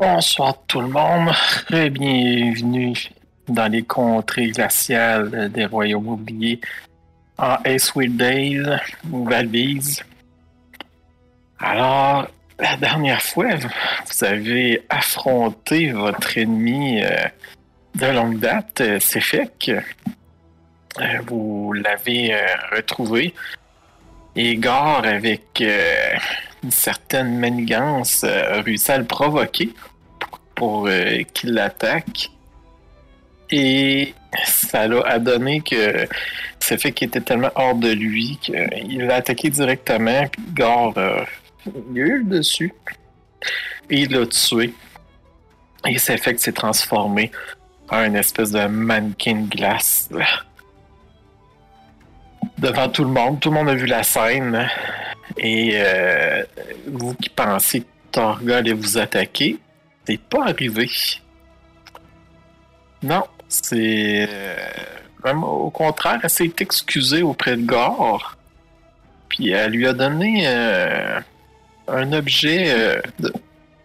Bonsoir 0.00 0.54
tout 0.66 0.80
le 0.80 0.88
monde. 0.88 1.28
Bienvenue 1.68 2.94
dans 3.46 3.70
les 3.70 3.82
contrées 3.82 4.48
glaciales 4.48 5.50
des 5.52 5.66
royaumes 5.66 6.08
oubliés 6.08 6.58
en 7.36 7.58
Icewind 7.66 8.16
Dale 8.16 8.80
ou 9.12 9.26
Valvise. 9.26 10.02
Alors, 11.58 12.26
la 12.58 12.78
dernière 12.78 13.20
fois, 13.20 13.48
vous 13.56 14.24
avez 14.24 14.82
affronté 14.88 15.92
votre 15.92 16.38
ennemi 16.38 17.04
euh, 17.04 17.16
de 17.96 18.06
longue 18.06 18.38
date, 18.38 18.80
euh, 18.80 19.00
Sefek. 19.00 19.70
Euh, 20.98 21.18
vous 21.26 21.74
l'avez 21.74 22.34
retrouvé. 22.72 23.34
Et 24.36 24.56
Gar, 24.56 25.04
avec 25.04 25.62
une 26.62 26.70
certaine 26.70 27.38
manigance, 27.38 28.24
a 28.24 28.62
réussi 28.62 28.92
à 28.92 28.98
le 28.98 29.04
provoquer 29.04 29.70
pour 30.54 30.88
qu'il 31.34 31.54
l'attaque. 31.54 32.30
Et 33.50 34.14
ça 34.44 34.82
a 34.82 35.18
donné 35.18 35.60
que 35.60 36.06
Sefek 36.60 37.00
fait 37.00 37.06
était 37.06 37.20
tellement 37.20 37.50
hors 37.56 37.74
de 37.74 37.90
lui 37.90 38.38
qu'il 38.40 39.06
l'a 39.06 39.16
attaqué 39.16 39.50
directement, 39.50 40.26
puis 40.28 40.42
Gar 40.54 40.92
eu 41.94 42.22
dessus. 42.24 42.72
Et 43.88 44.02
il 44.02 44.12
l'a 44.12 44.26
tué. 44.26 44.72
Et 45.86 45.98
c'est 45.98 46.18
fait 46.18 46.34
que 46.34 46.40
s'est 46.40 46.52
transformé 46.52 47.32
en 47.88 48.04
une 48.04 48.16
espèce 48.16 48.52
de 48.52 48.66
mannequin 48.66 49.34
de 49.34 49.48
glace. 49.48 50.08
Devant 52.60 52.90
tout 52.90 53.04
le 53.04 53.10
monde, 53.10 53.40
tout 53.40 53.48
le 53.48 53.54
monde 53.54 53.70
a 53.70 53.74
vu 53.74 53.86
la 53.86 54.02
scène. 54.02 54.68
Et 55.38 55.70
euh, 55.74 56.44
vous 56.86 57.14
qui 57.14 57.30
pensez 57.30 57.80
que 57.80 57.86
Torga 58.12 58.58
allait 58.58 58.74
vous 58.74 58.98
attaquer, 58.98 59.58
c'est 60.04 60.20
pas 60.20 60.48
arrivé. 60.48 60.90
Non, 63.02 63.24
c'est. 63.48 64.28
Euh, 64.28 65.32
au 65.34 65.70
contraire, 65.70 66.20
elle 66.22 66.28
s'est 66.28 66.52
excusée 66.58 67.22
auprès 67.22 67.56
de 67.56 67.62
Gore. 67.62 68.36
Puis 69.30 69.50
elle 69.50 69.72
lui 69.72 69.86
a 69.86 69.94
donné 69.94 70.42
euh, 70.46 71.18
un 71.88 72.12
objet 72.12 73.00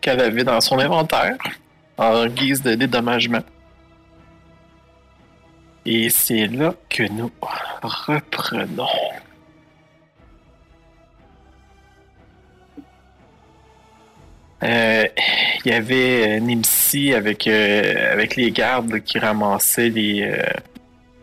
qu'elle 0.01 0.19
avait 0.19 0.43
dans 0.43 0.59
son 0.59 0.79
inventaire 0.79 1.37
en 1.97 2.25
guise 2.27 2.61
de 2.61 2.75
dédommagement. 2.75 3.43
Et 5.85 6.09
c'est 6.09 6.47
là 6.47 6.73
que 6.89 7.03
nous 7.03 7.31
reprenons. 7.81 8.87
Euh, 14.63 15.07
il 15.63 15.71
y 15.71 15.73
avait 15.73 16.37
euh, 16.37 16.39
Nimsi 16.39 17.13
avec, 17.13 17.47
avec 17.47 18.35
les 18.35 18.51
gardes 18.51 18.99
qui 19.01 19.19
ramassaient 19.19 19.89
les, 19.89 20.41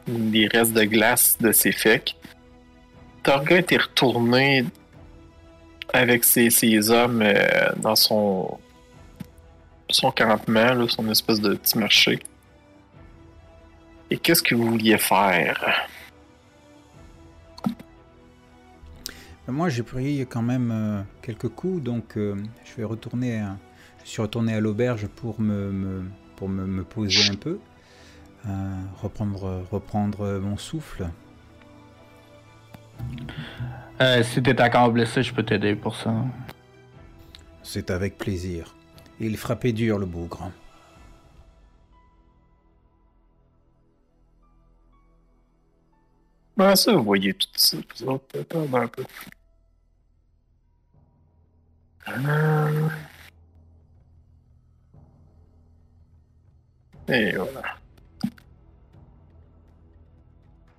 les 0.06 0.46
restes 0.46 0.72
de 0.72 0.84
glace 0.84 1.38
de 1.40 1.50
ses 1.52 1.72
fèques. 1.72 2.16
Torga 3.22 3.58
était 3.58 3.76
retourné 3.76 4.64
avec 5.92 6.24
ses, 6.24 6.90
hommes 6.90 7.22
euh, 7.22 7.70
dans 7.76 7.94
son, 7.94 8.58
son 9.90 10.10
campement, 10.10 10.88
son 10.88 11.08
espèce 11.10 11.40
de 11.40 11.54
petit 11.54 11.78
marché. 11.78 12.18
Et 14.12 14.18
qu'est-ce 14.18 14.42
que 14.42 14.54
vous 14.54 14.66
vouliez 14.66 14.98
faire? 14.98 15.88
Ben, 19.46 19.54
moi, 19.54 19.70
j'ai 19.70 19.82
pris 19.82 20.20
quand 20.28 20.42
même 20.42 20.70
euh, 20.70 21.02
quelques 21.22 21.48
coups, 21.48 21.82
donc 21.82 22.18
euh, 22.18 22.36
je 22.62 22.74
vais 22.74 22.84
retourner. 22.84 23.42
je 24.04 24.10
suis 24.10 24.20
retourné 24.20 24.52
à 24.52 24.60
l'auberge 24.60 25.06
pour 25.06 25.40
me, 25.40 26.02
pour 26.36 26.50
me, 26.50 26.84
poser 26.84 27.30
un 27.30 27.36
peu, 27.36 27.58
reprendre, 29.00 29.64
reprendre 29.70 30.38
mon 30.40 30.58
souffle. 30.58 31.08
Euh, 34.02 34.22
si 34.22 34.42
t'es 34.42 34.60
encore 34.60 34.92
blessé, 34.92 35.22
je 35.22 35.32
peux 35.32 35.42
t'aider 35.42 35.74
pour 35.74 35.96
ça. 35.96 36.14
C'est 37.62 37.90
avec 37.90 38.18
plaisir. 38.18 38.74
Il 39.20 39.38
frappait 39.38 39.72
dur 39.72 39.98
le 39.98 40.04
bougre. 40.04 40.52
Ben 46.56 46.76
ça, 46.76 46.92
vous 46.92 47.02
voyez 47.02 47.34
tout 47.34 47.48
ça, 47.54 47.76
vous 48.00 48.12
un 48.12 48.18
peu. 48.88 49.04
Euh... 52.08 52.88
Et 57.08 57.32
voilà. 57.36 57.62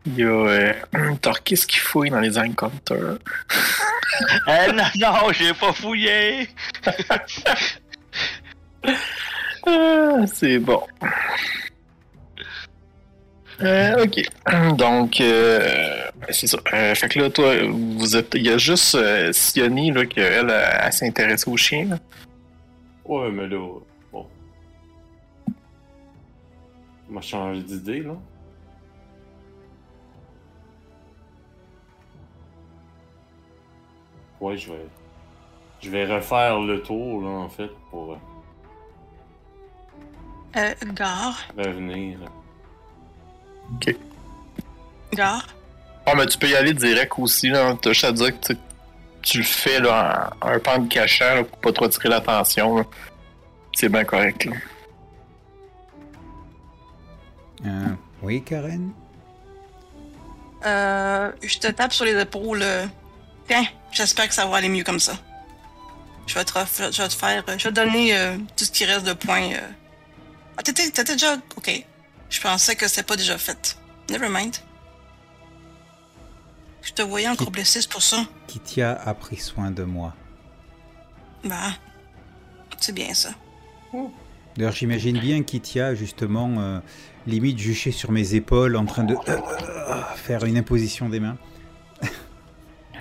Il 0.06 0.16
y 0.16 0.24
a 0.24 0.28
euh, 0.28 0.74
Torquis 1.22 1.66
qui 1.66 1.78
fouille 1.78 2.10
dans 2.10 2.20
les 2.20 2.38
encounters. 2.38 3.20
eh 4.48 4.72
non, 4.74 4.84
non, 5.00 5.32
j'ai 5.32 5.54
pas 5.54 5.72
fouillé! 5.72 6.50
ah, 9.66 10.28
c'est 10.28 10.60
bon. 10.60 10.84
Euh, 13.62 14.04
ok. 14.04 14.22
Donc, 14.78 15.22
euh, 15.22 16.10
c'est 16.30 16.48
ça. 16.48 16.58
Euh, 16.74 16.96
fait 16.96 17.10
que 17.10 17.20
là, 17.20 17.30
toi, 17.30 17.54
vous 17.70 18.16
êtes. 18.16 18.34
Il 18.36 18.46
y 18.46 18.50
a 18.50 18.58
juste 18.58 18.96
euh, 18.96 19.32
Sioni, 19.32 19.92
là, 19.92 20.06
qu'elle, 20.06 20.50
elle, 20.50 20.94
s'est 20.94 21.08
intéressée 21.08 21.50
au 21.50 21.58
chien, 21.58 21.86
là. 21.90 21.98
Ouais, 23.06 23.32
mais 23.32 23.48
là. 23.48 23.80
Bon. 24.12 24.28
On 27.10 27.14
m'a 27.14 27.22
changé 27.22 27.62
d'idée, 27.62 28.02
là. 28.02 28.16
Ouais, 34.40 34.58
je 34.58 34.72
vais. 34.72 34.86
Je 35.82 35.90
vais 35.90 36.06
refaire 36.06 36.60
le 36.60 36.82
tour, 36.82 37.22
là, 37.22 37.30
en 37.30 37.50
fait, 37.50 37.70
pour. 37.90 38.14
Euh, 38.14 38.18
euh 40.58 40.74
gare. 40.94 41.38
Revenir. 41.58 42.20
Ok. 43.76 43.96
Gare. 45.14 45.48
Ah, 46.06 46.14
mais 46.16 46.26
tu 46.26 46.38
peux 46.38 46.48
y 46.48 46.56
aller 46.56 46.74
direct 46.74 47.14
aussi, 47.18 47.50
là. 47.50 47.76
T'as 47.82 47.94
juste 47.94 48.06
à 48.06 48.12
dire 48.12 48.40
que 48.40 48.54
tu, 49.22 49.38
le 49.38 49.44
fais, 49.44 49.80
là, 49.80 50.32
en 50.42 50.50
un 50.50 50.60
pan 50.60 50.80
de 50.80 50.88
cachant, 50.88 51.36
là, 51.36 51.44
pour 51.44 51.60
pas 51.60 51.72
trop 51.72 51.86
attirer 51.86 52.10
l'attention, 52.10 52.86
C'est 53.76 53.90
bien 53.90 54.04
correct, 54.04 54.46
là. 54.46 54.54
Euh, 57.66 57.88
oui, 58.22 58.44
Karen? 58.44 58.92
Euh, 60.66 61.32
je 61.42 61.58
te 61.60 61.68
tape 61.68 61.94
sur 61.94 62.06
les 62.06 62.20
épaules. 62.20 62.64
Tiens, 63.48 63.66
j'espère 63.92 64.28
que 64.28 64.34
ça 64.34 64.46
va 64.46 64.58
aller 64.58 64.70
mieux 64.70 64.84
comme 64.84 65.00
ça. 65.00 65.14
Je 66.28 66.36
vais 66.36 66.46
te, 66.46 66.52
je 66.52 67.02
vais 67.02 67.08
te 67.08 67.14
faire. 67.14 67.44
Je 67.48 67.52
vais 67.52 67.58
te 67.58 67.70
donner 67.70 68.16
euh, 68.16 68.38
tout 68.56 68.66
ce 68.66 68.72
qui 68.72 68.86
reste 68.86 69.06
de 69.06 69.14
points. 69.14 69.52
Euh. 69.54 69.70
Ah, 70.58 70.64
t'étais, 70.64 71.04
déjà. 71.04 71.36
Ok. 71.58 71.86
Je 72.34 72.42
pensais 72.42 72.76
que 72.76 72.88
c'était 72.88 73.04
pas 73.04 73.16
déjà 73.16 73.38
fait. 73.38 73.78
Never 74.10 74.28
mind. 74.28 74.56
Je 76.82 76.92
te 76.92 77.04
voyais 77.04 77.28
encore 77.30 77.52
blessé, 77.52 77.80
c'est 77.80 77.90
pour 77.92 78.02
ça. 78.02 78.26
Kitia 78.48 78.92
a 78.92 79.14
pris 79.14 79.38
soin 79.38 79.70
de 79.70 79.84
moi. 79.84 80.16
Bah. 81.44 81.74
C'est 82.80 82.92
bien 82.92 83.14
ça. 83.14 83.30
D'ailleurs, 84.58 84.74
j'imagine 84.74 85.20
bien 85.20 85.44
Kitia, 85.44 85.94
justement, 85.94 86.56
euh, 86.58 86.80
limite 87.28 87.60
juché 87.60 87.92
sur 87.92 88.12
mes 88.12 88.34
épaules, 88.34 88.78
en 88.78 88.86
train 88.86 89.04
de 89.04 89.16
faire 90.16 90.44
une 90.44 90.58
imposition 90.58 91.10
des 91.10 91.20
mains. 91.20 91.38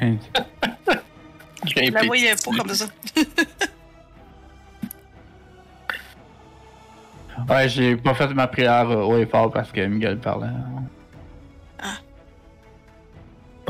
Je 0.00 1.90
la 1.90 2.04
voyais 2.04 2.34
pas 2.34 2.50
comme 2.54 2.74
ça. 2.74 2.86
ouais, 7.48 7.68
j'ai 7.68 7.96
pas 7.96 8.14
fait 8.14 8.28
ma 8.28 8.46
prière 8.46 8.88
haut 8.90 9.18
et 9.18 9.26
fort 9.26 9.50
parce 9.50 9.70
que 9.72 9.80
Miguel 9.80 10.18
parlait. 10.18 10.48
Ah. 11.80 11.86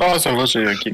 Ah, 0.01 0.19
ça 0.19 0.33
va, 0.33 0.47
c'est 0.47 0.67
ok. 0.67 0.93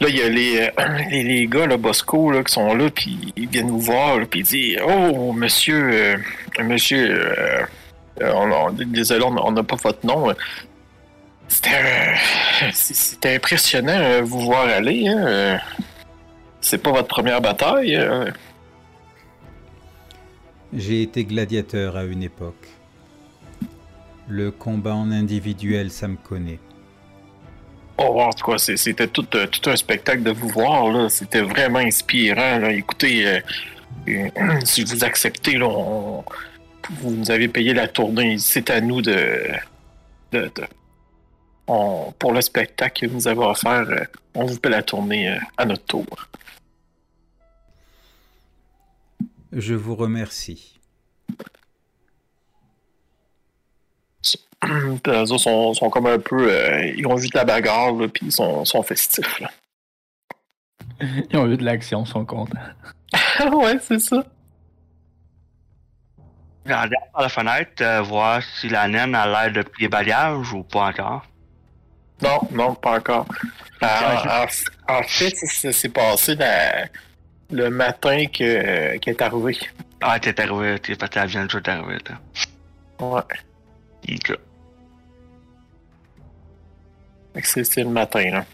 Là, 0.00 0.08
il 0.08 0.16
y 0.16 0.22
a 0.22 0.28
les, 0.28 0.58
euh, 0.60 0.70
les, 1.10 1.22
les, 1.22 1.46
gars, 1.46 1.66
le 1.66 1.76
Bosco, 1.76 2.30
là, 2.30 2.42
qui 2.42 2.54
sont 2.54 2.74
là, 2.74 2.88
puis 2.88 3.34
ils 3.36 3.48
viennent 3.48 3.66
nous 3.66 3.80
voir, 3.80 4.18
puis 4.30 4.40
ils 4.40 4.44
disent 4.44 4.78
Oh, 4.82 5.32
monsieur, 5.32 5.90
euh, 5.92 6.16
monsieur, 6.62 7.34
euh, 8.22 8.32
on, 8.34 8.70
désolé, 8.72 9.24
on 9.24 9.52
n'a 9.52 9.62
pas 9.62 9.76
votre 9.76 10.06
nom. 10.06 10.32
C'était 12.72 13.34
impressionnant 13.34 13.98
euh, 13.98 14.22
vous 14.22 14.40
voir 14.40 14.68
aller. 14.68 15.08
Hein. 15.08 15.26
Euh. 15.26 15.56
C'est 16.60 16.78
pas 16.78 16.92
votre 16.92 17.08
première 17.08 17.40
bataille. 17.40 17.98
J'ai 20.72 21.02
été 21.02 21.24
gladiateur 21.24 21.96
à 21.96 22.04
une 22.04 22.22
époque. 22.22 22.68
Le 24.28 24.50
combat 24.50 24.94
en 24.94 25.10
individuel, 25.10 25.90
ça 25.90 26.06
me 26.06 26.16
connaît. 26.16 26.60
Oh, 27.98 28.20
en 28.20 28.30
tout 28.30 28.50
cas, 28.50 28.58
c'était 28.58 29.08
tout, 29.08 29.26
euh, 29.34 29.46
tout, 29.46 29.68
un 29.68 29.76
spectacle 29.76 30.22
de 30.22 30.30
vous 30.30 30.48
voir. 30.48 31.10
C'était 31.10 31.42
vraiment 31.42 31.80
inspirant. 31.80 32.64
Écoutez, 32.70 33.40
Et, 34.06 34.30
si 34.64 34.84
vous 34.84 35.04
acceptez, 35.04 35.58
là, 35.58 35.68
vous 35.68 37.10
nous 37.10 37.30
avez 37.30 37.48
payé 37.48 37.74
la 37.74 37.88
tournée. 37.88 38.36
C'est 38.38 38.70
à 38.70 38.80
nous 38.80 39.02
de. 39.02 39.50
pour 42.18 42.32
le 42.32 42.40
spectacle 42.40 43.06
que 43.06 43.12
vous 43.12 43.28
avez 43.28 43.44
offert, 43.44 43.86
euh, 43.88 44.04
on 44.34 44.44
vous 44.44 44.58
paie 44.58 44.70
la 44.70 44.82
tournée 44.82 45.28
euh, 45.28 45.38
à 45.56 45.64
notre 45.64 45.84
tour. 45.84 46.06
Je 49.52 49.74
vous 49.74 49.96
remercie. 49.96 50.78
Puis 54.60 55.00
Les 55.06 55.32
autres 55.32 55.38
sont, 55.38 55.74
sont 55.74 55.90
comme 55.90 56.06
un 56.06 56.18
peu. 56.18 56.50
euh, 56.52 56.86
ils 56.96 57.06
ont 57.06 57.14
vu 57.14 57.28
de 57.28 57.36
la 57.36 57.44
bagarre, 57.44 57.92
là, 57.94 58.08
puis 58.08 58.26
ils 58.26 58.32
sont, 58.32 58.64
sont 58.64 58.82
festifs. 58.82 59.40
Là. 59.40 59.50
Ils 61.30 61.36
ont 61.38 61.46
eu 61.50 61.56
de 61.56 61.64
l'action, 61.64 62.04
ils 62.04 62.08
sont 62.10 62.26
contents. 62.26 62.58
ouais, 63.52 63.78
c'est 63.80 63.98
ça. 63.98 64.22
Je 66.66 66.72
regarde 66.74 66.90
par 67.12 67.22
la 67.22 67.28
fenêtre, 67.30 67.72
euh, 67.82 68.02
voir 68.02 68.42
si 68.42 68.68
la 68.68 68.86
naine 68.86 69.14
a 69.14 69.26
l'air 69.26 69.50
de 69.52 69.62
plier 69.66 69.88
bagage 69.88 70.52
ou 70.52 70.62
pas 70.62 70.88
encore. 70.88 71.22
Non, 72.22 72.38
non, 72.52 72.74
pas 72.74 72.98
encore. 72.98 73.26
Euh, 73.82 73.86
en, 73.86 74.44
en 74.92 75.02
fait, 75.04 75.34
s'est 75.36 75.88
passé 75.88 76.34
la- 76.34 76.84
le 77.50 77.70
matin 77.70 78.26
que, 78.26 78.96
qu'elle 78.98 79.14
est 79.14 79.22
arrivée. 79.22 79.58
Ah, 80.00 80.18
t'es 80.18 80.38
arrivé, 80.40 80.78
t'es 80.78 80.94
parti 80.96 81.18
à 81.18 81.26
de 81.26 81.46
tout 81.46 81.62
arriver, 81.66 81.98
là. 82.08 82.20
Ouais. 83.04 83.22
Ok. 84.14 84.38
Fait 87.34 87.42
que 87.42 87.46
C'est, 87.48 87.64
c'est 87.64 87.82
le 87.82 87.90
matin, 87.90 88.30
là. 88.30 88.44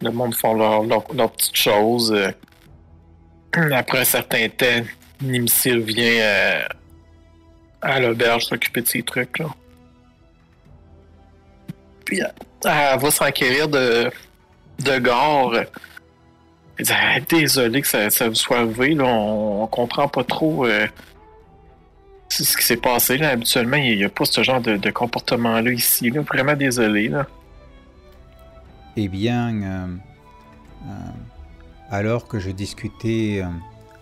Le 0.00 0.10
monde 0.10 0.34
font 0.34 0.54
leurs 0.54 0.84
leur, 0.84 1.12
leurs 1.12 1.32
petites 1.32 1.56
choses. 1.56 2.12
euh. 2.12 2.30
Après 3.74 4.00
un 4.00 4.04
certain 4.04 4.48
temps, 4.48 4.84
Nimsil 5.20 5.80
vient 5.80 6.20
euh, 6.20 6.62
à 7.82 7.98
l'auberge 7.98 8.44
s'occuper 8.44 8.82
de 8.82 8.86
ses 8.88 9.02
trucs, 9.02 9.38
là. 9.38 9.46
Puis 12.04 12.20
elle, 12.20 12.32
elle 12.64 12.98
va 12.98 13.10
s'enquérir 13.10 13.68
de, 13.68 14.10
de 14.78 15.64
Ah, 16.90 17.20
Désolé 17.28 17.82
que 17.82 17.88
ça, 17.88 18.28
vous 18.28 18.34
soit 18.34 18.58
arrivé, 18.58 18.94
là. 18.94 19.04
On, 19.04 19.62
on 19.62 19.66
comprend 19.66 20.08
pas 20.08 20.24
trop. 20.24 20.66
euh, 20.66 20.86
ce 22.28 22.56
qui 22.56 22.64
s'est 22.64 22.76
passé 22.76 23.16
là. 23.18 23.30
Habituellement, 23.30 23.76
il 23.76 23.96
n'y 23.96 24.04
a 24.04 24.08
pas 24.08 24.24
ce 24.24 24.42
genre 24.42 24.60
de, 24.60 24.90
comportement-là 24.90 25.72
ici. 25.72 26.10
Là. 26.10 26.20
Vraiment 26.20 26.54
désolé. 26.54 27.08
Là. 27.08 27.26
Eh 28.96 29.08
bien, 29.08 29.54
euh, 29.62 29.86
euh, 30.86 30.90
alors 31.90 32.28
que 32.28 32.38
je 32.38 32.50
discutais 32.50 33.42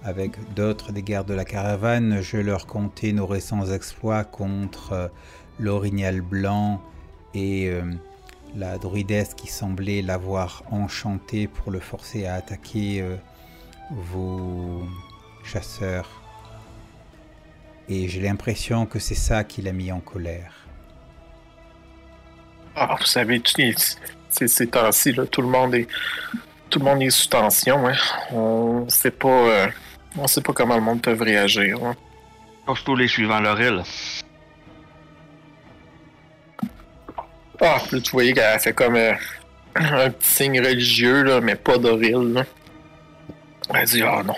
avec 0.02 0.32
d'autres 0.55 0.93
des 0.93 1.02
gardes 1.02 1.28
de 1.28 1.34
la 1.34 1.44
caravane, 1.44 2.20
je 2.20 2.37
leur 2.37 2.67
contais 2.67 3.12
nos 3.12 3.26
récents 3.26 3.67
exploits 3.73 4.25
contre 4.25 5.11
l'orignal 5.58 6.20
blanc 6.20 6.81
et 7.34 7.70
la 8.56 8.78
druidesse 8.78 9.34
qui 9.34 9.46
semblait 9.46 10.02
l'avoir 10.02 10.62
enchanté 10.70 11.46
pour 11.46 11.70
le 11.70 11.80
forcer 11.80 12.26
à 12.26 12.34
attaquer 12.34 13.00
euh, 13.02 13.16
vos 13.90 14.86
chasseurs. 15.44 16.08
Et 17.88 18.08
j'ai 18.08 18.20
l'impression 18.20 18.86
que 18.86 18.98
c'est 18.98 19.14
ça 19.14 19.44
qui 19.44 19.62
l'a 19.62 19.72
mis 19.72 19.92
en 19.92 20.00
colère. 20.00 20.52
Ah, 22.74 22.96
vous 22.98 23.06
savez, 23.06 23.40
ces, 24.28 24.66
temps-ci, 24.66 25.12
là, 25.12 25.26
tout 25.26 25.42
le 25.42 25.48
monde 25.48 25.74
est. 25.74 25.88
Tout 26.68 26.80
le 26.80 26.84
monde 26.84 27.02
est 27.02 27.10
sous 27.10 27.28
tension. 27.28 27.86
Hein. 27.86 27.94
On 28.32 28.88
sait 28.88 29.12
pas. 29.12 29.28
euh, 29.28 29.68
on 30.18 30.26
sait 30.26 30.40
pas 30.40 30.52
comment 30.52 30.74
le 30.74 30.80
monde 30.80 31.00
peut 31.00 31.16
réagir. 31.18 31.78
hein. 31.84 31.94
Surtout 32.66 32.96
les 32.96 33.06
suivants 33.06 33.38
Laurel. 33.40 33.84
Ah, 37.60 37.78
puis 37.86 37.96
là, 37.96 38.02
tu 38.02 38.10
voyais 38.12 38.32
qu'elle 38.32 38.60
fait 38.60 38.72
comme 38.72 38.96
euh, 38.96 39.12
un 39.76 40.10
petit 40.10 40.28
signe 40.28 40.60
religieux, 40.60 41.22
là, 41.22 41.40
mais 41.40 41.54
pas 41.54 41.78
d'oril. 41.78 42.32
là. 42.32 42.44
Elle 43.74 43.86
dit 43.86 44.02
Ah 44.02 44.22
non. 44.24 44.34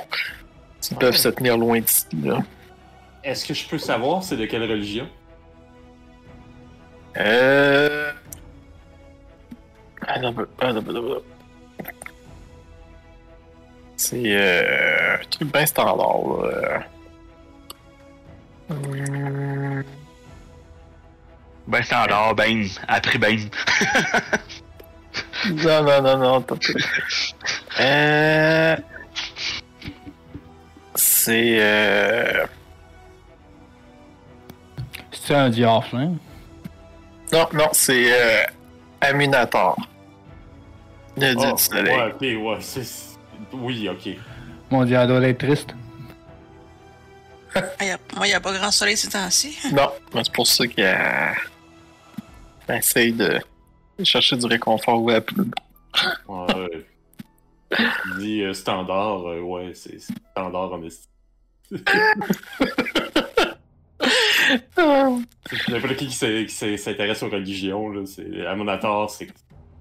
Ils 0.91 0.97
peuvent 0.97 1.17
se 1.17 1.29
tenir 1.29 1.59
loin 1.59 1.81
d'ici. 1.81 2.07
Là. 2.23 2.39
Est-ce 3.25 3.47
que 3.47 3.53
je 3.55 3.69
peux 3.69 3.79
savoir 3.79 4.23
c'est 4.23 4.37
de 4.37 4.47
quelle 4.47 4.63
religion? 4.63 5.09
Euh. 7.17 8.13
Ah, 10.07 10.19
bah, 10.21 10.45
ah, 10.61 10.73
bah, 10.73 10.81
bah. 10.81 11.01
C'est 13.97 14.23
euh, 14.27 15.17
un 15.17 15.25
truc 15.29 15.53
bien 15.53 15.67
standard. 15.67 16.43
Là. 16.45 16.83
Hum, 18.71 19.85
Ben 21.69 21.83
standard, 21.83 22.35
ben, 22.35 22.67
après 22.89 23.19
ben. 23.19 23.39
Non, 25.51 25.83
non, 25.85 26.03
non, 26.03 26.17
non. 26.19 26.41
t'as 26.43 26.57
Euh... 27.81 28.77
C'est. 30.95 31.57
Euh... 31.61 32.47
C'est 35.13 35.35
un 35.35 35.51
diable, 35.51 35.87
hein? 35.93 36.13
Non, 37.33 37.47
non, 37.53 37.69
c'est 37.73 38.11
euh, 38.13 38.43
Aminator. 39.03 39.77
Le 41.17 41.35
dieu 41.35 41.49
Ah, 41.51 41.53
du 41.53 41.63
soleil. 41.63 41.95
ouais, 41.97 42.13
ok, 42.13 42.21
ouais, 42.47 42.57
c'est... 42.61 42.85
c'est- 42.85 43.17
Oui, 43.53 43.89
ok. 43.89 44.17
Mon 44.71 44.85
dieu, 44.85 44.97
elle 44.97 45.09
doit 45.09 45.21
être 45.29 45.39
triste. 45.39 45.75
Ah, 47.55 47.61
y 47.85 47.91
a- 47.91 47.99
Moi, 48.17 48.27
il 48.27 48.31
n'y 48.31 48.35
a 48.35 48.41
pas 48.41 48.53
grand 48.53 48.71
soleil 48.71 48.97
ces 48.97 49.09
temps-ci. 49.09 49.57
Non, 49.73 49.91
mais 50.15 50.25
c'est 50.25 50.33
pour 50.33 50.47
ça 50.47 50.67
qu'il 50.67 50.85
a... 50.85 51.33
essaye 52.77 53.13
de 53.13 53.41
chercher 54.05 54.37
du 54.37 54.47
réconfort. 54.47 55.03
Ouais. 55.03 55.21
Il 57.79 58.19
dit 58.19 58.43
euh, 58.43 58.55
standard, 58.55 59.27
euh, 59.27 59.41
ouais, 59.41 59.73
c'est 59.75 60.01
standard 60.01 60.73
en 60.73 60.83
esti. 60.83 61.09
C'est 61.71 61.85
n'importe 65.69 65.97
qui 65.97 66.07
qui 66.07 66.49
s'intéresse 66.79 67.23
aux 67.23 67.29
religions, 67.29 67.91
là, 67.91 68.07
c'est 68.07 68.47
Amonator, 68.47 69.11
c'est 69.11 69.29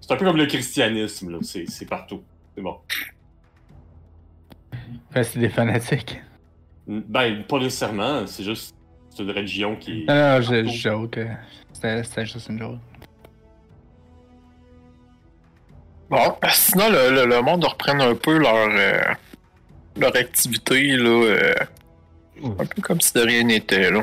c'est 0.01 0.11
un 0.11 0.17
peu 0.17 0.25
comme 0.25 0.37
le 0.37 0.47
christianisme, 0.47 1.31
là, 1.31 1.37
c'est 1.41 1.69
c'est 1.69 1.85
partout. 1.85 2.21
C'est 2.55 2.61
bon. 2.61 2.77
C'est 5.13 5.39
des 5.39 5.49
fanatiques. 5.49 6.21
Ben, 6.87 7.43
pas 7.43 7.59
nécessairement, 7.59 8.27
c'est 8.27 8.43
juste 8.43 8.75
c'est 9.17 9.23
une 9.23 9.31
religion 9.31 9.75
qui. 9.75 10.05
Non, 10.07 10.15
non, 10.15 10.41
je, 10.41 10.65
je 10.67 10.77
joke. 10.89 11.17
euh, 11.17 11.27
C'était 11.73 12.25
juste 12.25 12.47
une 12.49 12.59
joke. 12.59 12.77
Bon, 16.09 16.35
sinon, 16.49 16.89
le, 16.89 17.13
le, 17.13 17.25
le 17.25 17.41
monde 17.41 17.65
reprenne 17.65 17.99
un 18.01 18.15
peu 18.15 18.37
leur, 18.37 18.53
euh, 18.55 18.99
leur 19.97 20.15
activité, 20.15 20.95
là. 20.95 21.09
euh, 21.09 21.53
un 22.59 22.65
peu 22.65 22.81
comme 22.81 23.01
si 23.01 23.11
de 23.13 23.19
rien 23.21 23.43
n'était, 23.43 23.91
là. 23.91 24.01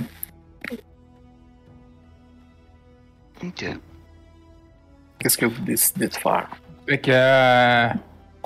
Ok. 3.42 3.64
Qu'est-ce 5.18 5.38
que 5.38 5.47
vous 5.47 5.62
décidez 5.62 6.09
de 6.09 6.14
faire? 6.14 6.49
Fait 6.87 6.99
que 6.99 7.11
euh, 7.11 7.88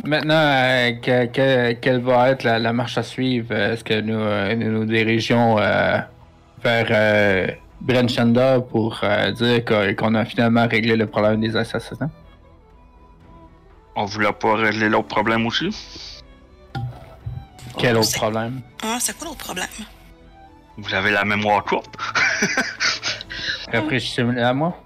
maintenant, 0.04 0.34
euh, 0.34 0.92
que- 1.00 1.26
que- 1.26 1.72
quelle 1.80 2.00
va 2.00 2.30
être 2.30 2.44
la, 2.44 2.58
la 2.60 2.72
marche 2.72 2.96
à 2.98 3.02
suivre? 3.02 3.52
Est-ce 3.52 3.82
que 3.82 4.00
nous 4.00 4.14
euh, 4.14 4.54
nous, 4.54 4.70
nous 4.70 4.84
dirigeons 4.84 5.58
vers 6.62 6.86
euh, 6.90 7.46
Brenchanda 7.80 8.60
pour 8.60 9.00
euh, 9.02 9.30
dire 9.32 9.64
qu'on 9.64 10.14
a 10.14 10.24
finalement 10.24 10.66
réglé 10.66 10.96
le 10.96 11.06
problème 11.06 11.40
des 11.40 11.56
assassinats? 11.56 12.10
On 13.96 14.04
voulait 14.04 14.32
pas 14.32 14.54
régler 14.54 14.88
l'autre 14.88 15.08
problème 15.08 15.46
aussi? 15.46 15.68
Quel 17.78 17.96
autre 17.96 18.06
c'est- 18.06 18.18
problème? 18.18 18.60
Ah, 18.82 18.98
c'est 19.00 19.16
quoi 19.16 19.28
l'autre 19.28 19.44
problème? 19.44 19.66
Vous 20.76 20.94
avez 20.94 21.10
la 21.10 21.24
mémoire 21.24 21.64
courte? 21.64 21.94
Rafraîchissez-le 23.72 24.42
à 24.42 24.52
moi. 24.54 24.76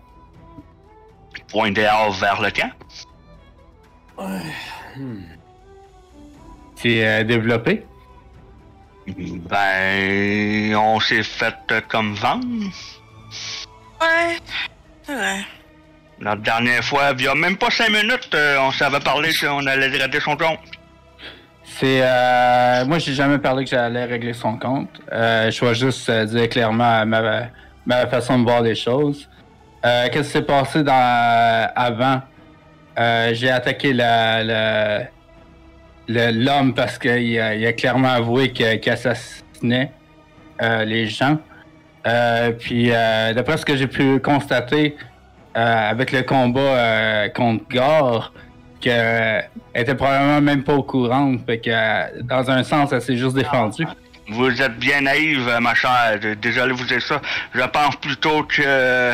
Point 1.49 1.71
dehors 1.73 2.13
vers 2.13 2.41
le 2.41 2.51
camp? 2.51 2.71
C'est 6.77 7.07
euh, 7.07 7.25
développé? 7.25 7.87
Ben, 9.07 10.77
on 10.77 11.01
s'est 11.01 11.23
fait 11.23 11.55
comme 11.89 12.15
vendre. 12.15 12.47
Ouais, 14.01 14.39
c'est 15.03 15.15
vrai. 15.15 15.39
La 16.21 16.37
dernière 16.37 16.85
fois, 16.85 17.13
il 17.19 17.25
y 17.25 17.29
a 17.29 17.35
même 17.35 17.57
pas 17.57 17.71
cinq 17.71 17.91
minutes, 17.91 18.31
euh, 18.35 18.59
on 18.61 18.71
s'avait 18.71 19.01
parlé 19.01 19.31
qu'on 19.35 19.67
allait 19.67 19.91
gratter 19.91 20.21
son 20.21 20.37
compte. 20.37 20.61
C'est. 21.65 22.01
Euh, 22.03 22.85
moi, 22.85 22.99
j'ai 22.99 23.15
jamais 23.15 23.39
parlé 23.39 23.65
que 23.65 23.71
j'allais 23.71 24.05
régler 24.05 24.35
son 24.35 24.57
compte. 24.57 25.01
Euh, 25.11 25.51
je 25.51 25.65
vais 25.65 25.75
juste 25.75 26.09
euh, 26.09 26.25
dire 26.27 26.49
clairement 26.49 27.05
ma, 27.07 27.49
ma 27.87 28.07
façon 28.07 28.39
de 28.39 28.45
voir 28.45 28.61
les 28.61 28.75
choses. 28.77 29.29
Euh, 29.85 30.09
Qu'est-ce 30.13 30.29
qui 30.29 30.33
s'est 30.33 30.43
passé 30.43 30.85
dans, 30.85 31.73
avant? 31.75 32.23
Euh, 32.99 33.31
j'ai 33.35 33.51
attaqué 33.51 33.93
la, 33.93 35.05
l'homme 36.09 36.75
parce 36.75 36.99
qu'il 36.99 37.41
a, 37.41 37.73
clairement 37.73 38.09
avoué 38.13 38.53
qu'il 38.53 38.91
assassinait 38.91 39.91
euh, 40.61 40.85
les 40.85 41.07
gens. 41.07 41.39
Euh, 42.07 42.51
puis 42.53 42.91
euh, 42.91 43.33
d'après 43.33 43.57
ce 43.57 43.65
que 43.65 43.77
j'ai 43.77 43.87
pu 43.87 44.19
constater 44.19 44.97
euh, 45.57 45.91
avec 45.91 46.13
le 46.13 46.23
combat 46.23 47.29
contre 47.31 47.65
Gore, 47.71 48.33
qu'elle 48.81 49.49
était 49.75 49.95
probablement 49.95 50.41
même 50.41 50.65
pas 50.65 50.75
au 50.75 50.83
courant. 50.83 51.35
Fait 51.47 51.59
que 51.59 52.23
dans 52.23 52.51
un 52.51 52.63
sens, 52.65 52.93
elle 52.93 53.03
s'est 53.03 53.17
juste 53.17 53.37
défendue. 53.37 53.87
Vous 54.29 54.63
êtes 54.63 54.79
bien 54.79 55.03
naïve, 55.03 55.51
ma 55.61 55.75
chère. 55.75 56.19
Désolé 56.41 56.73
vous 56.73 56.85
dire 56.85 57.03
ça. 57.03 57.21
Je 57.55 57.63
pense 57.63 57.97
plutôt 57.97 58.45
que 58.45 59.13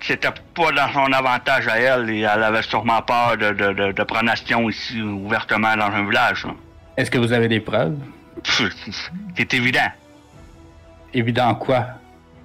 c'était 0.00 0.28
pas 0.54 0.72
dans 0.72 0.92
son 0.92 1.12
avantage 1.12 1.68
à 1.68 1.78
elle 1.78 2.10
et 2.10 2.20
elle 2.20 2.42
avait 2.42 2.62
sûrement 2.62 3.02
peur 3.02 3.36
de, 3.36 3.50
de, 3.52 3.72
de, 3.72 3.92
de 3.92 4.02
prendre 4.04 4.30
action 4.30 4.68
ici 4.68 5.00
ouvertement 5.00 5.76
dans 5.76 5.86
un 5.86 6.04
village. 6.08 6.44
hein. 6.48 6.54
Est-ce 6.96 7.10
que 7.10 7.18
vous 7.18 7.32
avez 7.32 7.48
des 7.48 7.60
preuves? 7.60 7.96
C'est 9.36 9.54
évident. 9.54 9.90
Évident 11.14 11.54
quoi? 11.54 11.86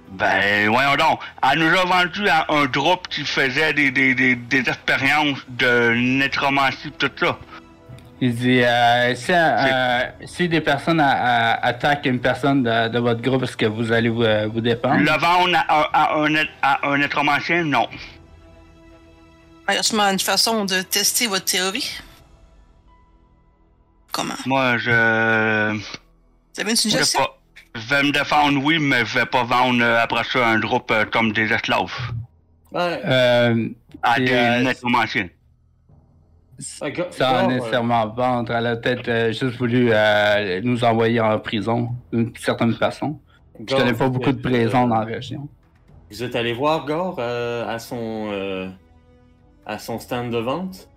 Ben, 0.08 0.68
voyons 0.68 0.96
donc. 0.96 1.20
Elle 1.50 1.58
nous 1.58 1.76
a 1.76 1.84
vendu 1.84 2.28
à 2.28 2.46
un 2.48 2.64
groupe 2.66 3.08
qui 3.08 3.24
faisait 3.24 3.72
des, 3.72 3.90
des, 3.90 4.14
des, 4.14 4.34
des 4.36 4.58
expériences 4.60 5.38
de 5.48 5.94
nécromancie 5.94 6.92
tout 6.92 7.10
ça. 7.18 7.36
Il 8.20 8.34
dit 8.34 8.62
euh, 8.62 9.14
si, 9.14 9.30
euh, 9.32 10.00
si 10.24 10.48
des 10.48 10.62
personnes 10.62 11.00
a- 11.00 11.52
a- 11.52 11.66
attaquent 11.66 12.06
une 12.06 12.20
personne 12.20 12.62
de, 12.62 12.88
de 12.88 12.98
votre 12.98 13.20
groupe, 13.20 13.42
est-ce 13.42 13.56
que 13.56 13.66
vous 13.66 13.92
allez 13.92 14.08
vous, 14.08 14.22
euh, 14.22 14.46
vous 14.50 14.62
défendre? 14.62 15.00
Le 15.00 15.18
vendre 15.18 15.54
à, 15.68 15.82
à, 15.82 16.14
à 16.14 16.16
un, 16.16 16.34
un 16.92 16.98
nécromancien, 16.98 17.62
non. 17.64 17.86
Il 19.68 19.74
y 19.74 19.78
a 19.78 19.82
sûrement 19.82 20.04
une 20.10 20.18
façon 20.20 20.64
de 20.64 20.80
tester 20.80 21.26
votre 21.26 21.44
théorie. 21.44 21.90
Comment? 24.12 24.34
Moi, 24.46 24.78
je... 24.78 24.90
Vous 25.72 25.74
avez 25.74 25.74
une 25.74 25.80
Je 26.58 26.64
vais 26.70 26.76
suggestion? 26.76 27.20
pas. 27.20 27.38
Je 27.74 27.86
vais 27.88 28.02
me 28.04 28.12
défendre, 28.12 28.58
oui, 28.64 28.78
mais 28.78 29.04
je 29.04 29.18
vais 29.18 29.26
pas 29.26 29.42
vendre 29.44 29.82
euh, 29.82 30.00
après 30.02 30.24
ça 30.24 30.46
un 30.48 30.58
groupe 30.58 30.90
comme 31.12 31.32
des 31.32 31.52
esclaves 31.52 31.92
Ouais. 32.72 33.00
Euh, 33.04 33.68
à 34.02 34.18
des 34.18 34.32
euh, 34.32 34.62
nécromanciens. 34.62 35.28
Sans 36.58 36.86
euh, 37.20 37.46
nécessairement 37.48 38.08
vendre, 38.08 38.52
elle 38.52 38.66
a 38.66 38.76
peut-être 38.76 39.08
euh, 39.08 39.32
juste 39.32 39.58
voulu 39.58 39.88
euh, 39.90 40.60
nous 40.62 40.84
envoyer 40.84 41.20
en 41.20 41.38
prison 41.38 41.90
d'une 42.12 42.34
certaine 42.36 42.72
façon. 42.72 43.20
Je 43.58 43.64
Gore, 43.64 43.78
connais 43.78 43.92
pas 43.92 44.08
beaucoup 44.08 44.32
de 44.32 44.36
êtes, 44.36 44.42
prisons 44.42 44.84
euh, 44.84 44.88
dans 44.88 45.00
la 45.00 45.04
région. 45.04 45.48
Vous 46.10 46.22
êtes 46.22 46.34
allé 46.34 46.54
voir 46.54 46.86
Gore 46.86 47.16
euh, 47.18 47.68
à 47.68 47.78
son 47.78 48.28
euh, 48.30 48.70
à 49.66 49.78
son 49.78 49.98
stand 49.98 50.30
de 50.30 50.38
vente? 50.38 50.88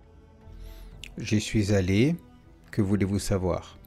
J'y 1.18 1.42
suis 1.42 1.74
allé. 1.74 2.16
Que 2.72 2.82
voulez-vous 2.82 3.20
savoir? 3.20 3.78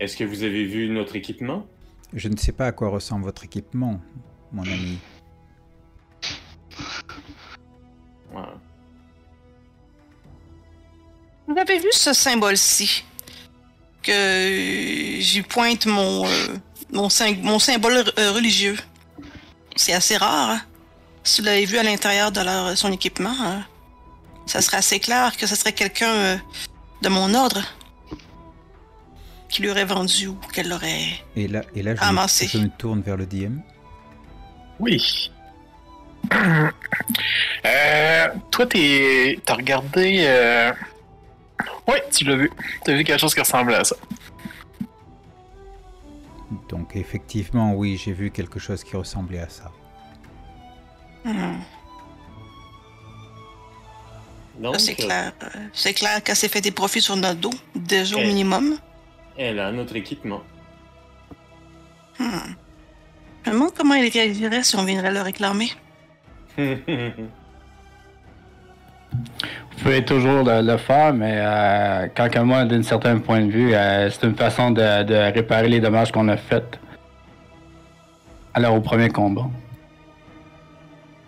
Est-ce 0.00 0.16
que 0.16 0.24
vous 0.24 0.42
avez 0.42 0.64
vu 0.64 0.88
notre 0.88 1.14
équipement? 1.16 1.64
Je 2.12 2.28
ne 2.28 2.36
sais 2.36 2.52
pas 2.52 2.66
à 2.66 2.72
quoi 2.72 2.88
ressemble 2.88 3.24
votre 3.24 3.44
équipement, 3.44 4.00
mon 4.52 4.64
ami. 4.64 4.98
Ouais. 8.34 8.42
Vous 11.52 11.58
avez 11.58 11.78
vu 11.78 11.88
ce 11.92 12.12
symbole-ci? 12.12 13.04
Que 14.02 15.16
j'y 15.20 15.42
pointe 15.42 15.86
mon, 15.86 16.26
euh, 16.26 16.46
mon, 16.92 17.08
sym- 17.08 17.40
mon 17.42 17.58
symbole 17.58 18.04
euh, 18.18 18.32
religieux. 18.32 18.76
C'est 19.76 19.92
assez 19.92 20.16
rare. 20.16 20.50
hein? 20.50 20.60
Si 21.24 21.40
vous 21.40 21.46
l'avez 21.46 21.66
vu 21.66 21.78
à 21.78 21.82
l'intérieur 21.82 22.32
de 22.32 22.40
leur, 22.40 22.76
son 22.76 22.90
équipement, 22.90 23.34
hein, 23.40 23.64
ça 24.46 24.60
serait 24.60 24.78
assez 24.78 24.98
clair 24.98 25.36
que 25.36 25.46
ce 25.46 25.54
serait 25.54 25.72
quelqu'un 25.72 26.10
euh, 26.10 26.36
de 27.02 27.08
mon 27.08 27.32
ordre 27.34 27.62
qui 29.48 29.62
lui 29.62 29.70
aurait 29.70 29.84
vendu 29.84 30.28
ou 30.28 30.34
qu'elle 30.52 30.68
l'aurait. 30.70 31.04
Et 31.36 31.46
là, 31.46 31.62
et 31.76 31.82
là 31.82 31.94
je, 31.94 32.00
Ramassé. 32.00 32.46
me, 32.46 32.50
je 32.50 32.58
me 32.58 32.68
tourne 32.70 33.02
vers 33.02 33.16
le 33.18 33.26
DM. 33.26 33.58
Oui. 34.80 35.30
Euh, 37.66 38.28
toi, 38.50 38.66
t'es, 38.66 39.38
t'as 39.44 39.54
regardé. 39.54 40.24
Euh... 40.26 40.72
Oui, 41.88 41.94
tu 42.12 42.24
l'as 42.24 42.36
vu. 42.36 42.50
T'as 42.84 42.94
vu 42.94 43.04
quelque 43.04 43.20
chose 43.20 43.34
qui 43.34 43.40
ressemblait 43.40 43.76
à 43.76 43.84
ça. 43.84 43.96
Donc 46.68 46.96
effectivement, 46.96 47.74
oui, 47.74 47.96
j'ai 48.02 48.12
vu 48.12 48.30
quelque 48.30 48.58
chose 48.58 48.84
qui 48.84 48.96
ressemblait 48.96 49.40
à 49.40 49.48
ça. 49.48 49.70
Hmm, 51.24 51.60
Donc, 54.58 54.78
c'est 54.80 54.92
euh, 55.00 55.04
clair. 55.04 55.32
euh, 55.42 55.46
c'est 55.72 55.94
clair 55.94 56.22
qu'elle 56.22 56.36
s'est 56.36 56.48
fait 56.48 56.60
des 56.60 56.72
profits 56.72 57.00
sur 57.00 57.16
notre 57.16 57.40
dos, 57.40 57.52
déjà 57.74 58.16
au 58.16 58.20
minimum. 58.20 58.76
elle 59.36 59.58
a 59.60 59.70
notre 59.72 59.96
équipement. 59.96 60.42
Hmm. 62.18 62.54
Je 63.44 63.50
me 63.50 63.54
demande 63.54 63.74
comment 63.74 63.94
elle 63.94 64.08
réagirait 64.10 64.62
si 64.62 64.76
on 64.76 64.84
viendrait 64.84 65.10
le 65.12 65.22
réclamer. 65.22 65.70
Vous 69.12 69.84
pouvez 69.84 70.04
toujours 70.04 70.44
le, 70.44 70.62
le 70.62 70.76
faire, 70.76 71.12
mais 71.12 71.36
euh, 71.38 72.06
quand 72.14 72.30
que 72.30 72.38
moi, 72.38 72.64
d'un 72.64 72.82
certain 72.82 73.18
point 73.18 73.40
de 73.40 73.50
vue, 73.50 73.74
euh, 73.74 74.08
c'est 74.10 74.26
une 74.26 74.36
façon 74.36 74.70
de, 74.70 75.02
de 75.02 75.14
réparer 75.14 75.68
les 75.68 75.80
dommages 75.80 76.12
qu'on 76.12 76.28
a 76.28 76.36
faits. 76.36 76.78
Alors 78.54 78.74
au 78.74 78.80
premier 78.80 79.08
combat. 79.08 79.46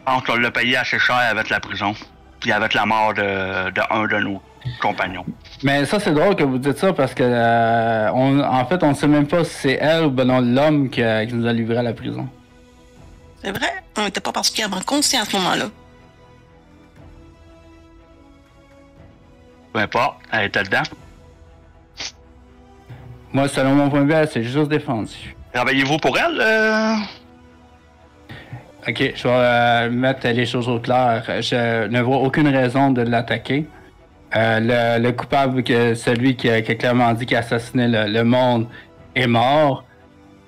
Je 0.01 0.13
pense 0.13 0.23
qu'on 0.25 0.37
l'a 0.37 0.51
payé 0.51 0.77
assez 0.77 0.99
cher 0.99 1.17
avec 1.17 1.49
la 1.49 1.61
prison. 1.61 1.95
Puis 2.41 2.53
avec 2.53 2.75
la 2.75 2.85
mort 2.85 3.15
de, 3.15 3.71
de 3.71 3.81
un 3.91 4.07
de 4.07 4.19
nos 4.23 4.43
compagnons. 4.81 5.25
Mais 5.63 5.87
ça, 5.87 5.99
c'est 5.99 6.13
drôle 6.13 6.37
que 6.37 6.45
vous 6.45 6.59
dites 6.59 6.77
ça 6.77 6.93
parce 6.93 7.15
que, 7.15 7.23
euh, 7.25 8.11
on, 8.13 8.39
en 8.41 8.65
fait, 8.67 8.83
on 8.83 8.91
ne 8.91 8.95
sait 8.95 9.07
même 9.07 9.27
pas 9.27 9.45
si 9.45 9.55
c'est 9.55 9.79
elle 9.81 10.05
ou 10.05 10.11
ben 10.11 10.27
non 10.27 10.41
l'homme 10.41 10.91
qui, 10.91 11.01
qui 11.01 11.35
nous 11.35 11.47
a 11.47 11.53
livré 11.53 11.79
à 11.79 11.83
la 11.83 11.95
prison. 11.95 12.29
C'est 13.43 13.51
vrai, 13.51 13.73
on 13.97 14.03
n'était 14.03 14.21
pas 14.21 14.33
particulièrement 14.33 14.81
conscients 14.85 15.23
à 15.23 15.25
ce 15.25 15.37
moment-là. 15.37 15.67
Peu 19.75 19.81
importe, 19.81 20.19
elle 20.33 20.47
était 20.47 20.63
dedans. 20.63 20.85
Moi, 23.33 23.49
selon 23.49 23.75
mon 23.75 23.91
point 23.91 24.03
de 24.03 24.07
vue, 24.07 24.13
elle 24.13 24.29
s'est 24.29 24.45
juste 24.45 24.69
défendue. 24.69 25.35
Travaillez-vous 25.53 25.97
pour 25.97 26.17
elle? 26.17 26.41
euh? 26.41 26.95
Ok, 28.87 29.13
je 29.17 29.23
vais 29.25 29.35
euh, 29.35 29.91
mettre 29.91 30.29
les 30.29 30.47
choses 30.47 30.69
au 30.69 30.79
clair. 30.79 31.25
Je 31.41 31.89
ne 31.89 32.01
vois 32.03 32.19
aucune 32.19 32.47
raison 32.47 32.93
de 32.93 33.03
l'attaquer. 33.03 33.67
Euh, 34.37 34.61
le, 34.99 35.03
le 35.03 35.11
coupable, 35.13 35.65
que 35.65 35.95
celui 35.95 36.37
qui 36.37 36.49
a, 36.51 36.63
qui 36.63 36.71
a 36.71 36.75
clairement 36.77 37.13
dit 37.13 37.27
qu'il 37.27 37.37
a 37.37 37.41
assassiné 37.41 37.89
le, 37.89 38.07
le 38.07 38.23
monde, 38.23 38.69
est 39.17 39.27
mort. 39.27 39.85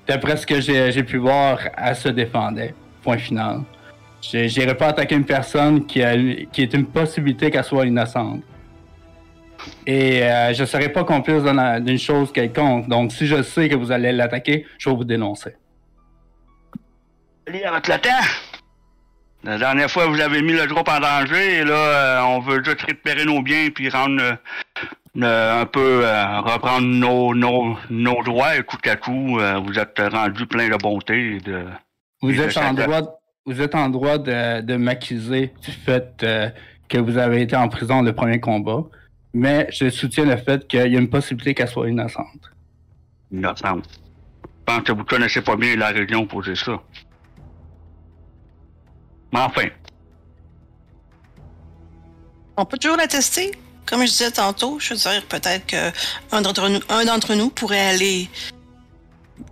D'après 0.06 0.37
ce 0.37 0.47
que 0.47 0.61
j'ai 0.61 1.02
pu 1.02 1.16
voir, 1.16 1.59
elle 1.76 1.97
se 1.97 2.11
défendait. 2.11 2.75
Point 3.02 3.18
final. 3.18 3.62
Je 4.23 4.38
n'irai 4.61 4.76
pas 4.76 4.88
attaquer 4.88 5.16
une 5.16 5.25
personne 5.25 5.85
qui, 5.85 6.00
a, 6.00 6.14
qui 6.52 6.62
est 6.62 6.73
une 6.75 6.87
possibilité 6.87 7.50
qu'elle 7.50 7.64
soit 7.64 7.87
innocente. 7.87 8.42
Et 9.86 10.22
euh, 10.22 10.52
je 10.54 10.62
ne 10.62 10.66
serai 10.66 10.88
pas 10.88 11.04
complice 11.04 11.42
d'une 11.42 11.98
chose 11.98 12.32
quelconque. 12.32 12.88
Donc, 12.88 13.12
si 13.12 13.26
je 13.26 13.42
sais 13.42 13.68
que 13.68 13.75
vous 13.75 13.92
allez 13.92 14.12
l'attaquer, 14.12 14.66
je 14.78 14.90
vais 14.90 14.96
vous 14.96 15.04
dénoncer. 15.04 15.54
Allez, 17.46 17.62
avec 17.64 17.86
le 17.88 17.98
temps. 17.98 18.26
La 19.46 19.58
dernière 19.58 19.88
fois, 19.88 20.06
vous 20.06 20.20
avez 20.20 20.42
mis 20.42 20.54
le 20.54 20.66
groupe 20.66 20.88
en 20.88 20.98
danger 20.98 21.58
et 21.58 21.64
là, 21.64 21.75
euh, 21.75 22.20
on 22.22 22.40
veut 22.40 22.64
juste 22.64 22.82
récupérer 22.82 23.25
nos 23.25 23.42
biens 23.42 23.68
puis 23.72 23.88
rendre 23.88 24.20
euh, 24.20 24.34
euh, 25.22 25.62
un 25.62 25.66
peu, 25.66 26.00
reprendre 26.00 26.86
nos, 26.88 27.32
nos, 27.32 27.76
nos 27.88 28.22
droits 28.25 28.56
et 28.56 28.64
coup 28.64 28.76
à 28.84 28.96
coup, 28.96 29.38
vous 29.64 29.78
êtes 29.78 30.00
rendu 30.00 30.46
plein 30.46 30.68
de 30.68 30.76
bonté 30.76 31.36
et 31.36 31.38
de... 31.38 31.64
Vous 32.22 32.40
êtes, 32.40 32.56
en 32.56 32.72
droit, 32.72 33.20
vous 33.44 33.60
êtes 33.62 33.76
en 33.76 33.88
droit 33.88 34.18
de, 34.18 34.62
de 34.62 34.76
m'accuser 34.76 35.52
du 35.62 35.70
fait 35.70 36.26
que 36.88 36.98
vous 36.98 37.16
avez 37.16 37.42
été 37.42 37.54
en 37.54 37.68
prison 37.68 38.02
le 38.02 38.12
premier 38.12 38.40
combat, 38.40 38.82
mais 39.37 39.69
je 39.71 39.90
soutiens 39.90 40.25
le 40.25 40.38
fait 40.38 40.66
qu'il 40.66 40.90
y 40.90 40.97
a 40.97 40.99
une 40.99 41.11
possibilité 41.11 41.52
qu'elle 41.52 41.69
soit 41.69 41.90
innocente. 41.90 42.50
innocente. 43.31 43.85
Je 44.43 44.64
pense 44.64 44.83
que 44.83 44.93
vous 44.93 45.05
connaissez 45.05 45.43
pas 45.43 45.57
bien 45.57 45.76
la 45.76 45.88
région 45.88 46.26
pour 46.26 46.43
dire 46.43 46.57
ça. 46.57 46.83
Mais 49.33 49.40
enfin, 49.40 49.69
On 52.57 52.64
peut 52.64 52.78
toujours 52.78 52.97
la 52.97 53.07
tester. 53.07 53.50
Comme 53.85 54.00
je 54.00 54.07
disais 54.07 54.31
tantôt, 54.31 54.81
je 54.81 54.95
veux 54.95 55.00
dire, 55.00 55.23
peut-être 55.26 55.66
qu'un 55.66 56.40
d'entre 56.40 56.71
nous, 56.71 56.81
un 56.88 57.05
d'entre 57.05 57.35
nous 57.35 57.50
pourrait 57.50 57.88
aller 57.88 58.31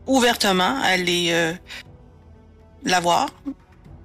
ouvertement, 0.07 0.81
aller 0.83 1.29
euh, 1.31 1.53
la 2.85 3.01
voir, 3.01 3.29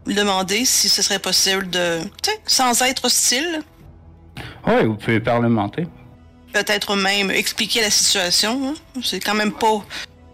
lui 0.05 0.13
demander 0.13 0.65
si 0.65 0.89
ce 0.89 1.01
serait 1.01 1.19
possible 1.19 1.69
de, 1.69 2.01
tu 2.21 2.31
sais, 2.31 2.39
sans 2.45 2.81
être 2.81 3.05
hostile, 3.05 3.63
Oui, 4.69 4.85
vous 4.85 4.95
pouvez 4.95 5.19
parlementer. 5.19 5.88
peut-être 6.53 6.95
même 6.95 7.31
expliquer 7.31 7.81
la 7.81 7.89
situation. 7.89 8.69
hein. 8.69 9.01
C'est 9.03 9.19
quand 9.19 9.33
même 9.33 9.51
pas 9.51 9.81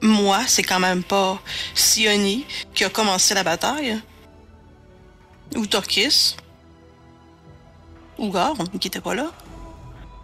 moi, 0.01 0.41
c'est 0.47 0.61
quand 0.63 0.79
même 0.79 1.03
pas 1.03 1.39
Sioni 1.73 2.45
qui 2.73 2.83
a 2.83 2.89
commencé 2.89 3.33
la 3.33 3.43
bataille. 3.43 3.97
Ou 5.55 5.65
Torkis. 5.65 6.35
Ou 8.17 8.29
Gar, 8.31 8.53
qui 8.79 8.87
était 8.87 9.01
pas 9.01 9.15
là. 9.15 9.31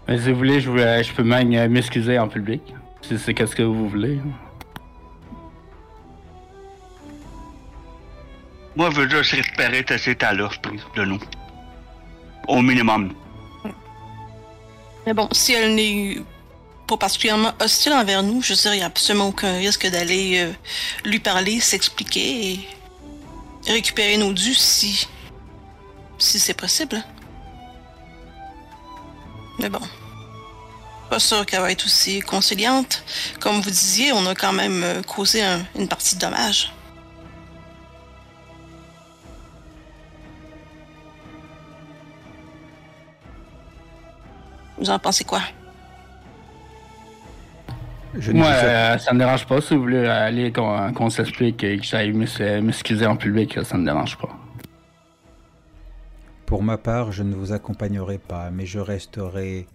Mais 0.07 0.19
si 0.19 0.31
vous 0.31 0.37
voulez, 0.37 0.59
je, 0.59 0.69
euh, 0.69 1.03
je 1.03 1.13
peux 1.13 1.23
même 1.23 1.53
euh, 1.53 1.69
m'excuser 1.69 2.19
en 2.19 2.27
public. 2.27 2.61
Si 3.01 3.17
c'est 3.17 3.33
qu'est-ce 3.33 3.55
que 3.55 3.63
vous 3.63 3.89
voulez. 3.89 4.19
Moi, 8.75 8.89
je 8.91 9.01
veux 9.01 9.09
juste 9.09 9.31
récupérer 9.31 9.85
cet 9.87 10.07
état-là 10.07 10.49
de 10.95 11.05
nous. 11.05 11.19
Au 12.47 12.61
minimum. 12.61 13.13
Mais 15.05 15.13
bon, 15.13 15.27
si 15.31 15.53
elle 15.53 15.75
n'est 15.75 16.17
pas 16.87 16.97
particulièrement 16.97 17.53
hostile 17.59 17.93
envers 17.93 18.23
nous, 18.23 18.41
je 18.41 18.53
veux 18.53 18.59
dire, 18.59 18.73
il 18.73 18.77
n'y 18.77 18.83
a 18.83 18.87
absolument 18.87 19.27
aucun 19.29 19.57
risque 19.57 19.87
d'aller 19.87 20.39
euh, 20.39 20.51
lui 21.05 21.19
parler, 21.19 21.59
s'expliquer 21.59 22.51
et 22.53 22.59
récupérer 23.71 24.17
nos 24.17 24.33
dus 24.33 24.55
si. 24.55 25.07
si 26.19 26.39
c'est 26.39 26.53
possible. 26.53 27.03
Mais 29.59 29.69
bon. 29.69 29.81
Pas 31.09 31.19
sûr 31.19 31.45
qu'elle 31.45 31.61
va 31.61 31.71
être 31.71 31.85
aussi 31.85 32.21
conciliante. 32.21 33.03
Comme 33.39 33.59
vous 33.61 33.69
disiez, 33.69 34.13
on 34.13 34.25
a 34.27 34.35
quand 34.35 34.53
même 34.53 34.83
euh, 34.83 35.01
causé 35.03 35.41
un- 35.43 35.65
une 35.75 35.87
partie 35.87 36.15
de 36.15 36.21
dommages. 36.21 36.71
Vous 44.81 44.89
en 44.89 44.97
pensez 44.97 45.23
quoi? 45.23 45.41
Je 48.15 48.31
ne 48.31 48.39
Moi, 48.39 48.47
euh, 48.47 48.97
ça 48.97 49.13
me 49.13 49.19
dérange 49.19 49.45
pas. 49.45 49.61
Si 49.61 49.75
vous 49.75 49.81
voulez 49.81 50.07
aller 50.07 50.51
qu'on 50.51 50.91
qu'on 50.91 51.09
s'explique 51.11 51.63
et 51.63 51.77
que 51.77 51.83
j'aille 51.83 52.11
m'ex- 52.13 52.39
m'excuser 52.39 53.05
en 53.05 53.15
public, 53.15 53.59
ça 53.63 53.77
me 53.77 53.85
dérange 53.85 54.17
pas. 54.17 54.35
Pour 56.47 56.63
ma 56.63 56.77
part, 56.79 57.11
je 57.11 57.21
ne 57.21 57.35
vous 57.35 57.53
accompagnerai 57.53 58.17
pas, 58.17 58.49
mais 58.49 58.65
je 58.65 58.79
resterai 58.79 59.67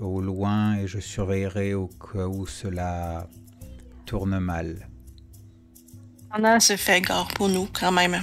au 0.00 0.20
loin 0.20 0.76
et 0.76 0.86
je 0.86 1.00
surveillerai 1.00 1.74
au 1.74 1.88
cas 1.88 2.26
où 2.26 2.46
cela 2.46 3.26
tourne 4.06 4.38
mal. 4.38 4.88
Pendant 6.30 6.60
c'est 6.60 6.76
fait 6.76 7.00
gare 7.00 7.28
pour 7.34 7.48
nous, 7.48 7.68
quand 7.72 7.92
même. 7.92 8.22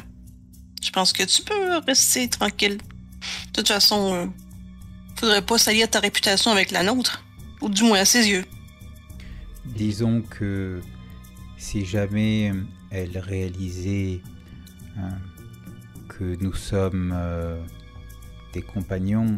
Je 0.81 0.89
pense 0.89 1.11
que 1.11 1.23
tu 1.23 1.43
peux 1.43 1.79
rester 1.85 2.29
tranquille. 2.29 2.77
De 2.77 3.51
toute 3.53 3.67
façon, 3.67 4.13
euh, 4.15 4.25
faudrait 5.15 5.41
pas 5.41 5.57
salir 5.57 5.89
ta 5.89 5.99
réputation 5.99 6.51
avec 6.51 6.71
la 6.71 6.83
nôtre. 6.83 7.23
Ou 7.61 7.69
du 7.69 7.83
moins 7.83 7.99
à 7.99 8.05
ses 8.05 8.27
yeux. 8.27 8.45
Disons 9.65 10.21
que 10.21 10.81
si 11.57 11.85
jamais 11.85 12.51
elle 12.91 13.17
réalisait 13.17 14.21
hein, 14.97 15.17
que 16.09 16.35
nous 16.41 16.53
sommes 16.53 17.13
euh, 17.15 17.61
des 18.53 18.61
compagnons, 18.61 19.37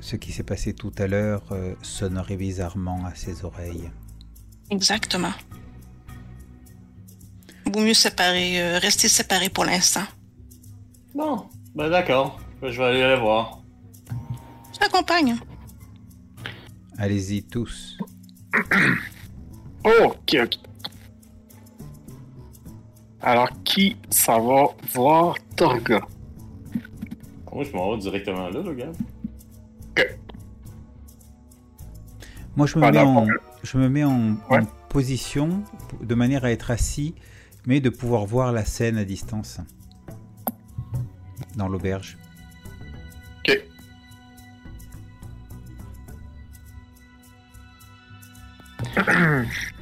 ce 0.00 0.16
qui 0.16 0.32
s'est 0.32 0.42
passé 0.42 0.74
tout 0.74 0.92
à 0.98 1.06
l'heure 1.06 1.42
euh, 1.52 1.74
sonnerait 1.82 2.36
bizarrement 2.36 3.04
à 3.06 3.14
ses 3.14 3.44
oreilles. 3.44 3.90
Exactement. 4.70 5.32
Vaut 7.66 7.80
mieux 7.80 7.94
séparer, 7.94 8.60
euh, 8.60 8.78
rester 8.78 9.08
séparés 9.08 9.48
pour 9.48 9.64
l'instant. 9.64 10.04
Bon, 11.14 11.46
ben 11.74 11.88
d'accord. 11.88 12.40
Ben, 12.60 12.70
Je 12.70 12.78
vais 12.78 12.88
aller 12.88 13.14
les 13.14 13.20
voir. 13.20 13.59
Je 14.80 14.86
t'accompagne. 14.86 15.36
Allez-y 16.96 17.42
tous. 17.42 17.98
Ok, 19.84 20.36
ok. 20.42 20.56
Alors, 23.22 23.50
qui 23.64 23.96
s'en 24.08 24.40
va 24.46 24.68
voir 24.94 25.36
Torga? 25.56 26.00
Moi, 27.52 27.64
je 27.64 27.72
m'en 27.72 27.92
vais 27.92 27.98
directement 27.98 28.48
là, 28.48 28.62
le 28.62 28.74
gars. 28.74 28.92
Moi, 32.56 32.66
je 32.66 32.76
me 32.76 32.80
Pas 32.80 32.92
mets, 32.92 32.98
en, 32.98 33.26
je 33.62 33.78
me 33.78 33.88
mets 33.88 34.04
en, 34.04 34.36
position 34.88 35.62
de 36.00 36.14
manière 36.14 36.44
à 36.44 36.50
être 36.50 36.70
assis, 36.70 37.14
mais 37.66 37.80
de 37.80 37.90
pouvoir 37.90 38.26
voir 38.26 38.52
la 38.52 38.64
scène 38.64 38.98
à 38.98 39.04
distance 39.04 39.60
dans 41.56 41.68
l'auberge. 41.68 42.18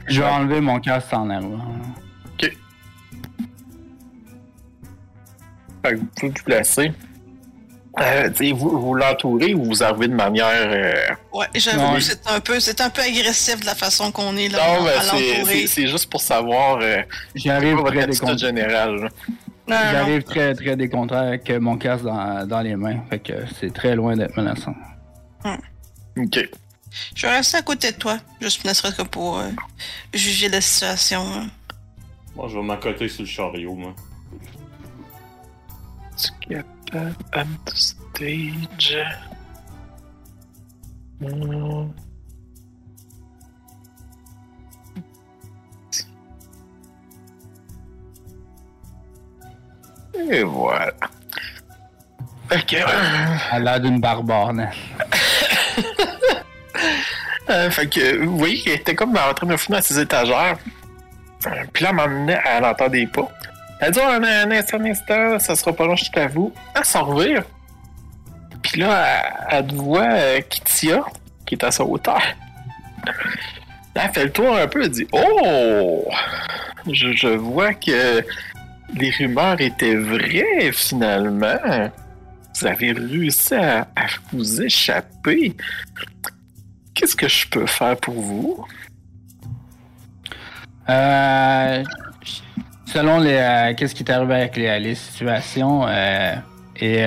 Je 0.06 0.20
vais 0.20 0.26
enlever 0.28 0.60
mon 0.60 0.78
casque 0.80 1.12
en 1.12 1.28
avant. 1.30 1.58
Fait 5.84 5.92
que 5.92 5.96
vous 5.96 6.06
pouvez 6.16 6.28
vous 6.28 6.44
placer. 6.44 6.92
Euh, 8.00 8.30
vous, 8.54 8.80
vous 8.80 8.94
l'entourez 8.94 9.54
ou 9.54 9.64
vous 9.64 9.82
arrivez 9.82 10.08
de 10.08 10.14
manière. 10.14 10.46
euh, 10.48 10.92
Ouais, 11.32 11.46
j'avoue 11.54 12.00
c'est 12.00 12.26
un 12.28 12.38
peu, 12.40 12.60
c'est 12.60 12.80
un 12.80 12.90
peu 12.90 13.00
agressif 13.02 13.60
de 13.60 13.66
la 13.66 13.74
façon 13.74 14.12
qu'on 14.12 14.36
est 14.36 14.48
là 14.48 14.58
Non, 14.78 14.84
mais 14.84 15.66
c'est- 15.66 15.86
juste 15.88 16.08
pour 16.10 16.20
savoir. 16.20 16.78
Euh, 16.80 16.98
J'arrive 17.34 17.74
votre 17.76 17.90
très 17.92 18.06
non, 19.68 19.74
non. 19.74 19.76
J'arrive 19.92 20.22
très 20.22 20.54
très 20.54 20.76
décontracté 20.76 21.52
avec 21.52 21.62
mon 21.62 21.76
casque 21.76 22.04
dans, 22.04 22.46
dans 22.46 22.60
les 22.60 22.76
mains. 22.76 23.00
Fait 23.10 23.18
que 23.18 23.32
c'est 23.58 23.72
très 23.72 23.94
loin 23.96 24.16
d'être 24.16 24.36
menaçant. 24.36 24.74
Ok. 26.16 26.48
Je 27.14 27.27
vais 27.27 27.35
rester 27.37 27.57
à 27.59 27.62
côté 27.62 27.92
de 27.92 27.96
toi, 27.96 28.18
juste 28.40 28.64
ne 28.64 28.72
serait-ce 28.72 28.96
que 28.96 29.03
pour 29.03 29.38
euh, 29.38 29.51
juger 30.14 30.48
la 30.48 30.61
situation. 30.61 31.22
hein. 31.35 31.46
Moi, 32.35 32.48
je 32.48 32.57
vais 32.57 32.62
m'accoter 32.64 33.09
sur 33.09 33.22
le 33.22 33.29
chariot, 33.29 33.74
moi. 33.74 33.94
Get 36.48 36.64
that 36.92 37.12
on 37.37 37.46
the 37.64 37.74
stage? 37.77 38.96
Hmm. 41.20 41.90
Et 50.31 50.42
voilà. 50.42 50.92
Fait 52.48 52.66
que, 52.66 52.77
À 53.55 53.59
l'air 53.59 53.81
d'une 53.81 54.01
barbare? 54.01 54.53
euh, 57.50 57.70
fait 57.70 57.88
que, 57.88 58.24
vous 58.24 58.38
voyez 58.38 58.61
qu'elle 58.61 58.74
était 58.74 58.94
comme 58.94 59.11
en 59.16 59.34
train 59.34 59.46
de 59.46 59.56
fouiller 59.56 59.78
dans 59.78 59.84
ses 59.84 59.98
étagères. 59.98 60.56
Euh, 61.46 61.50
Puis 61.72 61.84
là, 61.84 61.90
à 61.90 61.92
un 61.92 61.96
moment 61.96 62.08
donné, 62.08 62.37
elle 62.44 62.90
des 62.90 63.06
pas. 63.06 63.28
Elle 63.80 63.92
dit, 63.92 64.00
un, 64.00 64.22
un 64.22 64.50
instant, 64.50 64.78
un 64.80 64.84
instant, 64.87 65.38
ça 65.38 65.54
sera 65.54 65.72
pas 65.72 65.87
long, 65.87 65.96
je 65.96 66.11
t'avoue. 66.11 66.52
Elle 66.74 66.84
s'en 66.84 67.04
revient. 67.04 67.42
Puis 68.62 68.80
là, 68.80 69.22
elle, 69.50 69.66
elle 69.70 69.74
voit 69.74 70.11
euh, 70.11 70.40
Kitia, 70.40 71.04
qui 71.46 71.54
est 71.54 71.64
à 71.64 71.70
sa 71.70 71.84
hauteur. 71.84 72.20
Elle 73.94 74.11
fait 74.12 74.24
le 74.24 74.30
tour 74.30 74.56
un 74.56 74.66
peu, 74.66 74.82
elle 74.82 74.90
dit, 74.90 75.06
oh! 75.12 76.04
Je, 76.90 77.28
vois 77.37 77.74
que 77.74 78.24
les 78.94 79.11
rumeurs 79.11 79.61
étaient 79.61 79.96
vraies, 79.96 80.70
finalement. 80.72 81.90
Vous 82.54 82.66
avez 82.66 82.92
réussi 82.92 83.54
à 83.54 83.87
vous 84.32 84.62
échapper. 84.62 85.54
Qu'est-ce 86.98 87.14
que 87.14 87.28
je 87.28 87.46
peux 87.48 87.64
faire 87.66 87.96
pour 87.96 88.20
vous? 88.20 88.64
Euh, 90.88 91.84
selon 92.87 93.20
les, 93.20 93.34
euh, 93.34 93.74
qu'est-ce 93.76 93.94
qui 93.94 94.02
est 94.02 94.11
arrivé 94.11 94.34
avec 94.34 94.56
les, 94.56 94.80
les 94.80 94.94
situations, 94.96 95.87
euh, 95.87 96.34
et 96.80 97.04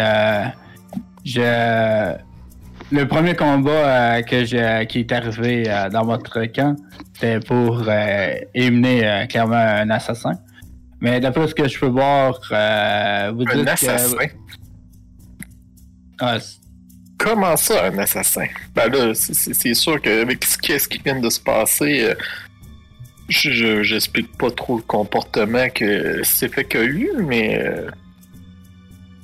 je, 1.25 2.13
le 2.91 3.05
premier 3.05 3.35
combat 3.35 4.21
que 4.23 4.45
j'ai, 4.45 4.85
qui 4.87 4.99
est 4.99 5.11
arrivé 5.11 5.63
dans 5.91 6.05
votre 6.05 6.45
camp, 6.45 6.77
c'était 7.13 7.41
pour 7.41 7.83
éliminer 8.53 9.25
clairement 9.29 9.55
un 9.55 9.89
assassin. 9.89 10.33
Mais 11.01 11.19
d'après 11.19 11.47
ce 11.49 11.55
que 11.55 11.67
je 11.67 11.77
peux 11.79 11.87
voir, 11.87 12.39
vous 13.33 13.43
Un 13.49 13.55
dites 13.55 13.67
assassin? 13.67 14.15
que 14.17 14.33
Ah, 16.19 16.37
Comment 17.23 17.55
ça, 17.57 17.85
un 17.85 17.97
assassin? 17.99 18.47
Ben 18.75 18.91
là, 18.91 19.13
c'est- 19.13 19.53
sûr 19.75 20.01
qu'avec 20.01 20.43
ce 20.45 20.57
ce 20.79 20.87
qui 20.87 20.99
vient 21.03 21.19
de 21.19 21.29
se 21.29 21.39
passer, 21.39 22.03
euh, 22.05 22.13
je 23.29 23.51
je- 23.51 23.83
j'explique 23.83 24.35
pas 24.37 24.49
trop 24.51 24.77
le 24.77 24.81
comportement 24.83 25.69
que 25.69 26.21
y 26.81 26.83
a 26.83 26.85
eu, 26.87 27.09
mais 27.19 27.59
euh, 27.61 27.89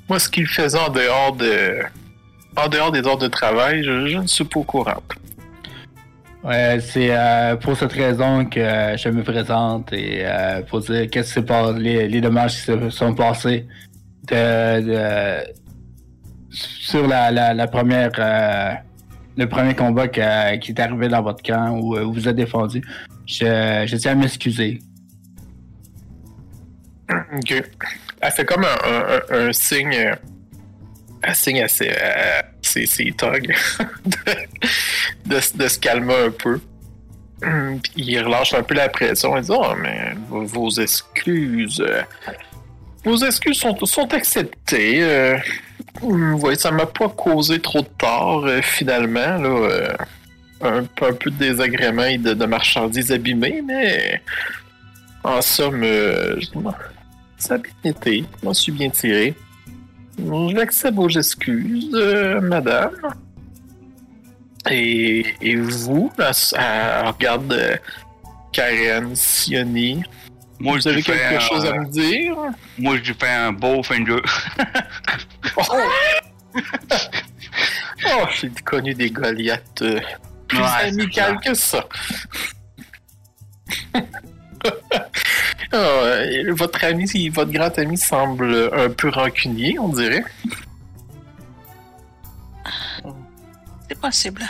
moi, 0.09 0.19
ce 0.19 0.29
qu'il 0.29 0.47
faisait 0.47 0.77
en 0.79 0.89
dehors 0.89 1.33
de 1.35 1.79
en 2.55 2.67
dehors 2.69 2.91
des 2.91 3.05
heures 3.07 3.17
de 3.17 3.27
travail, 3.27 3.83
je, 3.83 3.91
ne 4.17 4.27
suis 4.27 4.43
pas 4.43 4.59
au 4.59 4.63
courant. 4.63 5.03
Ouais, 6.43 6.79
c'est 6.81 7.09
euh, 7.11 7.55
pour 7.55 7.75
cette 7.77 7.91
raison 7.93 8.45
que 8.45 8.59
je 8.97 9.09
me 9.09 9.21
présente 9.23 9.91
et 9.93 10.23
pour 10.69 10.79
dire 10.79 11.09
qu'est-ce 11.09 11.27
qui 11.29 11.33
s'est 11.33 11.41
passé, 11.45 11.77
les, 11.79 12.07
les 12.07 12.21
dommages 12.21 12.55
qui 12.55 12.61
se 12.61 12.89
sont 12.89 13.13
passés 13.13 13.65
de, 14.29 14.81
de- 14.81 15.43
sur 16.49 17.07
la, 17.07 17.31
la, 17.31 17.53
première 17.67 18.11
euh, 18.19 18.73
le 19.37 19.47
premier 19.47 19.75
combat 19.75 20.07
qui, 20.07 20.21
a- 20.21 20.57
est 20.71 20.79
arrivé 20.79 21.07
dans 21.07 21.21
votre 21.21 21.43
camp 21.43 21.77
où 21.79 21.95
euh, 21.95 22.03
vous 22.03 22.27
êtes 22.27 22.35
défendu. 22.35 22.81
Je, 23.25 23.85
tiens 23.97 24.13
à 24.13 24.15
m'excuser. 24.15 24.79
Ok. 27.35 27.53
Elle 28.21 28.31
fait 28.31 28.45
comme 28.45 28.63
un, 28.65 29.19
un- 29.29 29.51
signe, 29.53 29.93
euh, 29.93 30.15
un 31.23 31.33
signe 31.33 31.59
euh, 31.61 32.41
assez 32.63 32.85
ses, 32.85 33.11
thugs 33.11 33.55
de, 34.05 35.35
de, 35.35 35.39
se- 35.39 35.55
calmer 35.79 36.15
un 36.27 36.31
peu. 36.31 36.59
Hum, 37.43 37.79
Puis 37.81 37.93
il 37.97 38.19
relâche 38.23 38.53
un 38.55 38.63
peu 38.63 38.73
la 38.73 38.89
pression. 38.89 39.37
Il 39.37 39.43
dit 39.43 39.51
Oh, 39.53 39.73
mais 39.79 40.13
vos, 40.29 40.45
excuses. 40.71 41.79
euh, 41.85 42.01
vos 43.03 43.17
excuses 43.17 43.59
sont, 43.59 43.77
sont 43.85 44.11
acceptées. 44.13 45.03
euh, 45.03 45.37
voyez, 46.37 46.57
ça 46.57 46.71
m'a 46.71 46.85
pas 46.85 47.09
causé 47.09 47.59
trop 47.59 47.81
de 47.81 47.87
tort, 47.97 48.45
euh, 48.45 48.61
finalement. 48.61 49.37
Là, 49.37 49.49
euh, 49.49 49.93
un, 50.61 50.83
peu- 50.83 51.07
un 51.07 51.13
peu 51.13 51.29
de 51.31 51.35
désagrément 51.37 52.03
et 52.03 52.17
de, 52.17 52.33
marchandises 52.45 53.11
abîmées, 53.11 53.61
mais 53.65 54.21
en 55.23 55.41
somme, 55.41 55.83
euh, 55.83 56.39
je- 56.39 56.47
ça 57.37 57.55
a 57.55 57.57
bien 57.57 57.91
été. 57.91 58.25
Je 58.41 58.45
m'en 58.45 58.53
suis 58.53 58.71
bien 58.71 58.89
tiré. 58.89 59.35
J'accepte 60.55 60.95
vos 60.95 61.09
excuses, 61.09 61.91
madame. 62.41 62.91
Et, 64.69 65.25
et 65.41 65.55
vous, 65.55 66.11
elle, 66.17 66.25
elle 66.59 67.07
regarde 67.07 67.79
Karen, 68.51 69.15
Sioni. 69.15 70.03
Moi, 70.59 70.77
Vous 70.77 70.87
avez 70.87 71.03
quelque 71.03 71.35
un- 71.35 71.39
chose 71.39 71.65
à 71.65 71.73
me 71.73 71.85
dire? 71.87 72.35
Moi, 72.79 72.97
je 73.03 73.13
fais 73.13 73.29
un 73.29 73.51
beau 73.51 73.83
fin 73.83 73.99
de. 73.99 74.21
Oh, 78.09 78.25
j'ai 78.39 78.49
connu 78.63 78.93
des 78.93 79.09
Goliaths 79.09 79.81
euh, 79.81 79.99
plus 80.47 80.59
Ouais, 80.59 80.65
amicales 80.87 81.39
que 81.43 81.53
ça. 81.53 81.87
Ah, 83.93 83.99
euh, 85.73 86.53
votre 86.53 86.83
ami, 86.83 87.29
votre 87.29 87.51
grand 87.51 87.77
ami 87.79 87.97
semble 87.97 88.69
un 88.73 88.89
peu 88.89 89.09
rancunier, 89.09 89.77
on 89.79 89.89
dirait. 89.89 90.23
C'est 93.89 93.99
possible. 93.99 94.43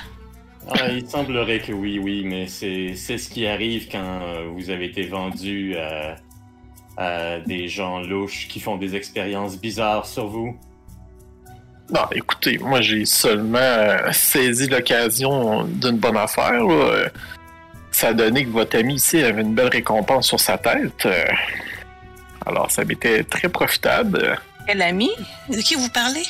Ah, 0.70 0.90
il 0.90 1.08
semblerait 1.10 1.60
que 1.60 1.72
oui, 1.72 2.00
oui, 2.00 2.24
mais 2.26 2.48
c'est 2.48 2.94
c'est 2.96 3.18
ce 3.18 3.30
qui 3.30 3.48
arrive 3.48 3.88
quand 3.92 4.20
euh, 4.22 4.48
vous 4.54 4.70
avez 4.70 4.86
été 4.86 5.04
vendu 5.04 5.76
à, 5.78 6.16
à 6.98 7.40
des 7.40 7.68
gens 7.68 8.02
louches 8.02 8.48
qui 8.50 8.60
font 8.60 8.76
des 8.78 8.96
expériences 8.96 9.58
bizarres 9.60 10.06
sur 10.06 10.28
vous. 10.28 10.58
Non, 11.90 12.02
écoutez, 12.12 12.58
moi 12.58 12.82
j'ai 12.82 13.06
seulement 13.06 13.60
euh, 13.60 14.12
saisi 14.12 14.68
l'occasion 14.68 15.64
d'une 15.64 15.98
bonne 15.98 16.18
affaire. 16.18 16.64
là. 16.66 17.10
Ça 17.92 18.10
a 18.10 18.14
donné 18.14 18.44
que 18.44 18.50
votre 18.50 18.78
ami 18.78 18.96
ici 18.96 19.24
avait 19.24 19.42
une 19.42 19.56
belle 19.56 19.70
récompense 19.70 20.28
sur 20.28 20.40
sa 20.40 20.58
tête. 20.58 21.06
euh, 21.06 21.26
Alors 22.46 22.70
ça 22.70 22.84
m'était 22.84 23.24
très 23.24 23.48
profitable. 23.48 24.38
Quel 24.68 24.82
ami? 24.82 25.10
De 25.50 25.56
qui 25.62 25.76
vous 25.76 25.90
parlez? 25.90 26.24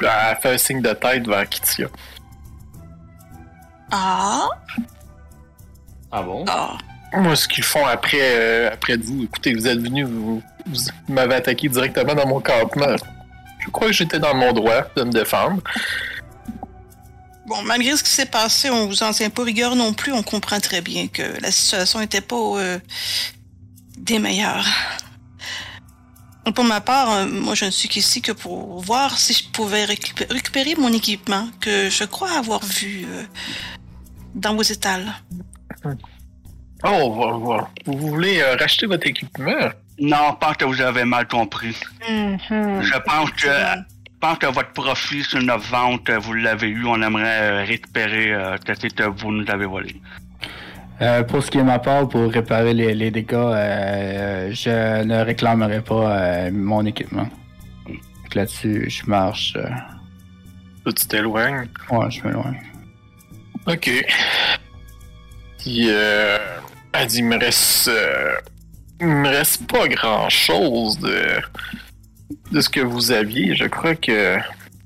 Elle 0.00 0.06
a 0.06 0.36
fait 0.36 0.54
un 0.54 0.58
signe 0.58 0.80
de 0.80 0.92
tête 0.92 1.26
vers 1.26 1.46
Kitia. 1.48 1.88
Ah, 3.90 4.48
Ah 6.12 6.22
bon? 6.22 6.44
ah. 6.48 6.76
Moi, 7.12 7.34
ce 7.34 7.48
qu'ils 7.48 7.64
font 7.64 7.84
après, 7.86 8.18
euh, 8.20 8.70
après 8.72 8.96
vous, 8.96 9.24
écoutez, 9.24 9.52
vous 9.54 9.66
êtes 9.66 9.80
venu, 9.80 10.04
vous, 10.04 10.40
vous 10.66 10.78
m'avez 11.08 11.34
attaqué 11.34 11.68
directement 11.68 12.14
dans 12.14 12.26
mon 12.26 12.40
campement. 12.40 12.94
Je 13.58 13.68
crois 13.70 13.88
que 13.88 13.92
j'étais 13.92 14.18
dans 14.20 14.34
mon 14.34 14.52
droit 14.52 14.82
de 14.96 15.02
me 15.02 15.10
défendre. 15.10 15.60
Bon, 17.46 17.62
malgré 17.62 17.96
ce 17.96 18.04
qui 18.04 18.10
s'est 18.10 18.26
passé, 18.26 18.70
on 18.70 18.86
vous 18.86 19.02
en 19.02 19.10
tient 19.10 19.28
pas 19.28 19.42
rigueur 19.42 19.74
non 19.74 19.92
plus. 19.92 20.12
On 20.12 20.22
comprend 20.22 20.60
très 20.60 20.80
bien 20.82 21.08
que 21.08 21.22
la 21.42 21.50
situation 21.50 21.98
n'était 21.98 22.20
pas 22.20 22.36
euh, 22.36 22.78
des 23.98 24.20
meilleures. 24.20 24.64
Pour 26.54 26.64
ma 26.64 26.80
part, 26.80 27.10
euh, 27.12 27.26
moi, 27.26 27.54
je 27.56 27.64
ne 27.64 27.70
suis 27.70 27.88
qu'ici 27.88 28.22
que 28.22 28.32
pour 28.32 28.80
voir 28.82 29.18
si 29.18 29.32
je 29.34 29.48
pouvais 29.50 29.84
récupé- 29.84 30.26
récupérer 30.32 30.74
mon 30.76 30.92
équipement 30.92 31.48
que 31.60 31.90
je 31.90 32.04
crois 32.04 32.30
avoir 32.38 32.64
vu 32.64 33.04
euh, 33.08 33.24
dans 34.34 34.54
vos 34.54 34.62
étals. 34.62 35.06
Oh, 36.84 37.60
vous 37.86 37.96
voulez 38.08 38.40
euh, 38.40 38.56
racheter 38.58 38.86
votre 38.86 39.06
équipement? 39.06 39.52
Non, 39.98 40.30
je 40.30 40.36
pense 40.40 40.56
que 40.56 40.64
vous 40.64 40.80
avez 40.80 41.04
mal 41.04 41.28
compris. 41.28 41.76
Mhm. 42.08 42.38
Je 42.82 42.98
pense 43.04 43.30
que, 43.32 43.48
je 43.48 44.18
pense 44.18 44.38
que 44.38 44.46
votre 44.46 44.72
profit 44.72 45.22
sur 45.22 45.42
notre 45.42 45.66
vente, 45.70 46.08
euh, 46.08 46.18
vous 46.18 46.32
l'avez 46.32 46.68
eu. 46.68 46.86
On 46.86 47.02
aimerait 47.02 47.40
euh, 47.42 47.64
récupérer 47.64 48.32
euh, 48.32 48.56
ce 48.66 48.86
que 48.88 49.02
vous 49.04 49.30
nous 49.30 49.50
avez 49.50 49.66
volé. 49.66 50.00
Euh, 51.02 51.22
pour 51.22 51.42
ce 51.42 51.50
qui 51.50 51.58
est 51.58 51.62
de 51.62 51.66
ma 51.66 51.78
part, 51.78 52.08
pour 52.08 52.30
réparer 52.30 52.72
les, 52.74 52.94
les 52.94 53.10
dégâts, 53.10 53.34
euh, 53.34 54.50
je 54.52 55.02
ne 55.04 55.22
réclamerai 55.22 55.82
pas 55.82 55.94
euh, 56.18 56.50
mon 56.52 56.84
équipement. 56.86 57.28
Donc 57.86 58.34
Là-dessus, 58.34 58.88
je 58.88 59.04
marche. 59.06 59.54
euh, 59.56 60.92
tu 60.92 61.06
t'éloignes? 61.06 61.68
ouais, 61.90 62.10
je 62.10 62.22
m'éloigne. 62.26 62.58
Ok. 63.72 63.90
Puis, 65.58 65.86
euh, 65.88 66.38
elle 66.92 67.06
dit, 67.06 67.18
il 67.18 67.24
me 67.26 67.38
reste, 67.38 67.88
euh, 67.88 68.34
il 69.00 69.06
me 69.08 69.28
reste 69.28 69.66
pas 69.66 69.86
grand 69.88 70.28
chose 70.28 70.98
de, 70.98 71.36
de 72.52 72.60
ce 72.60 72.68
que 72.68 72.80
vous 72.80 73.10
aviez. 73.12 73.54
Je 73.54 73.64
crois 73.66 73.94
que 73.94 74.36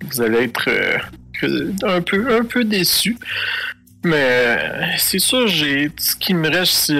vous 0.05 0.21
allez 0.21 0.45
être 0.45 0.69
euh, 0.69 1.73
un 1.85 2.01
peu, 2.01 2.37
un 2.37 2.45
peu 2.45 2.65
déçu. 2.65 3.17
Mais 4.05 4.59
c'est 4.99 5.19
sûr, 5.19 5.47
j'ai 5.49 5.91
ce 5.97 6.15
qui 6.17 6.35
me 6.35 6.51
reste, 6.51 6.93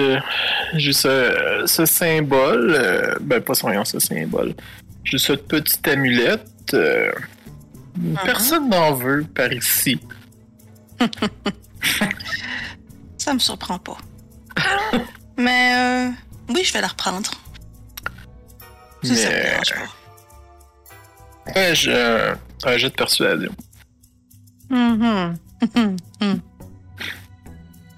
j'ai 0.73 0.93
ce, 0.93 1.63
ce 1.67 1.85
symbole. 1.85 3.17
ben, 3.21 3.41
pas 3.41 3.53
son 3.53 3.83
ce 3.85 3.99
symbole. 3.99 4.55
J'ai 5.03 5.19
cette 5.19 5.47
petite 5.47 5.87
amulette. 5.87 6.73
euh, 6.73 7.11
Personne 8.23 8.69
n'en 8.69 8.93
veut 8.93 9.23
par 9.35 9.53
ici. 9.53 9.99
Ça 13.17 13.33
me 13.33 13.39
surprend 13.39 13.79
pas. 13.79 13.97
Mais 15.37 15.73
euh, 15.75 16.11
oui, 16.49 16.63
je 16.63 16.73
vais 16.73 16.81
la 16.81 16.87
reprendre. 16.87 17.31
Si 19.03 19.15
ça 19.15 19.29
vous 19.29 19.35
Mais- 19.35 19.43
dérange 19.43 19.73
pas. 19.73 21.51
Ouais, 21.55 21.75
j'ai 21.75 22.01
un, 22.01 22.37
un 22.63 22.77
jet 22.77 22.89
de 22.89 22.95
persuasion. 22.95 23.55
Mhm. 24.69 25.37
Mhm. 25.75 25.97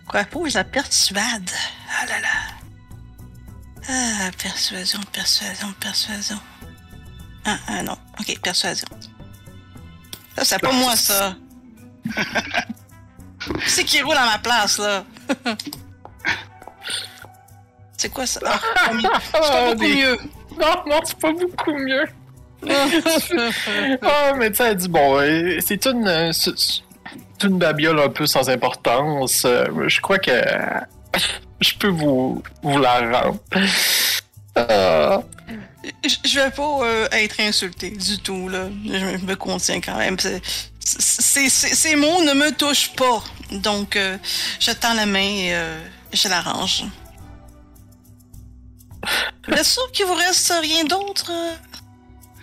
Quoi 0.08 0.24
pour 0.26 0.48
la 0.54 0.64
persuade? 0.64 1.50
Ah 2.02 2.06
là 2.08 2.20
là. 2.22 2.28
Ah, 3.90 4.32
persuasion, 4.42 5.00
persuasion, 5.14 5.74
persuasion. 5.80 6.40
Ah, 7.46 7.58
ah 7.68 7.84
non. 7.84 7.98
Ok, 8.20 8.38
persuasion. 8.42 8.88
Ça, 10.38 10.44
c'est 10.46 10.60
pas 10.60 10.72
moi, 10.74 10.96
ça. 10.96 11.36
c'est 13.66 13.84
qui 13.84 14.02
roule 14.02 14.16
à 14.16 14.26
ma 14.26 14.38
place, 14.40 14.78
là? 14.80 15.04
c'est 17.98 18.10
quoi 18.10 18.26
ça? 18.26 18.40
Ah, 18.46 18.60
pas 18.88 18.94
mieux. 18.94 19.10
c'est 19.24 19.32
pas 19.32 19.66
beaucoup 19.74 19.76
des- 19.82 19.96
mieux. 19.96 20.18
Non, 20.60 20.84
non, 20.88 21.00
c'est 21.04 21.18
pas 21.20 21.32
beaucoup 21.32 21.74
mieux. 21.74 22.06
Ah, 24.02 24.34
mais 24.36 24.50
tu 24.50 24.58
sais, 24.58 24.70
elle 24.72 24.76
dit, 24.78 24.88
bon, 24.90 25.20
euh, 25.20 25.60
c'est 25.66 25.86
une, 25.86 26.08
euh, 26.08 26.32
une 27.44 27.58
babiole 27.60 28.00
un 28.00 28.10
peu 28.10 28.26
sans 28.26 28.50
importance. 28.50 29.44
Euh, 29.46 29.66
Je 29.88 30.02
crois 30.02 30.18
que 30.18 30.32
je 31.62 31.74
peux 31.76 31.88
vous, 31.90 32.42
vous 32.64 32.80
la 32.80 33.00
rendre. 33.22 33.38
Ah. 34.56 35.22
Je 36.04 36.16
je 36.28 36.40
vais 36.40 36.50
pas 36.52 36.80
euh, 36.84 37.08
être 37.12 37.40
insulté 37.40 37.92
du 37.92 38.18
tout, 38.20 38.50
là. 38.50 38.68
Je 38.86 39.24
me 39.26 39.36
contiens 39.36 39.80
quand 39.80 39.98
même. 39.98 40.18
Ces 40.90 41.96
mots 41.96 42.24
ne 42.24 42.34
me 42.34 42.52
touchent 42.56 42.94
pas. 42.96 43.22
Donc, 43.52 43.96
euh, 43.96 44.18
je 44.60 44.72
tends 44.72 44.94
la 44.94 45.06
main 45.06 45.20
et 45.20 45.54
euh, 45.54 45.80
je 46.14 46.30
la 46.30 46.42
range. 46.42 46.84
Êtes 49.50 49.64
sûr 49.66 49.92
qu'il 49.92 50.06
vous 50.06 50.14
reste 50.14 50.54
rien 50.62 50.84
d'autre? 50.86 51.30
euh? 51.32 51.54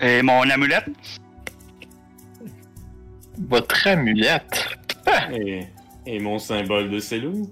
Et 0.01 0.23
mon 0.23 0.43
amulette? 0.51 0.87
Votre 3.49 3.87
amulette. 3.89 4.69
Et, 5.33 5.67
et 6.07 6.19
mon 6.19 6.39
symbole 6.39 6.91
de 6.91 6.99
Célou. 6.99 7.51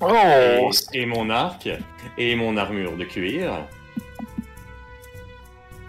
Oh, 0.00 0.70
Et, 0.92 1.02
et 1.02 1.06
mon 1.06 1.28
arc. 1.30 1.68
Et 2.16 2.34
mon 2.34 2.56
armure 2.56 2.96
de 2.96 3.04
cuir. 3.04 3.66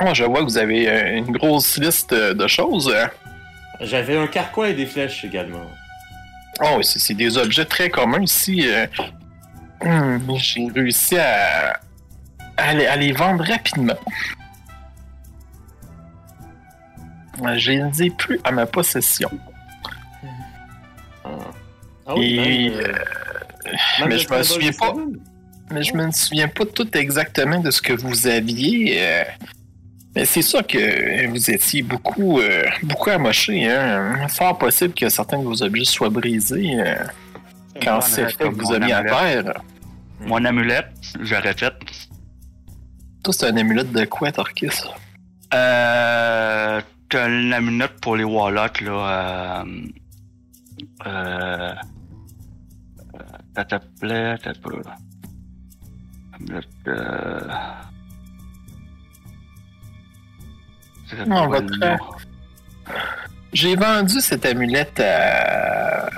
moi, 0.01 0.13
je 0.13 0.25
vois 0.25 0.39
que 0.39 0.45
vous 0.45 0.57
avez 0.57 0.83
une 1.17 1.31
grosse 1.31 1.77
liste 1.77 2.13
de 2.13 2.33
de 2.33 2.47
choses. 2.47 2.93
J'avais 3.81 4.17
un 4.17 4.27
carquois 4.27 4.69
et 4.69 4.73
des 4.73 4.85
flèches 4.85 5.23
également. 5.23 5.65
Oh, 6.63 6.81
c'est 6.81 7.13
des 7.13 7.37
objets 7.37 7.65
très 7.65 7.89
communs 7.89 8.21
ici. 8.21 8.67
euh. 8.67 8.87
Hum, 9.81 10.21
J'ai 10.37 10.67
réussi 10.73 11.17
à, 11.17 11.79
à 12.57 12.73
les, 12.73 12.87
à 12.87 12.95
les 12.95 13.11
vendre 13.11 13.43
rapidement. 13.43 13.93
Euh, 17.43 17.57
Je 17.57 17.71
les 17.73 18.03
ai 18.03 18.09
plus 18.09 18.39
à 18.43 18.51
ma 18.51 18.65
possession. 18.65 19.29
Ah, 21.23 21.29
Ah 22.07 22.15
oui, 22.15 22.35
Et, 22.39 22.69
même, 22.71 22.79
euh, 22.79 22.93
mais 23.99 24.07
même 24.07 24.17
je 24.17 24.33
me 24.33 24.43
souviens 24.43 24.71
pas. 24.71 24.93
Mais 25.69 25.83
je 25.83 25.93
me 25.93 26.09
souviens 26.11 26.47
pas 26.47 26.65
tout 26.65 26.97
exactement 26.97 27.59
de 27.59 27.69
ce 27.69 27.81
que 27.81 27.93
vous 27.93 28.25
aviez. 28.25 28.97
euh. 29.01 29.23
Mais 30.17 30.25
c'est 30.25 30.41
sûr 30.41 30.65
que 30.65 31.27
vous 31.27 31.51
étiez 31.51 31.84
beaucoup, 31.84 32.39
euh, 32.39 32.63
beaucoup 32.82 33.12
amoché. 33.12 33.69
Hein? 33.69 34.27
Fort 34.30 34.58
possible 34.58 34.95
que 34.95 35.08
certains 35.10 35.38
de 35.38 35.43
vos 35.43 35.62
objets 35.62 35.86
soient 35.86 36.10
brisés 36.10 36.73
euh, 36.80 36.95
quand 37.84 38.01
c'est 38.01 38.27
fait 38.32 38.49
que 38.49 38.56
vous 38.56 38.80
mis 38.80 38.91
à 38.91 39.03
terre. 39.03 39.62
Mon 40.21 40.43
amulette, 40.43 40.89
j'aurais 41.19 41.53
fait. 41.53 41.71
Toi, 43.23 43.32
c'est 43.32 43.45
un 43.45 43.58
amulette 43.58 43.91
de 43.91 44.06
quoi, 44.06 44.32
Torquis? 44.32 44.69
Euh, 45.53 46.82
t'as 47.10 47.30
une 47.30 47.53
amulette 47.53 48.01
pour 48.01 48.15
les 48.15 48.23
Wallocks, 48.23 48.82
là. 48.82 49.62
Euh, 49.62 49.65
euh, 51.06 51.75
ça 53.56 53.65
t'appelait, 53.65 54.36
t'as 54.39 54.53
peu. 54.56 54.82
Amulette, 56.34 56.65
euh... 56.88 57.39
Non, 61.27 61.47
votre- 61.47 61.77
nom? 61.79 61.97
J'ai 63.53 63.75
vendu 63.75 64.19
cette 64.19 64.45
amulette 64.45 64.99
à, 64.99 66.09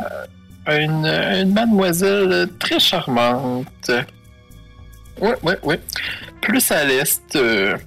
une, 0.68 1.06
une 1.06 1.54
mademoiselle 1.54 2.50
très 2.60 2.80
charmante. 2.80 3.92
Ouais, 5.22 5.36
ouais, 5.44 5.58
ouais. 5.64 5.80
Plus 6.42 6.72
à 6.72 6.84
l'est. 6.86 7.36
euh, 7.36 7.78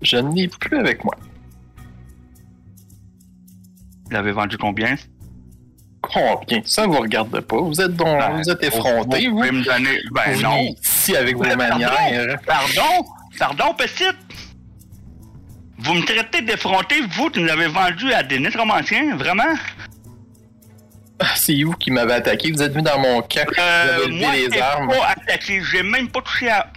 Je 0.00 0.16
ne 0.16 0.34
l'ai 0.34 0.48
plus 0.48 0.78
avec 0.78 1.04
moi. 1.04 1.16
Vous 4.04 4.10
l'avez 4.10 4.32
vendu 4.32 4.58
combien? 4.58 4.96
Combien? 6.00 6.60
Ça 6.64 6.86
vous 6.86 6.98
regarde 6.98 7.40
pas. 7.40 7.60
Vous 7.60 7.80
êtes 7.80 7.94
donc, 7.94 8.18
Ben, 8.18 8.36
vous 8.36 8.50
êtes 8.50 8.62
effronté, 8.64 9.28
Vous 9.28 9.36
vous. 9.36 9.38
pouvez 9.38 9.52
me 9.52 9.64
donner. 9.64 9.98
Ben 10.12 10.40
non. 10.42 10.74
Ici 11.02 11.16
avec 11.16 11.36
vos 11.36 11.42
pardon. 11.42 11.56
manières. 11.56 12.38
Pardon? 12.46 13.04
Pardon, 13.38 13.74
petite? 13.74 14.16
Vous 15.78 15.94
me 15.94 16.02
traitez 16.04 16.42
d'effronté, 16.42 17.00
vous, 17.10 17.28
qui 17.30 17.40
nous 17.40 17.46
l'avez 17.46 17.66
vendu 17.66 18.12
à 18.12 18.22
des 18.22 18.38
nécromanciens, 18.38 19.16
vraiment? 19.16 19.54
Ah, 21.18 21.26
C'est 21.34 21.60
vous 21.62 21.72
qui 21.72 21.90
m'avez 21.90 22.14
attaqué. 22.14 22.52
Vous 22.52 22.62
êtes 22.62 22.72
venu 22.72 22.84
dans 22.84 22.98
mon 23.00 23.20
camp. 23.22 23.44
vous 23.48 23.54
Euh, 23.60 23.96
avez 23.96 24.06
levé 24.06 24.20
moi, 24.20 24.32
les 24.32 24.50
j'ai 24.52 24.60
armes. 24.60 24.88
pas 24.88 25.06
attaqué, 25.08 25.60
j'ai 25.62 25.82
même 25.82 26.08
pas 26.08 26.20
touché 26.22 26.48
à... 26.50 26.70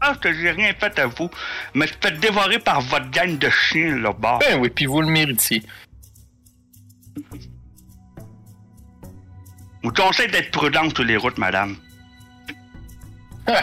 Ah, 0.00 0.16
que 0.20 0.32
j'ai 0.32 0.50
rien 0.50 0.72
fait 0.78 0.98
à 0.98 1.06
vous. 1.06 1.30
Mais 1.74 1.86
je 1.86 1.92
fais 2.00 2.10
dévorer 2.16 2.58
par 2.58 2.80
votre 2.80 3.08
gang 3.10 3.38
de 3.38 3.48
chiens, 3.50 3.96
là-bas. 3.98 4.38
Ben 4.40 4.58
oui, 4.60 4.68
puis 4.70 4.86
vous 4.86 5.00
le 5.00 5.06
méritiez. 5.08 5.62
Je 9.82 9.88
vous 9.88 9.92
conseille 9.92 10.30
d'être 10.30 10.50
prudent 10.50 10.88
sur 10.90 11.04
les 11.04 11.16
routes, 11.16 11.38
madame. 11.38 11.76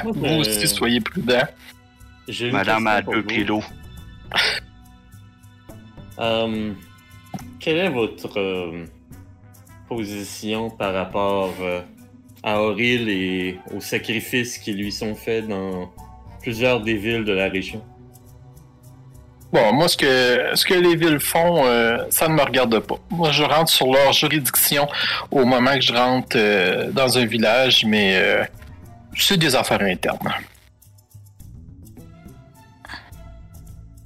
Vous 0.04 0.40
aussi, 0.40 0.68
soyez 0.68 1.02
une 2.28 2.52
Madame 2.52 2.90
2 3.06 3.16
vous. 3.16 3.24
kilos. 3.24 3.64
Euh, 6.22 6.74
quelle 7.62 7.78
est 7.78 7.90
votre 7.90 8.38
euh, 8.38 8.86
position 9.88 10.70
par 10.70 10.94
rapport 10.94 11.54
euh, 11.62 11.80
à 12.44 12.62
Auril 12.62 13.08
et 13.08 13.58
aux 13.74 13.80
sacrifices 13.80 14.58
qui 14.58 14.74
lui 14.74 14.92
sont 14.92 15.16
faits 15.16 15.48
dans 15.48 15.90
plusieurs 16.42 16.82
des 16.82 16.96
villes 16.96 17.24
de 17.24 17.32
la 17.32 17.48
région? 17.48 17.82
Bon, 19.52 19.74
moi, 19.74 19.88
ce 19.88 19.98
que, 19.98 20.56
ce 20.56 20.64
que 20.64 20.76
les 20.76 20.96
villes 20.96 21.20
font, 21.20 21.66
euh, 21.66 21.98
ça 22.12 22.28
ne 22.28 22.36
me 22.36 22.42
regarde 22.42 22.78
pas. 22.80 22.98
Moi, 23.10 23.32
je 23.32 23.44
rentre 23.44 23.72
sur 23.72 23.92
leur 23.92 24.14
juridiction 24.14 24.88
au 25.32 25.44
moment 25.44 25.74
que 25.74 25.82
je 25.82 25.94
rentre 25.94 26.36
euh, 26.36 26.92
dans 26.92 27.18
un 27.18 27.26
village, 27.26 27.84
mais 27.84 28.16
euh, 28.16 28.44
c'est 29.20 29.38
des 29.38 29.56
affaires 29.56 29.82
internes. 29.82 30.34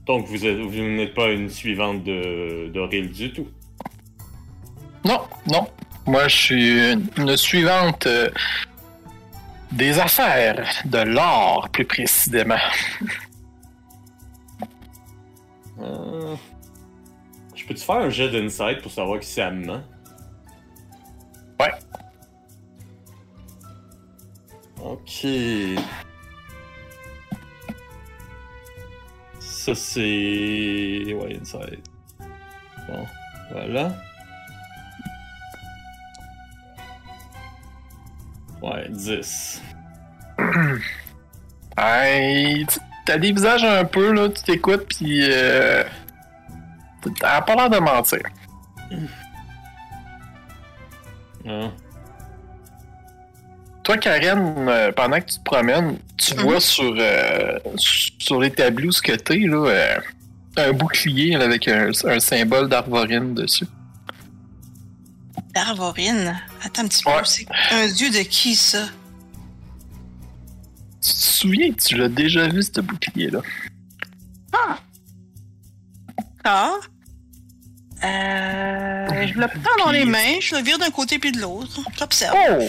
Donc 0.05 0.27
vous, 0.27 0.45
êtes- 0.45 0.57
vous 0.59 0.81
n'êtes 0.81 1.13
pas 1.13 1.29
une 1.31 1.49
suivante 1.49 2.03
de 2.03 2.69
d'Auril 2.73 3.11
du 3.11 3.31
tout? 3.31 3.47
Non, 5.05 5.21
non. 5.47 5.67
Moi, 6.05 6.27
je 6.27 6.35
suis 6.35 6.91
une, 6.91 7.07
une 7.17 7.37
suivante 7.37 8.05
euh, 8.07 8.29
des 9.71 9.97
affaires, 9.99 10.67
de 10.85 10.97
l'or, 10.99 11.69
plus 11.71 11.85
précisément. 11.85 12.55
Euh, 15.79 16.35
Je 17.55 17.65
peux-tu 17.65 17.83
faire 17.83 17.95
un 17.95 18.09
jet 18.09 18.29
d'insight 18.29 18.81
pour 18.81 18.91
savoir 18.91 19.19
qui 19.19 19.39
me 19.39 19.65
ment? 19.65 19.81
Ouais. 21.59 21.71
Ok. 24.83 25.25
Ça 29.39 29.73
c'est. 29.75 31.13
Ouais, 31.13 31.39
inside. 31.39 31.79
Bon, 32.87 33.05
voilà. 33.51 33.95
Ouais, 38.61 38.87
10. 38.89 39.61
Hey, 41.75 42.67
t'as 43.03 43.17
des 43.17 43.31
visages 43.31 43.63
un 43.63 43.83
peu, 43.83 44.11
là, 44.13 44.29
tu 44.29 44.43
t'écoutes, 44.43 44.85
puis 44.87 45.21
euh, 45.23 45.83
t'as 47.19 47.41
pas 47.41 47.55
l'air 47.55 47.69
de 47.71 47.79
mentir. 47.79 48.19
Hein? 51.47 51.71
Toi, 53.83 53.97
Karen, 53.97 54.55
euh, 54.69 54.91
pendant 54.93 55.19
que 55.19 55.25
tu 55.25 55.37
te 55.39 55.43
promènes, 55.43 55.97
tu 56.17 56.33
Mhm. 56.35 56.41
vois 56.41 56.59
sur, 56.61 56.93
euh, 56.97 57.59
sur 57.77 58.39
les 58.39 58.49
tableaux 58.51 58.91
ce 58.91 59.01
que 59.01 59.11
t'es, 59.13 59.39
là, 59.39 59.67
euh, 59.67 59.97
un 60.55 60.71
bouclier 60.71 61.35
là, 61.35 61.43
avec 61.45 61.67
un, 61.67 61.91
un 62.05 62.19
symbole 62.19 62.69
d'Arvorine 62.69 63.33
dessus. 63.33 63.65
Darvorine. 65.53 66.39
Attends 66.63 66.83
un 66.83 66.87
petit 66.87 67.03
Ouais. 67.07 67.19
peu. 67.19 67.25
C'est 67.25 67.45
un 67.71 67.87
dieu 67.87 68.09
de 68.09 68.19
qui, 68.19 68.55
ça? 68.55 68.85
Tu 71.01 71.11
te 71.11 71.15
souviens 71.17 71.71
que 71.73 71.81
tu 71.81 71.97
l'as 71.97 72.07
déjà 72.07 72.47
vu, 72.47 72.61
ce 72.63 72.79
bouclier-là? 72.79 73.41
Ah. 76.45 76.71
Euh, 78.03 79.27
je 79.27 79.33
le 79.39 79.47
prends 79.47 79.85
dans 79.85 79.91
les 79.91 80.05
mains, 80.05 80.39
je 80.41 80.55
le 80.55 80.61
vire 80.61 80.77
d'un 80.77 80.89
côté 80.89 81.19
puis 81.19 81.31
de 81.31 81.39
l'autre. 81.39 81.81
J'observe. 81.97 82.35
Oh! 82.49 82.67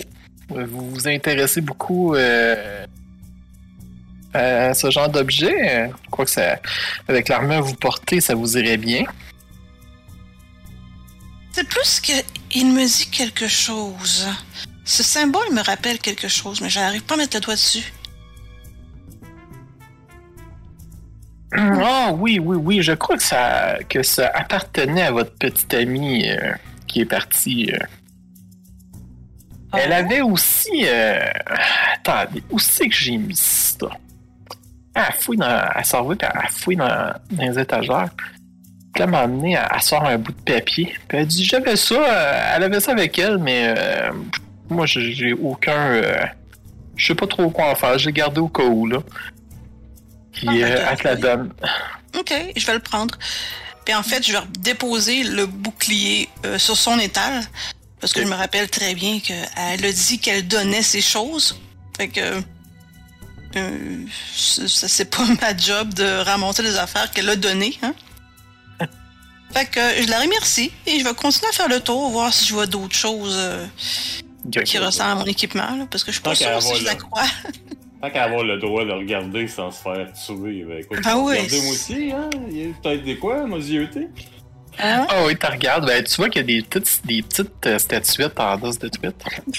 Vous 0.48 0.90
vous 0.90 1.08
intéressez 1.08 1.60
beaucoup 1.60 2.14
euh, 2.14 2.86
à 4.32 4.74
ce 4.74 4.90
genre 4.90 5.08
d'objet? 5.08 5.90
Je 6.04 6.10
crois 6.10 6.24
que 6.24 6.30
ça, 6.30 6.58
avec 7.08 7.28
l'armure 7.28 7.60
que 7.60 7.66
vous 7.68 7.74
portez, 7.74 8.20
ça 8.20 8.34
vous 8.34 8.56
irait 8.58 8.76
bien. 8.76 9.04
C'est 11.52 11.68
plus 11.68 12.00
que 12.00 12.12
il 12.54 12.72
me 12.72 12.84
dit 12.86 13.08
quelque 13.10 13.48
chose. 13.48 14.26
Ce 14.84 15.02
symbole 15.02 15.50
me 15.52 15.62
rappelle 15.62 15.98
quelque 15.98 16.28
chose, 16.28 16.60
mais 16.60 16.68
j'arrive 16.68 17.02
pas 17.02 17.14
à 17.14 17.18
mettre 17.18 17.36
le 17.36 17.40
doigt 17.40 17.54
dessus. 17.54 17.92
Ah 21.56 22.10
oui, 22.12 22.38
oui, 22.40 22.56
oui, 22.56 22.82
je 22.82 22.92
crois 22.92 23.16
que 23.16 23.22
ça, 23.22 23.78
que 23.88 24.02
ça 24.02 24.30
appartenait 24.34 25.02
à 25.02 25.12
votre 25.12 25.32
petite 25.34 25.72
amie 25.74 26.28
euh, 26.28 26.52
qui 26.88 27.00
est 27.00 27.04
partie. 27.06 27.70
euh. 27.72 27.78
Elle 29.78 29.92
Ah, 29.92 29.96
avait 29.96 30.20
aussi. 30.22 30.84
Euh... 30.86 31.18
Attendez, 31.94 32.42
où 32.50 32.58
c'est 32.58 32.88
que 32.88 32.94
j'ai 32.94 33.16
mis 33.16 33.36
ça? 33.36 33.86
Ah, 34.94 35.06
elle 35.08 35.14
fouille 35.20 35.36
dans. 35.36 35.46
Elle 35.74 36.10
vite, 36.10 36.22
elle 36.22 36.50
fouille 36.50 36.76
dans, 36.76 37.12
dans 37.30 37.42
les 37.52 37.58
étagères. 37.58 38.08
Puis 38.16 39.00
là, 39.00 39.04
elle 39.06 39.10
m'a 39.10 39.20
amené, 39.20 39.52
elle, 39.54 39.68
elle 39.74 39.82
sort 39.82 40.04
un 40.04 40.18
bout 40.18 40.32
de 40.32 40.40
papier. 40.52 40.94
Puis 41.08 41.18
elle 41.18 41.26
dit 41.26 41.44
J'avais 41.44 41.76
ça, 41.76 41.94
euh, 41.96 42.52
elle 42.56 42.62
avait 42.62 42.80
ça 42.80 42.92
avec 42.92 43.18
elle, 43.18 43.38
mais 43.38 43.74
euh, 43.76 44.10
moi, 44.70 44.86
j'ai 44.86 45.32
aucun. 45.32 45.72
euh, 45.90 46.24
je 46.96 47.06
sais 47.08 47.14
pas 47.16 47.26
trop 47.26 47.50
quoi 47.50 47.70
en 47.70 47.74
faire. 47.74 47.98
J'ai 47.98 48.12
gardé 48.12 48.40
au 48.40 48.48
cas 48.48 48.62
où, 48.64 48.86
là. 48.86 48.98
Puis 50.32 50.46
Ah, 50.62 50.68
elle 50.92 50.96
te 50.98 51.04
la 51.08 51.14
ok. 51.14 51.20
donne. 51.20 51.52
Ok, 52.18 52.32
je 52.56 52.66
vais 52.66 52.74
le 52.74 52.78
prendre. 52.78 53.18
Puis 53.84 53.94
en 53.94 54.02
fait, 54.04 54.24
je 54.26 54.32
vais 54.32 54.38
déposer 54.60 55.24
le 55.24 55.46
bouclier 55.46 56.28
euh, 56.46 56.56
sur 56.58 56.76
son 56.76 56.98
étal. 57.00 57.42
Parce 58.04 58.12
que 58.12 58.20
je 58.20 58.26
me 58.26 58.34
rappelle 58.34 58.68
très 58.68 58.94
bien 58.94 59.18
qu'elle 59.18 59.46
a 59.56 59.92
dit 59.92 60.18
qu'elle 60.18 60.46
donnait 60.46 60.82
ses 60.82 61.00
choses. 61.00 61.58
Fait 61.96 62.08
que. 62.08 62.20
euh, 63.56 64.04
c'est 64.36 65.08
pas 65.08 65.24
ma 65.40 65.56
job 65.56 65.94
de 65.94 66.22
ramonter 66.22 66.60
les 66.60 66.76
affaires 66.76 67.10
qu'elle 67.10 67.30
a 67.30 67.36
données. 67.36 67.72
Hein? 67.82 67.94
Fait 69.54 69.64
que 69.64 69.80
je 70.02 70.10
la 70.10 70.20
remercie 70.20 70.70
et 70.86 70.98
je 70.98 71.04
vais 71.04 71.14
continuer 71.14 71.48
à 71.48 71.52
faire 71.52 71.68
le 71.70 71.80
tour, 71.80 72.10
voir 72.10 72.34
si 72.34 72.44
je 72.44 72.52
vois 72.52 72.66
d'autres 72.66 72.94
choses 72.94 73.36
euh, 73.38 73.64
qui 74.66 74.76
ressemblent 74.76 75.12
à 75.12 75.14
mon 75.14 75.24
équipement. 75.24 75.74
là, 75.74 75.86
parce 75.90 76.04
que 76.04 76.10
je 76.12 76.16
suis 76.16 76.22
pas 76.22 76.34
sûre 76.34 76.60
si 76.60 76.76
je 76.76 76.84
la 76.84 76.96
crois. 76.96 77.22
Tant 78.02 78.10
qu'à 78.10 78.24
avoir 78.24 78.44
le 78.44 78.58
droit 78.58 78.84
de 78.84 78.92
regarder 78.92 79.48
sans 79.48 79.70
se 79.70 79.80
faire 79.80 80.12
tuer, 80.12 80.62
ben 80.64 80.80
écoute, 80.80 80.98
Ah 81.06 81.16
oui. 81.16 81.36
regardez 81.38 81.62
moi 81.62 81.72
aussi, 81.72 82.12
hein? 82.12 82.28
Il 82.50 82.58
y 82.58 82.64
a 82.64 82.74
peut-être 82.82 83.02
des 83.02 83.16
quoi, 83.16 83.46
nos 83.46 83.56
yeutés? 83.56 84.08
Ah 84.78 85.06
oui, 85.26 85.36
tu 85.38 85.46
regardes, 85.46 85.86
ben, 85.86 86.02
tu 86.02 86.16
vois 86.16 86.28
qu'il 86.28 86.40
y 86.42 86.44
a 86.44 86.60
des 86.60 86.62
petites, 86.66 87.06
des 87.06 87.22
petites 87.22 87.66
euh, 87.66 87.78
statuettes 87.78 88.38
en 88.40 88.56
dos 88.56 88.72
de 88.72 88.88
tweet. 88.88 89.14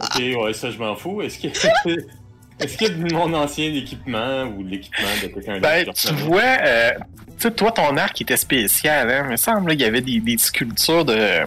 Ok, 0.00 0.20
ouais, 0.42 0.52
ça 0.52 0.70
je 0.70 0.78
m'en 0.78 0.94
fous. 0.96 1.22
Est-ce 1.22 1.38
que. 1.38 1.48
Est-ce 2.60 2.76
qu'il 2.78 2.86
y 2.86 2.90
a 2.90 2.94
de 2.94 3.12
mon 3.12 3.34
ancien 3.34 3.72
équipement 3.74 4.44
ou 4.44 4.62
de 4.62 4.68
l'équipement 4.70 5.08
de 5.22 5.26
quelqu'un 5.26 5.58
Ben, 5.58 5.84
d'autre? 5.86 6.00
tu 6.00 6.14
vois, 6.14 6.40
euh, 6.64 6.92
tu 7.36 7.42
sais, 7.48 7.50
toi, 7.50 7.72
ton 7.72 7.96
arc 7.96 8.20
était 8.22 8.36
spécial, 8.36 9.10
hein. 9.10 9.22
Il 9.26 9.30
me 9.32 9.36
semble 9.36 9.70
qu'il 9.72 9.80
y 9.80 9.84
avait 9.84 10.00
des, 10.00 10.20
des 10.20 10.38
sculptures 10.38 11.04
de, 11.04 11.40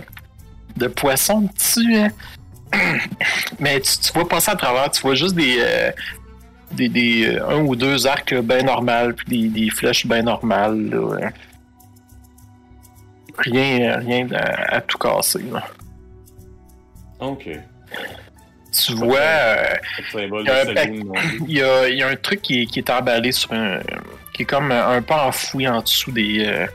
de 0.76 0.88
poissons 0.88 1.48
dessus, 1.58 1.96
hein. 1.96 2.10
Mais 3.60 3.80
tu, 3.80 3.98
tu 4.00 4.12
vois 4.14 4.28
passer 4.28 4.52
à 4.52 4.56
travers, 4.56 4.92
tu 4.92 5.02
vois 5.02 5.16
juste 5.16 5.36
des. 5.36 5.56
euh, 5.60 5.92
des, 6.74 6.90
des 6.90 7.26
euh, 7.38 7.48
un 7.50 7.60
ou 7.62 7.78
deux 7.78 8.06
arcs 8.06 8.34
bien 8.34 8.64
normaux, 8.64 9.14
puis 9.16 9.48
des, 9.50 9.62
des 9.62 9.70
flèches 9.70 10.06
bien 10.06 10.24
normales, 10.24 10.90
là. 10.90 11.18
hein. 11.24 11.30
Rien, 13.38 14.00
rien 14.00 14.28
à, 14.34 14.76
à 14.78 14.82
tout 14.82 14.98
casser, 14.98 15.44
là. 15.52 15.64
Ok. 17.20 17.50
Tu 18.72 18.94
vois. 18.96 19.18
euh, 19.20 19.76
Il 20.16 20.46
y 20.46 20.50
a. 20.50 20.84
Il 20.86 21.06
y 21.48 21.62
a, 21.62 21.90
y 21.90 22.04
a 22.04 22.08
un 22.10 22.16
truc 22.16 22.42
qui 22.42 22.62
est, 22.62 22.66
qui 22.66 22.80
est 22.80 22.90
emballé 22.90 23.32
sur 23.32 23.52
un. 23.54 23.80
qui 24.34 24.44
est 24.44 24.46
comme 24.46 24.72
un 24.72 25.02
peu 25.02 25.14
enfoui 25.14 25.68
en 25.68 25.82
dessous 25.82 26.12
des. 26.12 26.46
euh, 26.46 26.68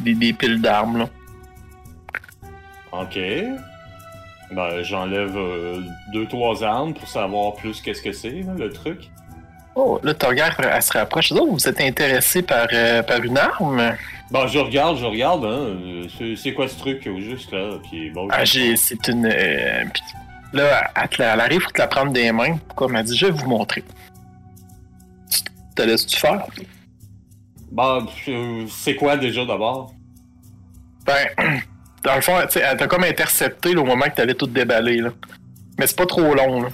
des, 0.00 0.14
des 0.14 0.32
piles 0.32 0.60
d'armes, 0.60 0.98
là. 0.98 1.08
Ok. 2.92 3.18
Ben, 4.52 4.82
j'enlève 4.82 5.36
euh, 5.36 5.80
deux, 6.12 6.26
trois 6.26 6.64
armes 6.64 6.92
pour 6.94 7.08
savoir 7.08 7.54
plus 7.54 7.80
qu'est-ce 7.80 8.02
que 8.02 8.12
c'est, 8.12 8.42
le 8.56 8.70
truc. 8.70 9.10
Oh, 9.82 9.98
là, 10.02 10.12
tu 10.12 10.26
regardes, 10.26 10.54
elle 10.62 10.82
se 10.82 10.92
rapproche. 10.92 11.32
Oh, 11.32 11.48
vous 11.52 11.66
êtes 11.68 11.80
intéressé 11.80 12.42
par, 12.42 12.66
euh, 12.72 13.02
par 13.02 13.22
une 13.24 13.38
arme? 13.38 13.94
Ben, 14.30 14.46
je 14.46 14.58
regarde, 14.58 14.98
je 14.98 15.06
regarde, 15.06 15.44
hein. 15.46 16.06
C'est, 16.36 16.52
quoi 16.52 16.68
ce 16.68 16.78
truc, 16.78 17.06
au 17.06 17.18
juste, 17.18 17.50
là? 17.52 17.78
Puis, 17.88 18.10
bon, 18.10 18.28
Ah, 18.30 18.44
j'ai, 18.44 18.76
c'est 18.76 19.08
une. 19.08 19.24
euh, 19.26 19.84
puis 19.92 20.02
là, 20.52 20.90
elle, 20.94 21.08
te 21.08 21.22
la- 21.22 21.32
elle 21.32 21.40
arrive 21.40 21.62
pour 21.62 21.72
te 21.72 21.78
la 21.78 21.86
prendre 21.88 22.12
des 22.12 22.30
mains. 22.30 22.58
Pourquoi? 22.68 22.88
Elle 22.88 22.92
m'a 22.92 23.02
dit, 23.02 23.16
je 23.16 23.26
vais 23.26 23.32
vous 23.32 23.48
montrer. 23.48 23.82
Tu 25.30 25.40
te 25.74 25.82
laisses-tu 25.82 26.18
faire? 26.18 26.44
Ben, 27.72 28.06
c'est 28.68 28.96
quoi 28.96 29.16
déjà 29.16 29.44
d'abord? 29.46 29.94
Ben, 31.06 31.26
dans 32.04 32.16
le 32.16 32.20
fond, 32.20 32.34
elle 32.38 32.76
t'a 32.76 32.86
comme 32.86 33.04
intercepté 33.04 33.72
là, 33.72 33.80
au 33.80 33.86
moment 33.86 34.04
que 34.06 34.14
t'allais 34.16 34.34
tout 34.34 34.46
déballer, 34.46 34.98
là. 34.98 35.10
Mais 35.78 35.86
c'est 35.86 35.96
pas 35.96 36.06
trop 36.06 36.34
long, 36.34 36.60
là. 36.62 36.68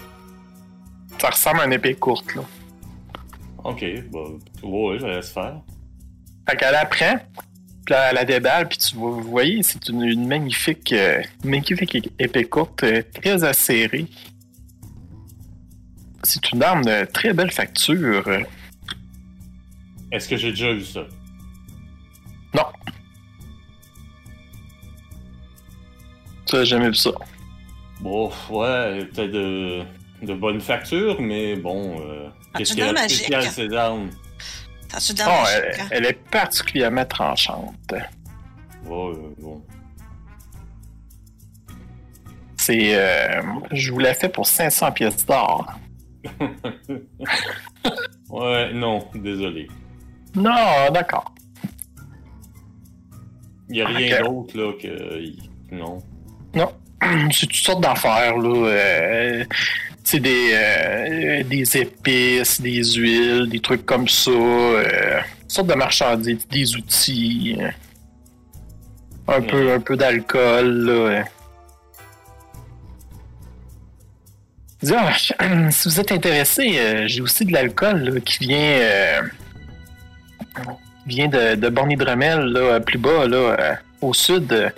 Ça 1.21 1.31
ressemble 1.31 1.61
à 1.61 1.65
une 1.67 1.73
épée 1.73 1.95
courte, 1.95 2.35
là. 2.35 2.43
Ok, 3.69 3.81
ben, 3.81 4.39
ouais, 4.63 4.99
je 4.99 5.07
laisse 5.07 5.31
faire. 5.33 5.61
Fait 6.49 6.57
qu'elle 6.57 6.75
apprend, 6.77 7.17
puis 7.85 7.93
là, 7.93 8.11
elle 8.11 8.15
la 8.15 8.25
déballe, 8.25 8.69
puis 8.69 8.79
tu 8.79 8.95
vois- 8.97 9.11
vous 9.11 9.23
voyez, 9.23 9.63
c'est 9.65 9.89
une, 9.89 10.03
une 10.03 10.27
magnifique, 10.29 10.93
euh, 10.93 11.21
magnifique 11.45 12.09
épée 12.19 12.45
courte, 12.45 12.85
euh, 12.85 13.03
très 13.15 13.43
acérée. 13.43 14.07
C'est 16.23 16.53
une 16.53 16.63
arme 16.63 16.85
de 16.85 17.05
très 17.07 17.33
belle 17.33 17.51
facture. 17.51 18.29
Est-ce 20.13 20.29
que 20.29 20.37
j'ai 20.37 20.51
déjà 20.51 20.73
vu 20.73 20.85
ça? 20.85 21.05
Non. 22.55 22.63
Ça, 26.47 26.61
j'ai 26.63 26.67
jamais 26.71 26.89
vu 26.89 26.95
ça? 26.95 27.11
Bon, 28.01 28.31
ouais, 28.51 29.05
peut-être 29.07 29.33
de, 29.33 29.83
de 30.23 30.35
bonne 30.35 30.61
facture, 30.61 31.21
mais 31.21 31.57
bon, 31.57 32.01
euh, 32.01 32.29
qu'est-ce 32.57 32.73
qu'il 32.75 32.85
y 32.85 32.89
a 32.89 32.93
de 32.93 32.99
spécial 32.99 33.43
ces 33.45 33.73
armes? 33.75 34.11
T'as-tu 34.89 35.13
Oh, 35.27 35.31
elle, 35.53 35.81
hein? 35.81 35.89
elle 35.91 36.07
est 36.07 36.19
particulièrement 36.31 37.05
tranchante. 37.05 37.75
Ouais, 37.93 38.03
euh, 38.95 39.35
bon. 39.39 39.63
C'est, 42.57 42.95
euh, 42.95 43.43
je 43.73 43.93
vous 43.93 43.99
la 43.99 44.15
fais 44.15 44.29
pour 44.29 44.47
500 44.47 44.93
pièces 44.93 45.27
d'or. 45.27 45.73
Ouais, 48.29 48.73
non, 48.73 49.07
désolé. 49.15 49.69
Non, 50.35 50.91
d'accord. 50.93 51.33
Il 53.69 53.77
y 53.77 53.83
a 53.83 53.87
rien 53.87 54.23
d'autre, 54.25 54.59
là, 54.59 54.73
que... 54.81 55.33
Non. 55.71 56.03
C'est 57.31 57.47
toutes 57.47 57.55
sortes 57.55 57.83
d'affaires, 57.83 58.37
là. 58.37 58.69
Euh, 58.69 59.45
c'est 60.07 60.21
des, 60.21 60.51
euh, 60.53 61.43
des 61.43 61.77
épices, 61.79 62.61
des 62.61 62.85
huiles, 62.93 63.49
des 63.49 63.59
trucs 63.59 63.85
comme 63.85 64.07
ça. 64.07 64.31
Euh, 64.31 65.21
sortes 65.49 65.67
de 65.67 65.75
marchandises, 65.75 66.47
des 66.49 66.77
outils. 66.77 67.59
euh, 67.61 67.69
un 69.27 69.43
peu, 69.43 69.73
un 69.73 69.81
peu 69.81 69.97
d'alcool, 69.97 70.87
là. 70.87 71.25
si 75.73 75.89
vous 75.89 76.01
êtes 76.01 76.13
intéressé, 76.13 76.79
euh, 76.79 77.09
j'ai 77.09 77.21
aussi 77.21 77.45
de 77.45 77.53
l'alcool 77.53 78.21
qui 78.25 78.47
vient, 78.47 78.79
vient 81.05 81.27
de, 81.27 81.57
de 81.57 81.69
Borny-Dremel, 81.69 82.45
là, 82.45 82.79
plus 82.79 82.99
bas, 82.99 83.27
là, 83.27 83.81
au 84.01 84.15
sud. 84.15 84.73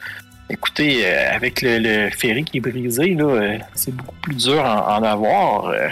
Écoutez, 0.50 1.06
euh, 1.06 1.34
avec 1.34 1.61
le, 1.62 1.78
le 1.78 2.11
ferry 2.11 2.44
qui 2.44 2.56
est 2.58 2.61
brisé, 2.61 3.14
là, 3.14 3.24
euh, 3.24 3.58
c'est 3.74 3.94
beaucoup 3.94 4.14
plus 4.22 4.37
dur 4.37 4.64
à 4.64 4.96
en, 4.98 5.00
en 5.00 5.02
avoir. 5.02 5.66
euh. 5.66 5.88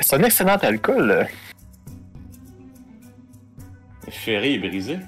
C'est- 0.00 0.14
un 0.16 0.22
excellent 0.24 0.56
alcool. 0.56 1.26
Le 4.06 4.12
ferry 4.12 4.54
est 4.54 4.58
brisé? 4.58 4.98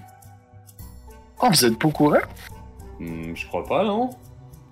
Oh, 1.42 1.48
vous 1.50 1.64
êtes 1.64 1.78
pas 1.78 1.88
au 1.88 1.90
courant? 1.90 2.18
Hmm, 3.00 3.34
je 3.34 3.46
crois 3.46 3.64
pas, 3.66 3.84
non? 3.84 4.10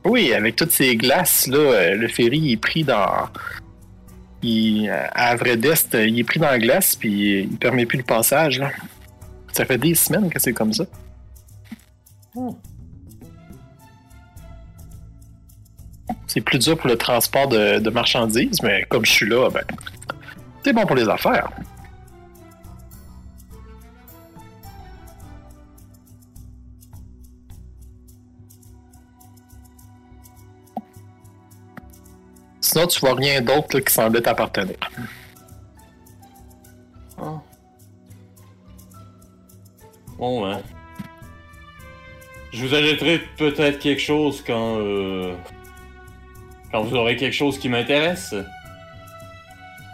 Oui, 0.04 0.32
avec 0.32 0.56
toutes 0.56 0.72
ces 0.72 0.96
glaces, 0.96 1.46
là, 1.48 1.94
le 1.94 2.08
ferry 2.08 2.52
est 2.52 2.56
pris 2.56 2.82
dans. 2.84 3.28
Il, 4.44 4.88
à 4.90 5.28
Avredest, 5.28 5.94
euh, 5.94 6.06
il 6.06 6.18
est 6.18 6.24
pris 6.24 6.40
dans 6.40 6.48
la 6.50 6.58
glace, 6.58 6.96
puis 6.96 7.42
il 7.42 7.56
permet 7.58 7.86
plus 7.86 7.98
le 7.98 8.04
passage. 8.04 8.58
Là. 8.58 8.70
Ça 9.52 9.64
fait 9.64 9.78
des 9.78 9.94
semaines 9.94 10.28
que 10.30 10.40
c'est 10.40 10.52
comme 10.52 10.72
ça. 10.72 10.84
C'est 16.32 16.40
plus 16.40 16.58
dur 16.58 16.78
pour 16.78 16.88
le 16.88 16.96
transport 16.96 17.46
de, 17.46 17.90
marchandises, 17.90 18.62
mais 18.62 18.86
comme 18.88 19.04
je 19.04 19.10
suis 19.12 19.28
là, 19.28 19.50
ben, 19.50 19.62
c'est 20.64 20.72
bon 20.72 20.86
pour 20.86 20.96
les 20.96 21.06
affaires. 21.06 21.50
Sinon, 32.62 32.86
tu 32.86 32.98
vois 33.00 33.14
rien 33.14 33.42
d'autre 33.42 33.80
qui 33.80 33.92
semblait 33.92 34.22
t'appartenir. 34.22 34.76
Ah. 37.18 37.42
Bon, 40.16 40.46
hein. 40.46 40.62
Je 42.54 42.64
vous 42.64 42.74
ajouterai 42.74 43.20
peut-être 43.36 43.78
quelque 43.80 44.00
chose 44.00 44.42
quand... 44.46 44.78
euh, 44.78 45.36
Quand 46.72 46.82
vous 46.82 46.96
aurez 46.96 47.16
quelque 47.16 47.34
chose 47.34 47.58
qui 47.58 47.68
m'intéresse. 47.68 48.34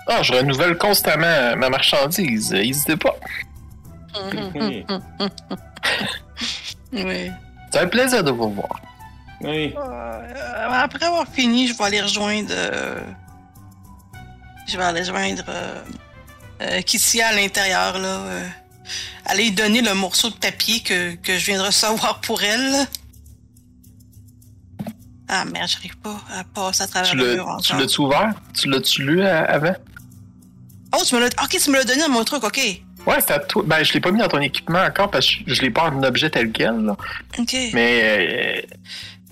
Ah, 0.07 0.23
je 0.23 0.33
renouvelle 0.33 0.79
constamment 0.79 1.57
ma 1.57 1.69
marchandise. 1.69 2.53
N'hésitez 2.53 2.97
pas. 2.97 3.14
Oui. 4.55 4.85
Oui. 6.93 7.31
C'est 7.71 7.81
un 7.81 7.87
plaisir 7.88 8.25
de 8.25 8.31
vous 8.31 8.51
voir. 8.51 8.81
oui. 9.43 9.75
Euh, 9.77 10.69
après 10.73 11.05
avoir 11.05 11.27
fini, 11.29 11.67
je 11.69 11.77
vais 11.77 11.85
aller 11.85 12.01
rejoindre. 12.01 12.49
euh, 12.51 13.01
je 14.66 14.76
vais 14.79 14.85
aller 14.85 15.01
rejoindre 15.01 15.45
euh, 15.49 15.83
euh, 16.62 16.81
Kissia 16.83 17.29
à 17.29 17.33
l'intérieur, 17.35 17.99
là. 17.99 18.09
euh, 18.09 18.47
aller 19.26 19.45
lui 19.45 19.53
donner 19.53 19.83
le 19.83 19.93
morceau 19.95 20.31
de 20.31 20.35
papier 20.37 20.81
que, 20.81 21.14
que 21.16 21.37
je 21.39 21.45
viens 21.47 21.59
de 21.59 21.66
recevoir 21.66 22.20
pour 22.22 22.43
elle. 22.43 22.87
Ah 25.29 25.45
merde, 25.45 25.68
j'arrive 25.68 25.97
pas 25.99 26.18
à 26.33 26.43
passer 26.45 26.83
à 26.83 26.87
travers 26.87 27.11
Tu 27.11 27.16
le 27.16 27.35
mur 27.35 27.59
tu 27.62 27.76
l'as-tu 27.76 28.01
ouvert? 28.01 28.33
Tu 28.55 28.68
l'as-tu 28.70 29.03
lu 29.05 29.20
euh, 29.22 29.45
avant? 29.47 29.74
Oh, 30.97 31.03
tu 31.07 31.14
me 31.16 31.20
l'as. 31.20 31.26
Ok, 31.45 31.51
tu 31.62 31.70
me 31.70 31.76
l'as 31.76 31.85
donné 31.85 32.03
à 32.03 32.09
mon 32.09 32.24
truc, 32.24 32.43
ok. 32.45 32.59
Ouais, 33.07 33.16
c'est 33.20 33.33
à 33.33 33.39
toi. 33.39 33.62
Ben, 33.66 33.83
je 33.85 33.93
l'ai 33.93 34.01
pas 34.01 34.11
mis 34.11 34.18
dans 34.20 34.29
ton 34.29 34.41
équipement 34.41 34.81
encore 34.81 35.11
parce 35.11 35.26
que 35.26 35.33
je, 35.47 35.55
je 35.55 35.62
l'ai 35.62 35.70
pas 35.70 35.91
en 35.91 36.03
objet 36.03 36.31
tel 36.31 36.51
quel. 36.51 36.76
là. 36.85 36.97
Ok. 37.39 37.55
Mais, 37.74 38.66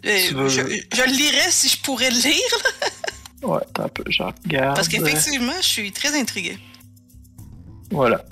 Euh, 0.05 0.19
tu 0.29 0.35
veux- 0.35 0.49
je, 0.49 0.61
je 0.61 1.03
le 1.03 1.17
lirais 1.17 1.51
si 1.51 1.69
je 1.69 1.79
pourrais 1.81 2.11
le 2.11 2.17
lire, 2.19 2.35
là, 2.63 2.87
euh, 3.45 3.47
ouais, 3.49 3.59
attends 3.63 3.85
un 3.85 3.89
peu, 3.89 4.05
je 4.09 4.23
regarde. 4.23 4.77
parce 4.77 4.87
qu'effectivement, 4.89 5.53
je 5.61 5.67
suis 5.67 5.91
très 5.93 6.19
intriguée. 6.21 6.59
Voilà, 7.91 8.23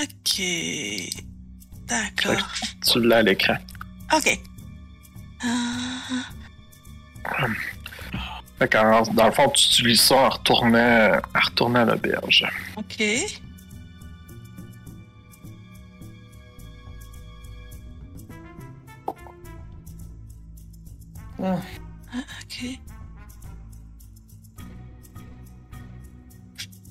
Ok. 0.00 0.42
D'accord. 1.86 2.48
tu 2.90 3.00
l'as 3.02 3.18
à 3.18 3.22
l'écran. 3.22 3.56
Ok. 4.16 4.38
Ah, 5.42 7.46
Fait 8.58 8.68
dans 9.14 9.26
le 9.26 9.32
fond, 9.32 9.48
tu 9.50 9.66
utilises 9.68 10.02
ça 10.02 10.16
en 10.16 10.28
retournant, 10.28 11.12
en 11.34 11.40
retournant 11.40 11.80
à 11.80 11.84
l'auberge. 11.86 12.46
ok. 12.76 13.02
Ah. 21.42 21.58
Ah, 22.12 22.18
ok. 22.42 22.78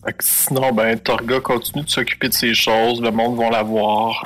Fait 0.05 0.13
que 0.13 0.23
sinon, 0.23 0.71
ben, 0.71 0.97
Torga 0.97 1.39
continue 1.39 1.83
de 1.83 1.89
s'occuper 1.89 2.29
de 2.29 2.33
ses 2.33 2.53
choses, 2.53 3.01
le 3.01 3.11
monde 3.11 3.37
va 3.37 3.49
la 3.49 3.63
voir. 3.63 4.25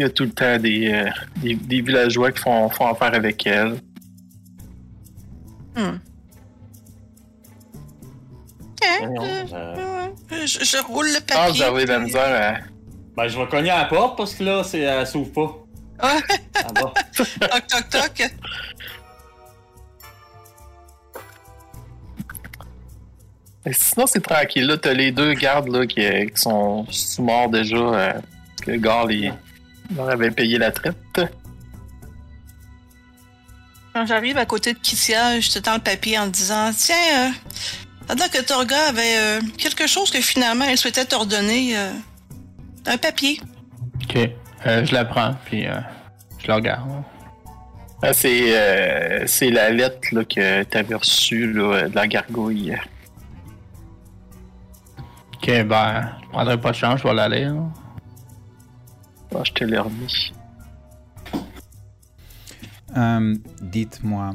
Il 0.00 0.04
y 0.04 0.06
a 0.06 0.08
tout 0.10 0.24
le 0.24 0.30
temps 0.30 0.56
des, 0.58 0.90
euh, 0.90 1.10
des, 1.42 1.54
des 1.56 1.82
villageois 1.82 2.32
qui 2.32 2.40
font, 2.40 2.70
font 2.70 2.86
affaire 2.86 3.12
avec 3.12 3.46
elle. 3.46 3.74
Hmm. 5.76 5.98
Euh, 9.02 9.74
ouais. 9.76 10.46
je, 10.46 10.64
je 10.64 10.82
roule 10.86 11.06
le 11.08 11.20
papier. 11.20 11.52
vous 11.52 11.62
avez 11.62 11.84
de 11.84 11.90
la 11.90 11.98
misère 11.98 12.64
Ben, 13.14 13.28
je 13.28 13.38
vais 13.38 13.46
cogner 13.46 13.68
à 13.68 13.80
la 13.82 13.84
porte 13.84 14.16
parce 14.16 14.32
que 14.34 14.42
là, 14.42 14.64
c'est, 14.64 14.80
elle 14.80 15.06
s'ouvre 15.06 15.32
pas. 15.32 16.06
Ouais. 16.14 16.20
Ah. 16.54 16.72
Toc, 17.14 17.28
toc, 17.68 17.90
toc. 17.90 18.30
sinon, 23.70 24.06
c'est 24.06 24.22
tranquille. 24.22 24.66
Là, 24.66 24.78
t'as 24.78 24.94
les 24.94 25.12
deux 25.12 25.34
gardes 25.34 25.68
là, 25.68 25.86
qui, 25.86 26.02
euh, 26.04 26.24
qui 26.26 26.40
sont 26.40 26.86
sous-morts 26.90 27.50
déjà. 27.50 27.76
euh, 27.76 28.12
parce 28.12 28.62
que 28.66 28.76
Gare 28.76 29.10
il 29.12 29.32
leur 29.96 30.08
avait 30.10 30.30
payé 30.30 30.58
la 30.58 30.70
traite. 30.70 30.96
Quand 33.92 34.06
j'arrive 34.06 34.38
à 34.38 34.46
côté 34.46 34.72
de 34.72 34.78
Kitia, 34.78 35.40
je 35.40 35.50
te 35.50 35.58
tends 35.58 35.74
le 35.74 35.80
papier 35.80 36.18
en 36.18 36.26
te 36.26 36.36
disant 36.36 36.70
Tiens, 36.76 37.30
euh, 38.08 38.16
ça 38.16 38.28
que 38.28 38.42
Torga 38.42 38.88
avait 38.88 39.18
euh, 39.18 39.40
quelque 39.58 39.86
chose 39.86 40.10
que 40.10 40.20
finalement 40.20 40.64
elle 40.64 40.78
souhaitait 40.78 41.04
t'ordonner. 41.04 41.76
Euh, 41.76 41.92
un 42.86 42.96
papier. 42.96 43.40
Ok. 44.02 44.30
Euh, 44.66 44.84
je 44.84 44.92
la 44.92 45.04
prends, 45.04 45.34
puis 45.44 45.66
euh, 45.66 45.80
je 46.38 46.48
la 46.48 46.56
regarde. 46.56 46.90
Ah, 48.02 48.12
c'est, 48.12 48.56
euh, 48.56 49.26
c'est 49.26 49.50
la 49.50 49.70
lettre 49.70 50.08
là, 50.12 50.24
que 50.24 50.62
t'avais 50.64 50.94
reçue 50.94 51.52
là, 51.52 51.88
de 51.88 51.94
la 51.94 52.06
gargouille. 52.06 52.76
Ok, 55.34 55.64
ben, 55.64 56.10
je 56.22 56.28
prendrai 56.28 56.60
pas 56.60 56.70
de 56.70 56.76
chance, 56.76 57.00
je 57.00 57.08
vais 57.08 57.14
la 57.14 57.28
lire. 57.28 57.54
Ah, 59.34 59.42
je 59.44 59.52
te 59.52 59.64
l'ai 59.64 59.78
remis. 59.78 60.32
Euh, 62.96 63.36
Dites-moi, 63.60 64.34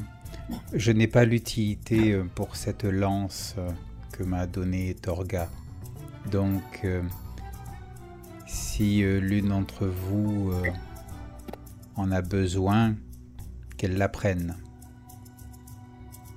je 0.73 0.91
n'ai 0.91 1.07
pas 1.07 1.25
l'utilité 1.25 2.13
euh, 2.13 2.23
pour 2.35 2.55
cette 2.55 2.83
lance 2.85 3.55
euh, 3.57 3.69
que 4.13 4.23
m'a 4.23 4.47
donnée 4.47 4.95
Torga. 4.95 5.49
Donc, 6.31 6.81
euh, 6.85 7.01
si 8.47 9.01
l'une 9.01 9.49
d'entre 9.49 9.85
vous 9.85 10.51
euh, 10.51 10.69
en 11.95 12.11
a 12.11 12.21
besoin, 12.21 12.95
qu'elle 13.77 13.97
la 13.97 14.07
prenne. 14.07 14.55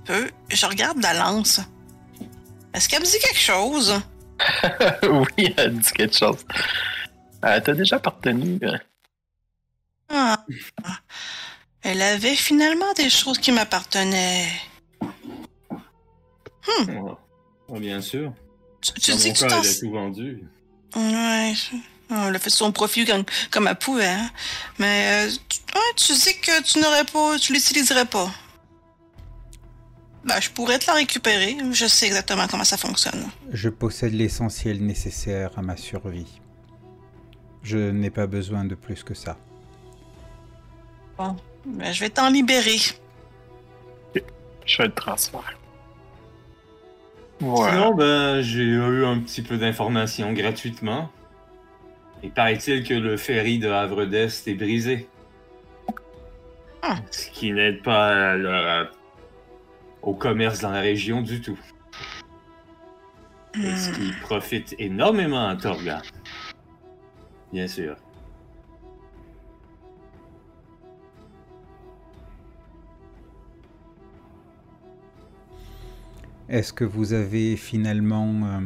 Peu. 0.05 0.29
Je 0.51 0.65
regarde 0.65 1.01
la 1.01 1.13
lance. 1.13 1.61
Est-ce 2.73 2.89
qu'elle 2.89 3.01
me 3.01 3.05
dit 3.05 3.19
quelque 3.19 3.39
chose? 3.39 3.93
oui, 5.03 5.53
elle 5.57 5.79
dit 5.79 5.91
quelque 5.91 6.15
chose. 6.15 6.45
Euh, 7.45 7.59
t'as 7.63 7.73
déjà 7.73 7.97
appartenu. 7.97 8.59
euh, 8.63 8.77
Ah. 10.09 10.43
Elle 11.81 12.01
avait 12.01 12.35
finalement 12.35 12.91
des 12.93 13.09
choses 13.09 13.37
qui 13.37 13.51
m'appartenaient. 13.51 14.47
Ouais. 16.77 17.11
Ouais, 17.69 17.79
bien 17.79 18.01
sûr. 18.01 18.33
Tu, 18.81 18.93
tu 18.93 19.11
dis 19.15 19.33
que 19.33 19.39
tu 19.39 19.47
t'en... 19.47 19.61
elle 19.61 19.69
a 19.69 19.75
tout 19.79 19.91
vendu. 19.91 20.43
Ouais. 20.95 21.53
Elle 22.11 22.35
a 22.35 22.39
fait 22.39 22.49
son 22.49 22.71
profit 22.71 23.05
comme, 23.05 23.23
comme 23.51 23.67
elle 23.67 23.75
pouvait, 23.75 24.07
hein. 24.07 24.29
Mais 24.79 25.27
euh, 25.27 25.31
tu, 25.47 25.59
ouais, 25.75 25.81
tu 25.95 26.13
dis 26.13 26.41
que 26.41 26.63
tu 26.63 26.79
n'aurais 26.79 27.05
pas, 27.05 27.37
tu 27.37 27.53
l'utiliserais 27.53 28.05
pas. 28.05 28.31
Ben, 30.25 30.39
je 30.41 30.49
pourrais 30.49 30.79
te 30.79 30.87
la 30.87 30.93
récupérer. 30.93 31.55
Je 31.71 31.85
sais 31.85 32.07
exactement 32.07 32.47
comment 32.47 32.63
ça 32.63 32.77
fonctionne. 32.77 33.29
Je 33.53 33.69
possède 33.69 34.13
l'essentiel 34.13 34.83
nécessaire 34.83 35.51
à 35.57 35.61
ma 35.61 35.77
survie. 35.77 36.41
Je 37.63 37.77
n'ai 37.77 38.09
pas 38.09 38.27
besoin 38.27 38.63
de 38.65 38.75
plus 38.75 39.03
que 39.03 39.13
ça. 39.13 39.37
Bon, 41.17 41.35
ben, 41.65 41.91
je 41.91 41.99
vais 41.99 42.09
t'en 42.09 42.29
libérer. 42.29 42.77
Je 44.65 44.75
fais 44.75 44.85
le 44.85 44.93
transfert. 44.93 45.57
Voilà. 47.39 47.71
Sinon, 47.71 47.95
ben, 47.95 48.41
j'ai 48.41 48.63
eu 48.63 49.05
un 49.05 49.19
petit 49.19 49.41
peu 49.41 49.57
d'informations 49.57 50.31
gratuitement. 50.33 51.09
Il 52.23 52.31
paraît-il 52.31 52.83
que 52.83 52.93
le 52.93 53.17
ferry 53.17 53.59
de 53.59 53.69
Havre 53.69 54.05
d'Est 54.05 54.47
est 54.47 54.53
brisé. 54.53 55.07
Ah. 56.81 56.95
Ce 57.11 57.29
qui 57.29 57.51
n'aide 57.51 57.81
pas 57.83 58.31
à 58.31 58.35
la- 58.37 58.89
au 60.01 60.13
commerce 60.13 60.59
dans 60.59 60.71
la 60.71 60.81
région 60.81 61.21
du 61.21 61.41
tout. 61.41 61.59
Et 63.55 63.75
ce 63.75 63.89
qui 63.91 64.11
profite 64.21 64.75
énormément 64.79 65.47
à 65.47 65.55
Torga. 65.55 66.01
Bien 67.51 67.67
sûr. 67.67 67.95
Est-ce 76.47 76.73
que 76.73 76.83
vous 76.83 77.13
avez 77.13 77.55
finalement 77.57 78.33
euh, 78.45 78.59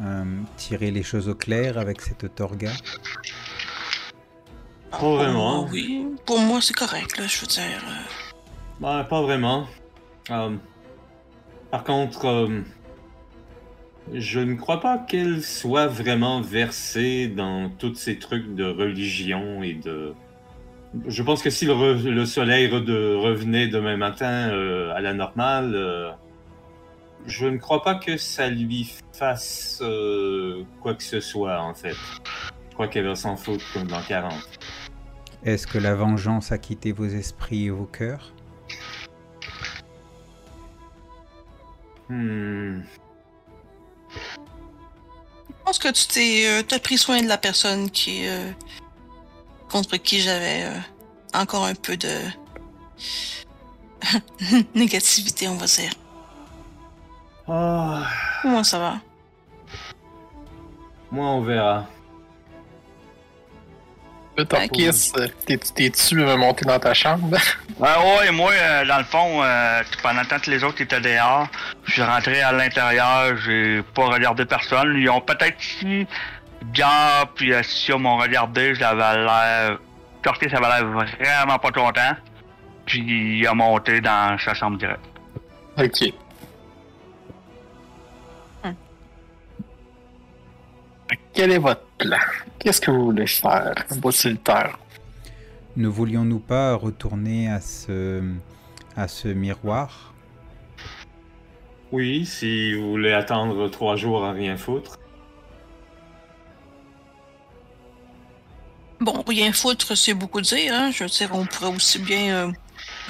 euh, 0.00 0.24
tiré 0.56 0.90
les 0.90 1.02
choses 1.02 1.28
au 1.28 1.34
clair 1.34 1.78
avec 1.78 2.00
cette 2.00 2.34
Torga? 2.34 2.70
Pas 4.90 4.98
vraiment. 4.98 5.62
Oh, 5.64 5.68
oui, 5.70 6.06
pour 6.26 6.40
moi, 6.40 6.60
c'est 6.60 6.74
correct, 6.74 7.16
là, 7.18 7.26
je 7.26 7.40
veux 7.40 7.46
dire. 7.46 7.82
euh, 7.88 8.02
Ben, 8.80 9.04
pas 9.04 9.22
vraiment. 9.22 9.66
Euh, 10.30 10.56
par 11.70 11.84
contre, 11.84 12.24
euh, 12.26 12.62
je 14.12 14.40
ne 14.40 14.54
crois 14.54 14.80
pas 14.80 14.98
qu'elle 14.98 15.42
soit 15.42 15.86
vraiment 15.86 16.40
versée 16.40 17.28
dans 17.28 17.70
tous 17.70 17.94
ces 17.94 18.18
trucs 18.18 18.54
de 18.54 18.64
religion 18.64 19.62
et 19.62 19.74
de... 19.74 20.14
Je 21.06 21.22
pense 21.22 21.42
que 21.42 21.50
si 21.50 21.64
le, 21.64 21.72
re- 21.72 22.02
le 22.08 22.26
soleil 22.26 22.68
re- 22.68 23.16
revenait 23.16 23.68
demain 23.68 23.96
matin 23.96 24.50
euh, 24.50 24.92
à 24.94 25.00
la 25.00 25.14
normale, 25.14 25.72
euh, 25.74 26.10
je 27.26 27.46
ne 27.46 27.56
crois 27.56 27.82
pas 27.82 27.94
que 27.94 28.16
ça 28.16 28.48
lui 28.50 28.92
fasse 29.12 29.80
euh, 29.82 30.64
quoi 30.80 30.94
que 30.94 31.02
ce 31.02 31.20
soit, 31.20 31.60
en 31.60 31.72
fait. 31.72 31.96
Je 32.68 32.74
crois 32.74 32.88
qu'elle 32.88 33.06
va 33.06 33.14
s'en 33.14 33.36
foutre 33.36 33.64
comme 33.72 33.86
dans 33.86 34.02
40. 34.02 34.32
Est-ce 35.44 35.66
que 35.66 35.78
la 35.78 35.94
vengeance 35.94 36.52
a 36.52 36.58
quitté 36.58 36.92
vos 36.92 37.06
esprits 37.06 37.66
et 37.66 37.70
vos 37.70 37.86
cœurs? 37.86 38.32
Hmm. 42.08 42.80
Je 45.62 45.66
pense 45.66 45.78
que 45.78 45.92
tu 45.92 46.06
t'es, 46.08 46.46
euh, 46.48 46.62
t'as 46.66 46.80
pris 46.80 46.98
soin 46.98 47.22
de 47.22 47.28
la 47.28 47.38
personne 47.38 47.88
qui, 47.88 48.26
euh, 48.26 48.50
contre 49.70 49.96
qui 49.96 50.20
j'avais 50.20 50.64
euh, 50.64 50.76
encore 51.34 51.64
un 51.64 51.74
peu 51.76 51.96
de 51.96 52.18
négativité, 54.74 55.46
on 55.46 55.54
va 55.54 55.66
dire. 55.66 55.92
Ah, 57.46 58.08
Moi, 58.44 58.64
ça 58.64 58.78
va? 58.80 59.00
moi, 61.12 61.26
on 61.26 61.42
verra. 61.42 61.86
Torquis, 64.48 64.88
euh, 65.18 65.26
t'es- 65.46 65.58
t'es-tu 65.58 66.16
monté 66.16 66.64
dans 66.64 66.78
ta 66.78 66.94
chambre? 66.94 67.36
Ouais, 67.78 67.88
ouais, 68.20 68.30
moi, 68.30 68.52
euh, 68.52 68.84
dans 68.84 68.98
le 68.98 69.04
fond, 69.04 69.42
euh, 69.42 69.82
pendant 70.04 70.20
le 70.20 70.26
temps 70.26 70.38
que 70.38 70.50
les 70.50 70.62
autres 70.62 70.80
étaient 70.82 71.00
dehors, 71.00 71.48
je 71.84 71.92
suis 71.94 72.02
rentré 72.02 72.40
à 72.40 72.52
l'intérieur, 72.52 73.36
j'ai 73.38 73.82
pas 73.94 74.04
regardé 74.04 74.44
personne. 74.44 74.94
Ils 74.98 75.08
ont 75.10 75.20
peut-être 75.20 75.56
si 75.60 76.06
Gare 76.72 77.26
puis 77.34 77.52
euh, 77.52 77.62
Sia 77.64 77.96
m'ont 77.98 78.18
regardé, 78.18 78.74
j'avais 78.76 79.24
l'air. 79.24 79.78
Cortés, 80.22 80.48
ça 80.48 80.58
avait 80.58 80.68
l'air 80.68 80.86
vraiment 80.86 81.58
pas 81.58 81.70
content. 81.72 82.12
Puis 82.86 83.38
il 83.40 83.46
a 83.48 83.54
monté 83.54 84.00
dans 84.00 84.38
sa 84.38 84.54
chambre 84.54 84.78
directe. 84.78 85.00
Ok. 85.78 86.12
Quel 91.34 91.50
est 91.52 91.58
votre 91.58 91.84
plan? 91.98 92.18
Qu'est-ce 92.58 92.80
que 92.80 92.90
vous 92.90 93.06
voulez 93.06 93.26
faire, 93.26 93.74
Voici 94.02 94.28
le 94.30 94.36
terre. 94.36 94.78
Ne 95.76 95.88
voulions-nous 95.88 96.38
pas 96.40 96.74
retourner 96.74 97.48
à 97.50 97.60
ce, 97.60 98.22
à 98.96 99.08
ce 99.08 99.28
miroir? 99.28 100.12
Oui, 101.90 102.24
si 102.26 102.74
vous 102.74 102.90
voulez 102.90 103.12
attendre 103.12 103.68
trois 103.68 103.96
jours 103.96 104.24
à 104.24 104.32
rien 104.32 104.56
foutre. 104.56 104.98
Bon, 109.00 109.22
rien 109.26 109.52
foutre, 109.52 109.96
c'est 109.96 110.14
beaucoup 110.14 110.40
dire, 110.40 110.72
hein. 110.74 110.90
Je 110.92 111.04
veux 111.04 111.10
dire, 111.10 111.30
on 111.32 111.44
pourrait 111.44 111.74
aussi 111.74 111.98
bien. 111.98 112.46
euh, 112.46 112.52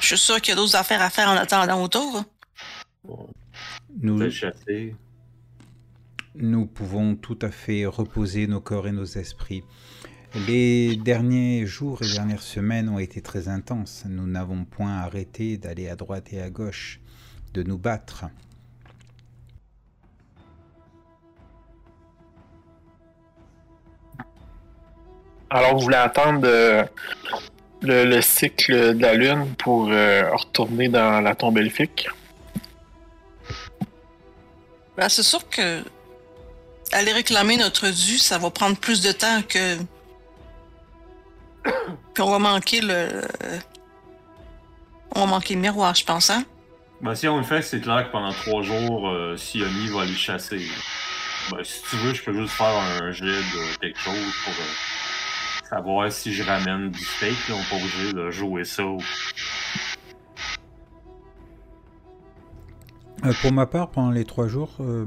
Je 0.01 0.07
suis 0.07 0.19
sûr 0.19 0.41
qu'il 0.41 0.51
y 0.51 0.53
a 0.53 0.57
d'autres 0.57 0.77
affaires 0.77 1.03
à 1.03 1.11
faire 1.11 1.29
en 1.29 1.37
attendant 1.37 1.83
autour. 1.83 2.17
hein. 2.17 2.27
nous, 4.01 4.17
Peut-être 4.19 4.33
chasser 4.33 4.95
nous 6.35 6.67
pouvons 6.67 7.15
tout 7.15 7.39
à 7.43 7.51
fait 7.51 7.85
reposer 7.85 8.47
nos 8.47 8.61
corps 8.61 8.89
et 8.89 8.93
nos 8.93 9.05
esprits. 9.05 9.65
Les 10.47 10.97
derniers 10.97 11.67
jours 11.67 12.03
et 12.03 12.09
dernières 12.11 12.43
semaines 12.43 12.89
ont 12.89 12.99
été 12.99 13.21
très 13.21 13.49
intenses. 13.49 14.05
Nous 14.09 14.27
n'avons 14.27 14.65
point 14.65 14.97
arrêté 14.97 15.59
d'aller 15.59 15.89
à 15.89 15.97
droite 15.97 16.33
et 16.33 16.41
à 16.41 16.49
gauche, 16.49 17.01
de 17.53 17.63
nous 17.63 17.77
battre. 17.77 18.25
Alors, 25.51 25.75
vous 25.75 25.81
voulez 25.81 25.97
attendre 25.97 26.41
euh, 26.45 26.83
le, 27.83 28.23
cycle 28.23 28.97
de 28.97 29.03
la 29.03 29.13
Lune 29.13 29.55
pour 29.59 29.91
euh, 29.91 30.35
retourner 30.35 30.89
dans 30.89 31.21
la 31.21 31.35
tombe 31.35 31.59
elfique? 31.59 32.09
Ben, 34.97 35.11
c'est 35.11 35.23
sûr 35.23 35.47
que 35.51 35.83
aller 36.93 37.13
réclamer 37.13 37.57
notre 37.57 37.89
dû, 37.89 38.19
ça 38.19 38.39
va 38.39 38.51
prendre 38.51 38.77
plus 38.77 39.03
de 39.03 39.13
temps 39.13 39.43
que. 39.49 39.77
Puis 42.15 42.23
on 42.23 42.31
va 42.31 42.39
manquer 42.39 42.81
le. 42.81 43.23
On 45.15 45.21
va 45.21 45.27
manquer 45.27 45.55
le 45.55 45.61
miroir, 45.61 45.95
je 45.95 46.05
pense, 46.05 46.31
hein? 46.31 46.45
Ben, 47.01 47.15
si 47.15 47.27
on 47.29 47.37
le 47.39 47.43
fait, 47.43 47.63
c'est 47.63 47.81
clair 47.81 48.07
que 48.07 48.13
pendant 48.13 48.33
trois 48.33 48.63
jours, 48.63 49.09
euh, 49.09 49.37
Sioni 49.37 49.89
va 49.89 50.03
aller 50.03 50.15
chasser. 50.15 50.63
Ben, 51.51 51.63
si 51.65 51.83
tu 51.91 51.97
veux, 51.97 52.15
je 52.15 52.23
peux 52.23 52.33
juste 52.33 52.53
faire 52.55 52.77
un 52.79 53.11
jet 53.13 53.25
de 53.27 53.79
quelque 53.81 53.99
chose 53.99 54.33
pour 54.45 54.53
euh, 54.55 55.69
savoir 55.69 56.11
si 56.13 56.33
je 56.33 56.43
ramène 56.45 56.91
du 56.91 57.05
steak. 57.05 57.37
Là, 57.49 57.57
on 57.57 57.59
n'est 57.59 57.65
pas 57.65 57.77
obligé 57.77 58.13
de 58.13 58.31
jouer 58.31 58.65
ça. 58.65 58.85
ou- 58.85 59.03
Euh, 63.25 63.33
pour 63.41 63.53
ma 63.53 63.67
part, 63.67 63.91
pendant 63.91 64.11
les 64.11 64.25
trois 64.25 64.49
jours, 64.49 64.71
euh, 64.81 65.07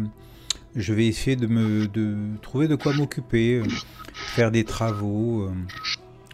je 0.75 0.93
vais 0.93 1.07
essayer 1.07 1.35
de 1.35 1.47
me 1.47 1.87
de 1.87 2.15
trouver 2.41 2.67
de 2.67 2.75
quoi 2.75 2.93
m'occuper, 2.93 3.55
euh, 3.59 3.63
faire 4.13 4.51
des 4.51 4.63
travaux 4.63 5.43
euh, 5.43 5.51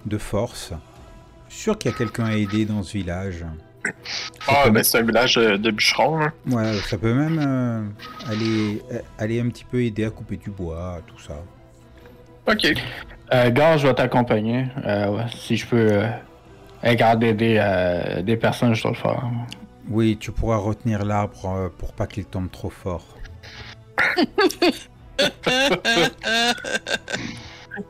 de 0.06 0.18
force. 0.18 0.74
Je 1.50 1.54
suis 1.54 1.64
sûr 1.64 1.78
qu'il 1.78 1.92
y 1.92 1.94
a 1.94 1.98
quelqu'un 1.98 2.26
à 2.26 2.34
aider 2.36 2.66
dans 2.66 2.82
ce 2.84 2.94
village. 2.94 3.46
Ah, 4.48 4.64
ben 4.66 4.74
même- 4.74 4.84
c'est 4.84 5.00
un 5.00 5.04
village 5.04 5.38
euh, 5.38 5.58
de 5.58 5.72
bûcherons. 5.72 6.22
hein. 6.22 6.34
Ouais, 6.50 6.74
ça 6.88 6.98
peut 6.98 7.14
même 7.14 7.40
euh, 7.44 7.84
aller, 8.32 8.82
aller 9.18 9.40
un 9.40 9.50
petit 9.50 9.66
peu 9.66 9.84
aider 9.84 10.06
à 10.06 10.10
couper 10.12 10.38
du 10.38 10.50
bois, 10.52 11.02
tout 11.08 11.20
ça. 11.20 11.36
Ok. 12.48 12.74
Gare, 13.54 13.78
je 13.78 13.88
vais 13.88 13.94
t'accompagner. 13.94 14.66
Ouais, 14.86 15.26
si 15.34 15.56
je 15.56 15.66
peux 15.66 16.02
regarder 16.84 17.34
des, 17.34 18.22
des 18.26 18.36
personnes, 18.36 18.74
je 18.74 18.82
dois 18.82 18.92
le 18.92 18.98
faire. 18.98 19.24
Oui, 19.90 20.18
tu 20.20 20.32
pourras 20.32 20.58
retenir 20.58 21.06
l'arbre 21.06 21.72
pour 21.78 21.94
pas 21.94 22.08
qu'il 22.08 22.26
tombe 22.26 22.52
trop 22.52 22.70
fort. 22.70 23.06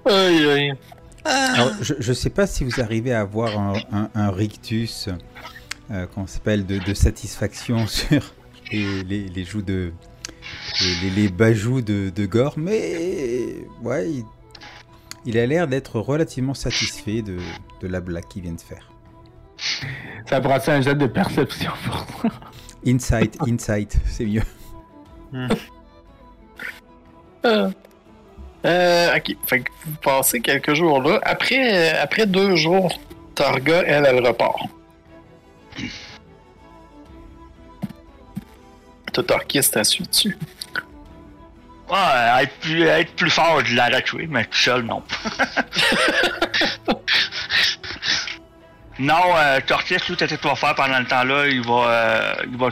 Aïe, 0.06 0.46
aïe. 0.50 0.74
Ah, 1.24 1.54
Alors, 1.56 1.72
je, 1.82 1.94
je 2.00 2.14
sais 2.14 2.30
pas 2.30 2.48
si 2.48 2.64
vous 2.64 2.82
arrivez 2.82 3.14
à 3.14 3.22
avoir 3.22 3.58
un, 3.60 3.74
un- 3.92 4.10
un 4.16 4.32
rictus, 4.32 5.08
euh, 5.92 6.08
qu'on 6.08 6.26
s'appelle 6.28 6.66
de, 6.66 6.80
de 6.80 6.94
satisfaction 6.94 7.86
sur 7.88 8.34
les, 8.72 9.04
les- 9.04 9.30
les 9.30 9.44
joues 9.44 9.62
de. 9.62 9.92
les, 11.04 11.10
les- 11.12 11.30
bajoues 11.30 11.82
de, 11.82 12.12
de 12.16 12.26
Gore, 12.26 12.56
mais. 12.58 13.56
Ouais, 13.84 14.10
il, 14.10 14.24
il 15.26 15.38
a 15.38 15.46
l'air 15.46 15.68
d'être 15.68 16.00
relativement 16.00 16.56
satisfait 16.56 17.22
de, 17.22 17.38
de 17.82 17.88
la 17.88 18.00
blague 18.02 18.28
qu'il 18.28 18.42
vient 18.42 18.54
de 18.54 18.62
faire. 18.62 18.92
Ça 20.28 20.42
prend 20.42 20.58
un 20.68 20.82
jet 20.82 20.96
de 20.96 21.06
perception 21.06 21.72
pour. 21.86 22.32
Insight, 22.88 23.38
insight, 23.48 23.96
c'est 24.08 24.26
mieux. 24.26 24.42
Euh, 27.46 27.70
euh, 28.66 29.18
ok. 29.18 29.36
Fait 29.46 29.62
que 29.62 29.72
vous 29.86 29.98
passez 30.02 30.42
quelques 30.42 30.74
jours 30.74 31.02
là. 31.02 31.20
Après, 31.24 31.94
euh, 31.94 32.04
après 32.04 32.26
deux 32.26 32.56
jours, 32.56 32.92
Targa, 33.36 33.84
elle, 33.86 34.06
elle 34.06 34.26
repart. 34.26 34.58
Totorkis 39.12 39.70
t'a 39.72 39.84
su 39.84 40.04
dessus. 40.04 40.38
Ouais, 41.92 42.44
être 42.44 42.54
plus, 42.60 42.84
être 42.84 43.14
plus 43.16 43.30
fort, 43.30 43.66
je 43.66 43.76
l'aurais 43.76 44.02
tué, 44.02 44.26
mais 44.30 44.46
tout 44.46 44.58
seul, 44.58 44.84
non. 44.84 45.04
non, 49.00 49.36
euh, 49.36 49.60
Tortis, 49.68 49.98
lui, 50.08 50.16
t'as 50.16 50.38
quoi 50.38 50.56
faire 50.56 50.74
pendant 50.74 51.00
le 51.00 51.06
temps-là, 51.06 51.48
il 51.48 51.62
va. 51.62 51.74
Euh, 51.74 52.34
il 52.50 52.58
va. 52.58 52.70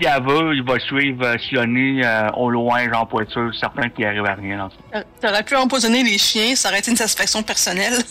Il 0.00 0.06
va, 0.06 0.54
il 0.54 0.62
va 0.62 0.78
suivre 0.78 1.24
euh, 1.26 1.38
Sioni 1.38 2.02
euh, 2.04 2.30
au 2.34 2.50
loin, 2.50 2.86
être 3.22 3.30
sûr, 3.32 3.50
certain 3.54 3.88
qu'il 3.88 4.06
arrive 4.06 4.24
à 4.26 4.34
rien 4.34 4.58
dans 4.58 4.70
ça. 4.70 5.02
T'aurais 5.20 5.42
pu 5.42 5.56
empoisonner 5.56 6.04
les 6.04 6.18
chiens, 6.18 6.54
ça 6.54 6.68
aurait 6.68 6.78
été 6.78 6.90
une 6.90 6.96
satisfaction 6.96 7.42
personnelle. 7.42 7.94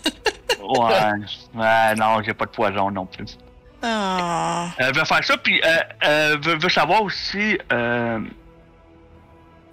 Ouais, 0.60 1.12
ouais, 1.56 1.96
non, 1.96 2.22
j'ai 2.26 2.34
pas 2.34 2.46
de 2.46 2.50
poison 2.52 2.92
non 2.92 3.06
plus. 3.06 3.38
Ah. 3.82 4.66
Euh, 4.82 4.92
je 4.94 5.00
vais 5.00 5.06
faire 5.06 5.24
ça, 5.24 5.38
puis 5.38 5.62
euh, 5.64 5.78
euh, 6.06 6.38
veux 6.42 6.70
savoir 6.70 7.04
aussi, 7.04 7.58
euh, 7.72 8.20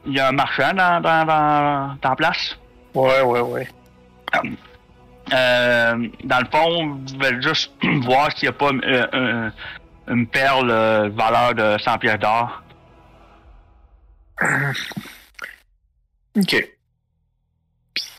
il 0.06 0.12
y 0.12 0.20
a 0.20 0.28
un 0.28 0.32
marchand 0.32 0.72
dans, 0.74 1.00
dans, 1.00 1.24
dans, 1.24 1.96
dans 2.00 2.10
la 2.10 2.16
place? 2.16 2.56
Ouais, 2.94 3.22
ouais, 3.22 3.40
ouais. 3.40 3.68
Euh, 5.32 6.08
dans 6.24 6.38
le 6.38 6.46
fond, 6.52 7.00
je 7.08 7.16
vais 7.16 7.42
juste 7.42 7.72
voir 8.02 8.30
s'il 8.36 8.48
n'y 8.48 8.54
a 8.54 8.58
pas 8.58 8.70
euh, 8.70 9.06
un- 9.12 9.52
une 10.08 10.26
perle 10.26 10.70
euh, 10.70 11.08
valeur 11.10 11.54
de 11.54 11.78
100 11.82 11.98
pièces 11.98 12.18
d'or. 12.18 12.62
Ok. 16.36 16.68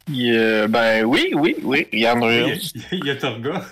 Puis, 0.06 0.38
euh, 0.38 0.68
ben 0.70 1.04
oui, 1.04 1.32
oui, 1.34 1.56
oui, 1.64 1.88
il 1.92 2.00
y 2.00 2.08
en 2.10 2.22
a 2.22 2.32
Il 2.32 2.38
y 2.38 2.40
une. 2.44 2.52
a, 2.52 2.56
il 2.94 3.06
y 3.06 3.10
a 3.10 3.16
Torga. 3.18 3.62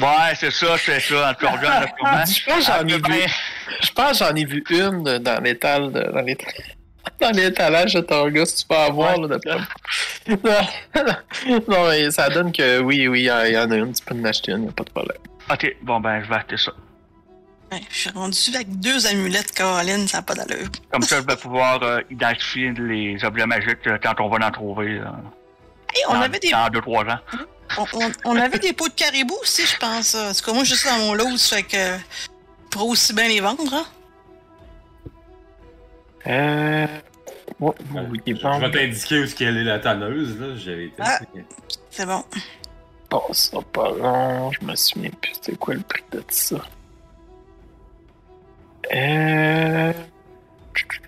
Ouais, 0.00 0.34
c'est 0.36 0.50
ça, 0.50 0.76
c'est 0.76 0.98
ça. 1.00 1.30
En 1.30 1.34
tout 1.34 1.46
cas, 1.46 1.52
regarde, 1.52 1.88
comment. 1.98 2.24
Je 2.26 2.44
pense 2.44 2.58
que 2.58 2.64
j'en 2.64 2.86
ai 2.86 2.92
Ah, 2.92 2.96
vu. 2.96 3.00
ben, 3.02 3.28
Je 3.82 3.92
pense 3.92 4.18
j'en 4.18 4.34
ai 4.34 4.44
vu 4.44 4.64
une 4.70 5.02
de- 5.04 5.18
dans 5.18 5.40
l'étal 5.42 5.92
de- 5.92 6.10
dans 6.12 6.20
l'étal. 6.20 6.52
Dans 7.20 7.30
l'étalage 7.30 7.94
de 7.94 8.00
Targa, 8.00 8.44
si 8.44 8.56
tu 8.56 8.66
peux 8.68 8.74
avoir, 8.76 9.16
là, 9.20 9.38
moi. 9.46 9.56
Non, 11.46 11.60
non, 11.68 11.88
mais 11.88 12.10
ça 12.10 12.28
donne 12.28 12.50
que 12.50 12.80
oui, 12.80 13.06
oui, 13.06 13.20
il 13.20 13.24
y 13.26 13.30
en- 13.30 13.44
il 13.44 13.54
a 13.56 13.62
une, 13.64 13.92
tu 13.92 14.04
peux 14.04 14.14
en 14.16 14.24
acheter 14.24 14.50
une, 14.52 14.64
y 14.64 14.68
a 14.68 14.72
pas 14.72 14.82
de 14.84 14.90
problème. 14.90 15.16
Ok, 15.50 15.76
bon, 15.82 16.00
ben, 16.00 16.22
je 16.22 16.28
vais 16.28 16.34
acheter 16.36 16.56
ça. 16.56 16.72
Ouais, 17.72 17.80
je 17.90 17.96
suis 17.96 18.10
rendu 18.10 18.38
avec 18.54 18.78
deux 18.78 19.06
amulettes, 19.06 19.52
Caroline, 19.52 20.06
ça 20.08 20.18
n'a 20.18 20.22
pas 20.22 20.34
d'allure. 20.34 20.68
Comme 20.90 21.02
ça, 21.02 21.20
je 21.20 21.26
vais 21.26 21.36
pouvoir 21.40 21.82
euh, 21.82 22.00
identifier 22.10 22.72
les 22.72 23.22
objets 23.24 23.46
magiques 23.46 23.86
euh, 23.86 23.98
quand 24.02 24.14
on 24.20 24.28
va 24.28 24.46
en 24.46 24.50
trouver. 24.50 24.98
euh, 24.98 25.04
Et 25.96 26.00
on 26.08 26.14
dans, 26.14 26.20
avait 26.22 26.38
des 26.38 26.50
dans 26.50 26.68
deux, 26.68 26.80
trois 26.80 27.04
ans. 27.04 27.18
on, 27.78 27.82
on- 27.94 28.12
on 28.24 28.36
avait 28.36 28.58
des 28.58 28.72
pots 28.72 28.88
de 28.88 28.94
caribou 28.94 29.34
aussi, 29.42 29.66
je 29.66 29.76
pense. 29.78 30.14
En 30.14 30.32
tout 30.32 30.44
cas, 30.44 30.52
moi, 30.52 30.64
juste 30.64 30.86
dans 30.86 30.98
mon 30.98 31.14
lot, 31.14 31.36
fait 31.38 31.62
que 31.62 31.76
je 31.76 32.68
pourrais 32.70 32.86
aussi 32.90 33.12
bien 33.14 33.28
les 33.28 33.40
vendre. 33.40 33.72
Hein? 33.74 33.84
Euh. 36.26 36.86
Oh, 37.60 37.74
oui, 38.10 38.20
Je 38.26 38.32
est 38.32 38.34
vais 38.60 38.70
t'indiquer 38.70 39.20
où 39.20 39.24
est-ce 39.24 39.34
qu'elle 39.34 39.56
est 39.58 39.64
la 39.64 39.78
tanneuse, 39.78 40.38
là. 40.40 40.56
J'avais 40.56 40.86
été. 40.86 40.96
Ah. 41.00 41.18
C'est 41.90 42.06
bon. 42.06 42.24
Ça 43.32 43.60
pas 43.72 43.90
long, 43.90 44.50
je 44.52 44.64
me 44.64 44.74
souviens 44.74 45.10
plus 45.20 45.34
c'était 45.34 45.56
quoi 45.56 45.74
le 45.74 45.80
prix 45.80 46.02
de 46.10 46.24
ça. 46.28 46.56
Euh. 48.92 49.92
Ok. 50.70 51.00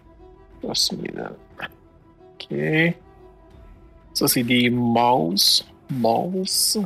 Ça, 4.15 4.29
c'est 4.29 4.43
des 4.43 4.71
mouse. 4.71 5.67
Mouse. 5.91 6.81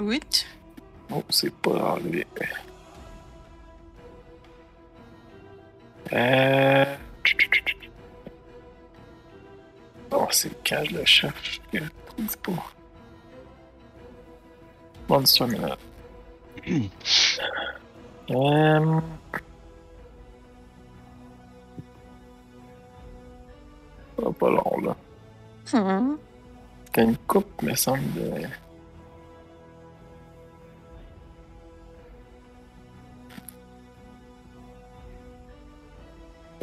Oui. 0.00 0.20
Oh, 1.12 1.22
c'est 1.28 1.54
pas 1.56 1.94
enlevé. 1.94 2.26
Euh. 6.12 6.96
Bon, 10.10 10.26
c'est 10.30 10.50
quand 10.66 10.82
je 10.84 10.96
le 10.96 11.04
cherche. 11.04 11.60
Je 11.72 11.78
le 11.80 11.88
trouve 12.06 12.38
pas. 12.38 12.79
Monster 15.10 15.46
Minute. 15.48 15.76
Ça 24.16 24.22
va 24.22 24.32
pas 24.32 24.50
long, 24.50 24.80
là. 24.84 24.96
Hmm. 25.72 26.16
T'as 26.92 27.02
une 27.02 27.16
coupe, 27.16 27.60
me 27.62 27.74
semble, 27.74 28.12
de... 28.12 28.30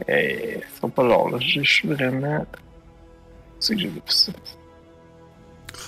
Eh, 0.08 0.62
ça 0.74 0.80
va 0.84 0.88
pas 0.88 1.04
long, 1.04 1.28
là. 1.28 1.38
Je 1.42 1.62
suis 1.64 1.90
vraiment... 1.90 2.46
C'est 3.60 3.74
que 3.76 3.82
j'ai 3.82 3.90
vu 3.90 4.02
ça. 4.06 4.32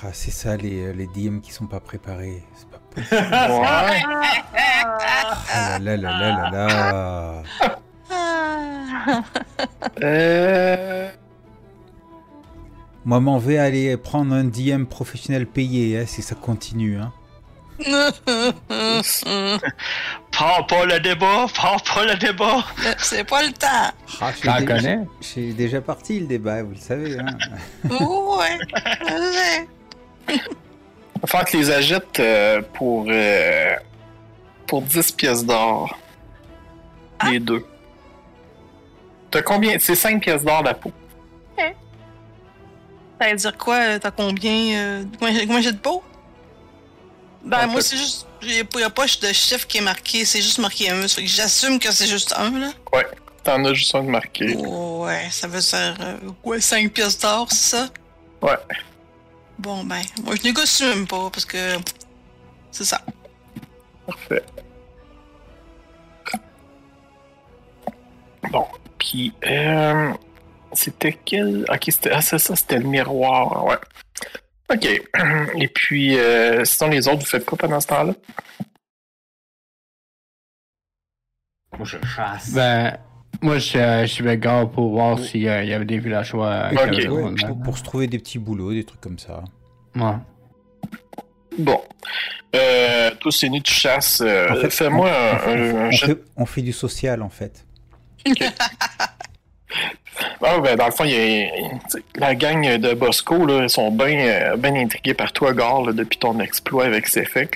Ah, 0.04 0.10
c'est 0.14 0.32
ça, 0.32 0.56
les, 0.56 0.94
les 0.94 1.08
DM 1.08 1.40
qui 1.40 1.52
sont 1.52 1.68
pas 1.68 1.80
préparés. 1.80 2.44
C'est 2.56 2.70
pas 2.70 2.80
possible. 2.90 3.10
Ouais. 3.60 4.02
Ah 5.52 5.80
là 5.80 5.98
là 5.98 5.98
là 5.98 6.20
là 6.20 6.50
là 6.52 6.68
là. 6.68 7.44
Ah. 7.62 9.24
Euh... 10.04 11.10
Moi, 13.06 13.20
m'en 13.20 13.38
vais 13.38 13.58
aller 13.58 13.96
prendre 13.98 14.34
un 14.36 14.44
DM 14.44 14.86
professionnel 14.86 15.48
payé, 15.48 16.00
hein, 16.00 16.06
si 16.08 16.22
ça 16.22 16.36
continue. 16.36 17.00
Hein. 17.00 17.12
Fort 20.32 20.68
pas 20.68 20.86
le 20.86 21.00
débat, 21.00 21.48
fort 21.48 21.82
pas 21.84 22.06
le 22.06 22.16
débat. 22.16 22.64
Euh, 22.86 22.94
C'est 22.98 23.24
pas 23.24 23.44
le 23.44 23.52
temps. 23.52 23.92
Ah, 24.22 24.32
T'en 24.42 24.66
connais? 24.66 25.00
J'ai 25.22 25.54
déjà 25.54 25.82
parti 25.82 26.20
le 26.20 26.28
débat, 26.28 26.64
vous 26.64 26.72
le 26.72 26.78
savez. 26.78 27.18
Hein. 27.20 27.26
ouais. 27.90 28.58
Ouais. 30.34 30.42
On 31.16 31.20
va 31.22 31.28
faire 31.28 31.46
que 31.46 31.58
les 31.58 31.70
achètes 31.70 32.20
euh, 32.20 32.62
pour, 32.74 33.06
euh, 33.10 33.76
pour 34.68 34.82
10 34.82 35.12
pièces 35.12 35.46
d'or. 35.46 35.98
Les 37.30 37.40
deux. 37.40 37.66
T'as 39.32 39.42
combien? 39.42 39.78
C'est 39.80 39.96
5 39.96 40.22
pièces 40.22 40.44
d'or 40.44 40.64
la 40.64 40.74
peau. 40.74 40.92
Ça 43.22 43.30
veut 43.30 43.36
dire 43.36 43.58
quoi? 43.58 43.76
euh, 43.76 44.00
T'as 44.00 44.12
combien? 44.12 44.78
euh, 44.78 45.04
combien 45.20 45.40
combien 45.42 45.60
j'ai 45.62 45.74
de 45.74 45.78
peau? 45.78 46.02
Ben, 47.44 47.66
En 47.66 47.72
moi, 47.72 47.82
c'est 47.82 47.98
juste. 47.98 48.26
Il 48.42 48.66
n'y 48.76 48.84
a 48.84 48.90
pas 48.90 49.04
de 49.06 49.34
chiffre 49.34 49.68
qui 49.68 49.80
est 49.80 49.82
marqué, 49.82 50.24
c'est 50.24 50.42
juste 50.42 50.60
marqué 50.60 50.90
un. 50.90 51.06
J'assume 51.08 51.80
que 51.80 51.92
c'est 51.92 52.08
juste 52.08 52.34
un, 52.38 52.50
là. 52.58 52.70
T'en 53.44 53.64
as 53.66 53.74
juste 53.74 53.94
un 53.96 54.04
de 54.04 54.10
marqué. 54.10 54.56
Ouais, 54.56 55.28
ça 55.32 55.48
veut 55.48 55.60
dire. 55.60 55.98
Euh, 56.00 56.18
ouais, 56.46 56.62
5 56.62 56.92
pièces 56.94 57.20
d'or, 57.20 57.48
c'est 57.52 57.76
ça? 57.78 57.88
Ouais. 58.42 58.56
Bon, 59.60 59.84
ben, 59.84 60.02
moi, 60.24 60.36
je 60.36 60.44
négocie 60.44 60.86
même 60.86 61.06
pas 61.06 61.30
parce 61.30 61.46
que. 61.46 61.76
C'est 62.72 62.86
ça. 62.86 63.02
Parfait. 64.06 64.44
Bon, 68.52 68.66
puis 68.98 69.34
euh, 69.46 70.14
c'était 70.72 71.14
quel? 71.26 71.66
Ok, 71.70 71.84
c'était 71.88 72.12
ah 72.12 72.22
c'est 72.22 72.40
ça, 72.40 72.56
c'était 72.56 72.80
le 72.80 72.86
miroir, 72.86 73.66
ouais. 73.66 73.78
Ok. 74.72 74.86
Et 75.56 75.68
puis 75.68 76.18
euh, 76.18 76.64
sinon 76.64 76.90
les 76.90 77.08
autres, 77.08 77.20
vous 77.20 77.26
faites 77.26 77.46
quoi 77.46 77.58
pendant 77.58 77.80
ce 77.82 77.88
temps-là? 77.88 78.14
Moi, 81.78 81.86
je 81.86 81.98
chasse. 82.06 82.54
Ben, 82.54 82.98
moi, 83.42 83.58
je, 83.58 83.78
euh, 83.78 84.02
je 84.02 84.08
suis 84.14 84.24
pour 84.68 84.90
voir 84.92 85.18
s'il 85.20 85.42
y 85.42 85.50
avait 85.50 85.86
des 85.86 85.98
villageois. 86.00 86.48
euh, 86.48 86.70
Ok. 86.72 86.78
qui 86.92 87.06
avaient 87.06 87.08
Ouais, 87.10 87.32
de- 87.32 87.48
pour, 87.48 87.62
pour 87.62 87.78
se 87.78 87.84
trouver 87.84 88.08
des 88.08 88.20
petits 88.20 88.40
boulots, 88.40 88.74
des 88.74 88.84
trucs 88.84 89.02
comme 89.02 89.20
ça. 89.20 89.44
Ouais. 89.96 90.14
Bon. 91.58 91.82
Euh, 92.56 93.12
toi, 93.20 93.32
c'est 93.32 93.50
tu 93.62 93.74
chasses. 93.74 94.22
euh, 94.22 94.50
En 94.52 94.56
fait, 94.56 94.70
Fais-moi 94.72 95.10
on, 95.10 95.50
un, 95.50 95.54
un- 95.54 95.76
un 95.76 95.88
on 95.88 95.92
jet- 95.92 96.06
fait, 96.08 96.18
on 96.36 96.46
fait 96.46 96.62
du 96.62 96.72
social 96.74 97.22
en 97.22 97.30
fait. 97.30 97.66
Ah, 100.44 100.60
ben, 100.60 100.76
dans 100.76 100.86
le 100.88 100.92
fond, 100.92 101.06
il 101.06 101.12
y 101.12 101.44
a, 101.44 101.50
la 102.16 102.36
gang 102.36 102.78
de 102.78 102.94
Bosco, 102.94 103.46
là, 103.46 103.64
ils 103.64 103.70
sont 103.70 103.90
bien 103.92 104.56
ben 104.58 104.76
intrigués 104.76 105.14
par 105.14 105.32
toi, 105.32 105.54
Gar, 105.54 105.82
là, 105.84 105.94
depuis 105.94 106.18
ton 106.18 106.38
exploit 106.40 106.86
avec. 106.86 107.08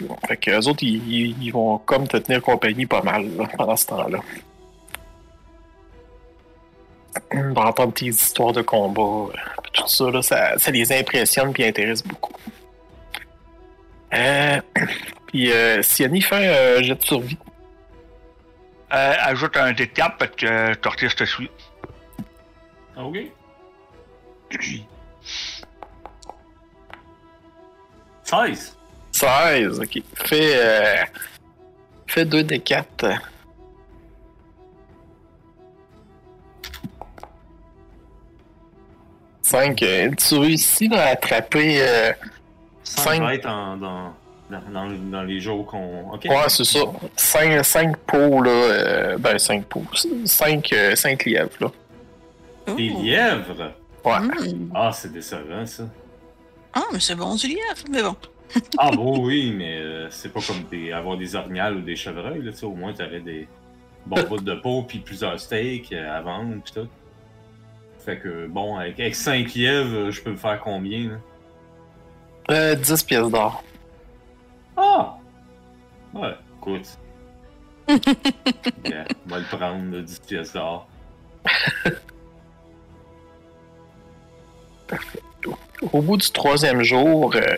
Là. 0.01 0.15
Fait 0.27 0.37
que 0.37 0.51
eux 0.51 0.67
autres, 0.67 0.83
ils, 0.83 1.01
ils- 1.11 1.35
ils 1.41 1.51
vont 1.51 1.77
comme 1.79 2.07
te 2.07 2.15
tenir 2.17 2.41
compagnie 2.41 2.85
pas 2.85 3.01
mal 3.01 3.25
là, 3.37 3.47
pendant 3.57 3.75
ce 3.75 3.87
temps-là. 3.87 4.19
Ils 7.33 7.41
vont 7.41 7.61
entendre 7.61 7.93
tes 7.93 8.05
histoires 8.07 8.53
de 8.53 8.61
combat, 8.61 9.01
euh, 9.01 9.27
tout 9.73 9.87
ça, 9.87 10.09
là, 10.09 10.21
ça, 10.21 10.57
ça 10.57 10.71
les 10.71 10.91
impressionne 10.91 11.53
et 11.57 11.67
intéresse 11.67 12.03
beaucoup. 12.03 12.33
Euh, 14.13 14.61
puis, 15.27 15.51
euh, 15.51 15.81
Siani 15.81 16.21
fait 16.21 16.77
un 16.77 16.81
jet 16.83 16.95
de 16.95 17.03
survie. 17.03 17.37
Euh, 18.93 19.13
ajoute 19.21 19.57
un 19.57 19.71
dé 19.73 19.87
de 19.87 19.91
cap 19.91 20.17
parce 20.19 20.31
que 20.35 20.45
euh, 20.45 20.75
Tortis 20.75 21.07
te 21.15 21.23
suit. 21.23 21.49
Ah, 22.95 23.03
Ok. 23.05 23.17
16. 28.23 28.77
16, 29.11 29.79
ok. 29.79 30.01
Fais, 30.13 30.51
euh, 30.55 31.03
fais 32.07 32.25
2 32.25 32.43
des 32.43 32.59
4. 32.59 33.05
Cinq. 39.43 39.83
euh, 39.83 40.09
tu 40.17 40.35
réussis 40.35 40.89
à 40.93 41.09
attraper. 41.09 41.77
euh, 41.81 42.11
5 42.83 43.03
Cinq. 43.03 43.21
va 43.21 43.35
être 43.35 43.45
en- 43.47 43.77
dans, 43.77 44.13
dans, 44.49 44.61
dans, 44.71 44.89
dans 45.11 45.23
les 45.23 45.39
jours 45.39 45.65
qu'on. 45.67 46.11
Ouais, 46.13 46.49
c'est 46.49 46.63
ça. 46.63 46.79
5, 47.15 47.63
cinq 47.63 47.97
pots, 47.97 48.41
là. 48.41 48.49
euh, 48.51 49.17
ben, 49.19 49.37
5 49.37 49.65
pots. 49.65 49.83
5 50.25 50.73
cinq 50.95 51.25
lièvres, 51.25 51.49
là. 51.59 51.71
Des 52.75 52.89
lièvres? 52.89 53.73
Ouais. 54.05 54.19
Hmm. 54.19 54.69
Ah, 54.73 54.91
c'est 54.93 55.11
décevant, 55.13 55.65
ça. 55.65 55.83
Ah, 56.73 56.81
mais 56.91 56.99
c'est 56.99 57.15
bon 57.15 57.35
du 57.35 57.47
lièvre, 57.47 57.83
mais 57.91 58.01
bon. 58.01 58.15
Ah, 58.77 58.91
bon, 58.91 59.19
oui, 59.25 59.53
mais 59.55 59.77
euh, 59.79 60.07
c'est 60.11 60.31
pas 60.31 60.39
comme 60.45 60.63
des, 60.71 60.91
avoir 60.91 61.17
des 61.17 61.35
orignales 61.35 61.77
ou 61.77 61.81
des 61.81 61.95
chevreuils, 61.95 62.41
là, 62.41 62.51
tu 62.51 62.59
sais. 62.59 62.65
Au 62.65 62.73
moins, 62.75 62.93
t'aurais 62.93 63.19
des 63.19 63.47
bons 64.05 64.21
bouts 64.23 64.37
de 64.41 64.53
peau 64.55 64.83
puis 64.83 64.99
plusieurs 64.99 65.39
steaks 65.39 65.91
euh, 65.91 66.17
à 66.17 66.21
vendre 66.21 66.61
pis 66.63 66.71
tout. 66.73 66.87
Fait 68.03 68.17
que, 68.19 68.47
bon, 68.47 68.75
avec, 68.75 68.99
avec 68.99 69.15
5 69.15 69.53
lièvres, 69.53 69.95
euh, 69.95 70.11
je 70.11 70.21
peux 70.21 70.31
me 70.31 70.35
faire 70.35 70.59
combien, 70.59 71.11
là? 71.11 71.15
Euh, 72.51 72.75
10 72.75 73.03
pièces 73.03 73.29
d'or. 73.29 73.63
Ah! 74.75 75.15
Ouais, 76.13 76.35
écoute. 76.57 76.99
yeah, 78.85 79.05
on 79.25 79.29
va 79.29 79.39
le 79.39 79.45
prendre, 79.45 79.95
là, 79.95 80.01
10 80.01 80.19
pièces 80.19 80.51
d'or. 80.51 80.87
Au 85.91 86.01
bout 86.01 86.17
du 86.17 86.29
troisième 86.29 86.83
jour, 86.83 87.33
euh, 87.35 87.55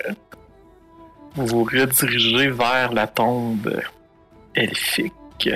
vous 1.35 1.45
vous 1.47 1.63
redirigez 1.63 2.49
vers 2.49 2.93
la 2.93 3.07
tombe 3.07 3.81
elfique. 4.53 5.49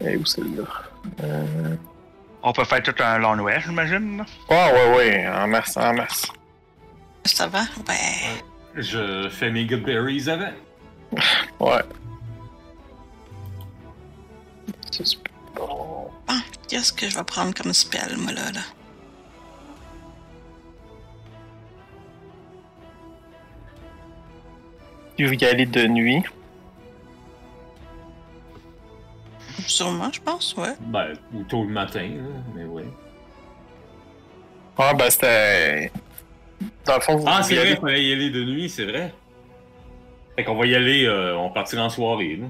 Et 0.00 0.16
où 0.16 0.24
celle-là? 0.24 0.64
Euh... 1.22 1.76
On 2.42 2.52
peut 2.52 2.64
faire 2.64 2.82
tout 2.82 2.94
un 3.02 3.18
long 3.18 3.36
Noël, 3.36 3.60
j'imagine. 3.64 4.18
là. 4.18 4.24
Ouais, 4.48 4.72
ouais, 4.72 4.96
ouais, 4.96 5.28
en 5.28 5.46
masse, 5.46 5.76
en 5.76 5.92
masse. 5.92 6.26
Ça 7.26 7.46
va? 7.48 7.60
Ouais. 7.88 8.42
Je 8.76 9.28
fais 9.30 9.50
mes 9.50 9.66
good 9.66 9.82
berries 9.84 10.28
avant. 10.28 10.52
Ouais. 11.60 11.82
Ça, 14.90 15.04
c'est 15.04 15.18
bon. 15.54 16.10
Ah, 16.28 16.40
qu'est-ce 16.68 16.92
que 16.92 17.08
je 17.08 17.16
vais 17.18 17.24
prendre 17.24 17.52
comme 17.54 17.72
spell, 17.74 18.16
moi, 18.16 18.32
là, 18.32 18.50
là? 18.52 18.60
Tu 25.16 25.26
veux 25.26 25.34
y 25.34 25.44
aller 25.44 25.66
de 25.66 25.86
nuit? 25.86 26.22
Sûrement, 29.66 30.10
je 30.12 30.20
pense, 30.20 30.54
ouais. 30.56 30.74
Ben, 30.80 31.12
ou 31.32 31.42
tôt 31.44 31.64
le 31.64 31.70
matin, 31.70 32.08
là, 32.08 32.40
mais 32.54 32.64
ouais. 32.64 32.84
Ouais, 34.78 34.94
ben 34.94 35.10
c'était. 35.10 35.92
Dans 36.86 36.94
le 36.96 37.00
fond, 37.00 37.16
vous 37.16 37.24
Ah, 37.26 37.42
c'est 37.42 37.56
vrai, 37.56 37.72
il 37.72 37.76
fallait 37.76 38.04
y 38.04 38.12
aller 38.12 38.30
de 38.30 38.44
nuit, 38.44 38.68
c'est 38.68 38.84
vrai. 38.84 39.14
Fait 40.36 40.44
qu'on 40.44 40.56
va 40.56 40.66
y 40.66 40.74
aller, 40.74 41.04
euh, 41.04 41.36
on 41.36 41.50
partira 41.50 41.84
en 41.84 41.90
soirée, 41.90 42.36
là. 42.36 42.46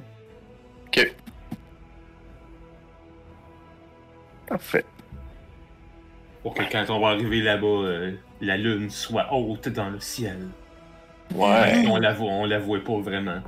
Ok. 0.87 1.15
Parfait. 4.47 4.85
Pour 6.43 6.55
que 6.55 6.63
quand 6.71 6.85
on 6.89 7.01
va 7.01 7.09
arriver 7.09 7.43
là-bas, 7.43 7.67
euh, 7.67 8.13
la 8.41 8.57
lune 8.57 8.91
soit 8.91 9.33
haute 9.33 9.69
dans 9.69 9.91
le 9.91 10.01
ciel. 10.01 10.49
Ouais. 11.35 11.85
On 11.87 11.97
la 11.97 12.13
voit, 12.13 12.31
on 12.31 12.45
la 12.45 12.59
voit 12.59 12.83
pas 12.83 12.99
vraiment. 12.99 13.41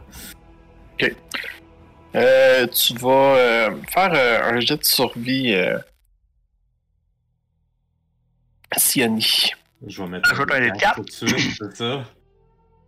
Euh, 2.14 2.66
tu 2.66 2.94
vas 2.94 3.36
euh, 3.36 3.76
faire 3.88 4.12
euh, 4.14 4.52
un 4.52 4.60
jet 4.60 4.76
de 4.76 4.84
survie. 4.84 5.54
Euh... 5.54 5.78
Siani. 8.76 9.52
Je 9.86 10.02
vais 10.02 10.08
mettre 10.08 10.32
un 10.32 10.60
dé 10.60 10.70
de 10.70 10.76
quatre. 10.76 10.96
tout 10.96 11.04
de 11.04 11.10
suite, 11.10 11.56
c'est 11.58 11.76
ça. 11.76 12.04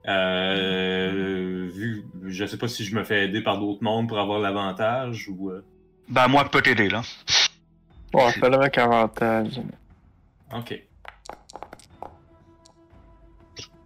Euh, 0.07 1.71
vu, 1.73 2.05
je 2.27 2.45
sais 2.45 2.59
pas 2.59 2.69
si 2.69 2.85
je 2.85 2.95
me 2.95 3.05
fais 3.05 3.25
aider 3.25 3.41
par 3.41 3.59
d'autres 3.59 3.83
mondes 3.83 4.09
pour 4.09 4.19
avoir 4.19 4.39
l'avantage 4.39 5.29
ou. 5.29 5.51
Ben, 6.09 6.29
moi, 6.29 6.45
je 6.45 6.51
peux 6.51 6.61
t'aider, 6.61 6.89
là. 6.89 7.03
Ouais, 8.13 8.31
fais-le 8.33 8.55
avec 8.55 8.79
avantage. 8.79 9.61
Ok. 10.55 10.81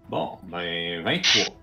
Bon, 0.09 0.39
ben 0.45 1.03
23. 1.03 1.58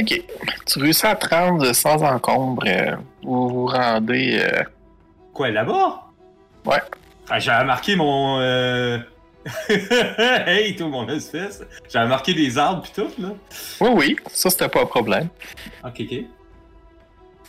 Ok. 0.00 0.22
Tu 0.66 0.78
réussis 0.78 1.06
à 1.06 1.14
te 1.14 1.28
rendre 1.34 1.72
sans 1.74 2.02
encombre. 2.02 2.62
euh, 2.66 2.96
vous 3.22 3.48
vous 3.48 3.66
rendez. 3.66 4.38
euh, 4.40 4.62
Quoi, 5.32 5.50
là-bas? 5.50 6.02
Ouais. 6.64 6.80
Ah, 7.28 7.38
j'avais 7.38 7.64
marqué 7.64 7.96
mon. 7.96 8.38
Euh... 8.40 8.98
hey, 10.46 10.74
tout 10.76 10.88
mon 10.88 11.06
espèce. 11.08 11.62
J'avais 11.92 12.08
marqué 12.08 12.32
des 12.34 12.56
arbres 12.56 12.82
pis 12.82 12.92
tout, 12.92 13.08
là. 13.18 13.28
Oui, 13.80 13.90
oui, 13.94 14.16
ça 14.32 14.48
c'était 14.50 14.68
pas 14.68 14.82
un 14.82 14.86
problème. 14.86 15.28
Ok, 15.84 16.00
ok. 16.00 16.14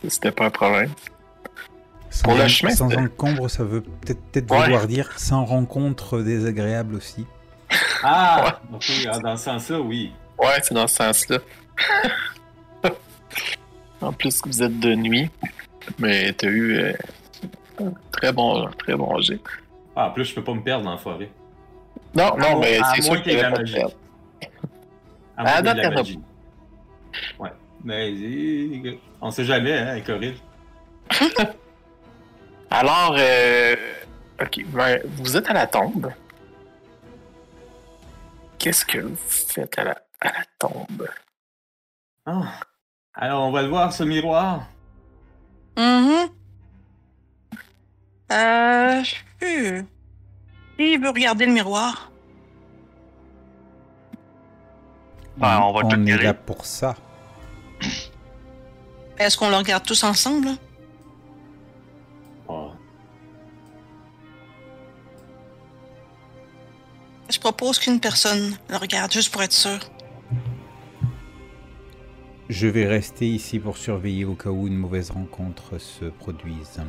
Ça, 0.02 0.10
C'était 0.10 0.30
pas 0.30 0.46
un 0.46 0.50
problème. 0.50 0.90
Sans, 2.10 2.24
Pour 2.24 2.34
le 2.34 2.48
chemin, 2.48 2.70
sans 2.74 2.94
encombre, 2.94 3.48
ça 3.48 3.64
veut 3.64 3.82
peut-être 3.82 4.50
Ouais. 4.50 4.64
vouloir 4.64 4.86
dire 4.86 5.10
sans 5.18 5.44
rencontre 5.44 6.20
désagréable 6.20 6.96
aussi. 6.96 7.26
Ah! 8.02 8.60
Ok, 8.72 8.90
ah, 9.10 9.18
dans 9.18 9.36
ce 9.36 9.44
sens-là, 9.44 9.80
oui. 9.80 10.12
Ouais, 10.38 10.58
c'est 10.62 10.74
dans 10.74 10.86
ce 10.86 10.96
sens-là. 10.96 11.38
En 14.00 14.12
plus 14.12 14.40
que 14.40 14.48
vous 14.48 14.62
êtes 14.62 14.78
de 14.78 14.94
nuit. 14.94 15.30
Mais 15.98 16.32
t'as 16.32 16.48
eu 16.48 16.76
euh, 16.78 16.92
un 17.80 17.92
très 18.12 18.32
bon, 18.32 18.68
très 18.78 18.94
bon 18.94 19.18
jet. 19.20 19.40
Ah, 19.94 20.08
en 20.08 20.10
plus, 20.10 20.24
je 20.26 20.34
peux 20.34 20.44
pas 20.44 20.52
me 20.54 20.62
perdre 20.62 20.84
dans 20.84 20.90
la 20.92 20.98
forêt. 20.98 21.30
Non, 22.14 22.32
À 22.34 22.36
non, 22.36 22.50
moins- 22.52 22.60
mais 22.60 22.78
à 22.78 22.84
c'est 22.94 23.06
moins 23.08 23.16
sûr 23.22 23.24
de 23.24 23.30
a 23.38 23.42
la 23.42 23.50
pas 23.50 23.58
magie. 23.58 23.76
À 23.78 23.86
À 25.36 25.42
moins 25.42 25.62
de 25.62 25.68
en 25.68 25.74
la 25.82 25.90
magie. 25.90 26.20
Ouais. 27.38 27.50
Mais 27.84 28.10
euh, 28.12 28.94
on 29.20 29.30
sait 29.30 29.44
jamais, 29.44 29.72
hein, 29.78 30.00
Corinne. 30.04 30.34
Alors, 32.70 33.14
euh, 33.18 33.76
ok, 34.42 34.64
ben, 34.66 35.00
vous 35.06 35.36
êtes 35.36 35.48
à 35.48 35.52
la 35.52 35.66
tombe. 35.66 36.10
Qu'est-ce 38.58 38.84
que 38.84 38.98
vous 38.98 39.16
faites 39.28 39.78
à 39.78 39.84
la, 39.84 39.98
à 40.20 40.28
la 40.28 40.44
tombe? 40.58 41.08
Ah. 42.26 42.42
Alors, 43.14 43.44
on 43.44 43.52
va 43.52 43.62
le 43.62 43.68
voir, 43.68 43.92
ce 43.92 44.02
miroir. 44.02 44.66
Mhm. 45.76 46.28
Euh. 48.32 49.02
euh, 49.42 49.82
Qui 50.76 50.96
veut 50.96 51.10
regarder 51.10 51.46
le 51.46 51.52
miroir? 51.52 52.10
Ben, 55.36 55.60
on 55.60 55.72
va 55.72 55.82
tout 55.82 56.00
est 56.00 56.16
là 56.22 56.34
pour 56.34 56.64
ça. 56.64 56.96
Est-ce 59.18 59.36
qu'on 59.36 59.50
le 59.50 59.56
regarde 59.56 59.84
tous 59.84 60.02
ensemble? 60.02 60.48
Ah. 62.48 62.68
Je 67.30 67.38
propose 67.38 67.78
qu'une 67.78 68.00
personne 68.00 68.56
le 68.68 68.76
regarde, 68.76 69.12
juste 69.12 69.30
pour 69.32 69.42
être 69.42 69.52
sûr. 69.52 69.78
Je 72.48 72.68
vais 72.68 72.86
rester 72.86 73.26
ici 73.26 73.58
pour 73.58 73.76
surveiller 73.76 74.24
au 74.24 74.34
cas 74.34 74.50
où 74.50 74.66
une 74.68 74.76
mauvaise 74.76 75.10
rencontre 75.10 75.78
se 75.78 76.04
produise. 76.06 76.80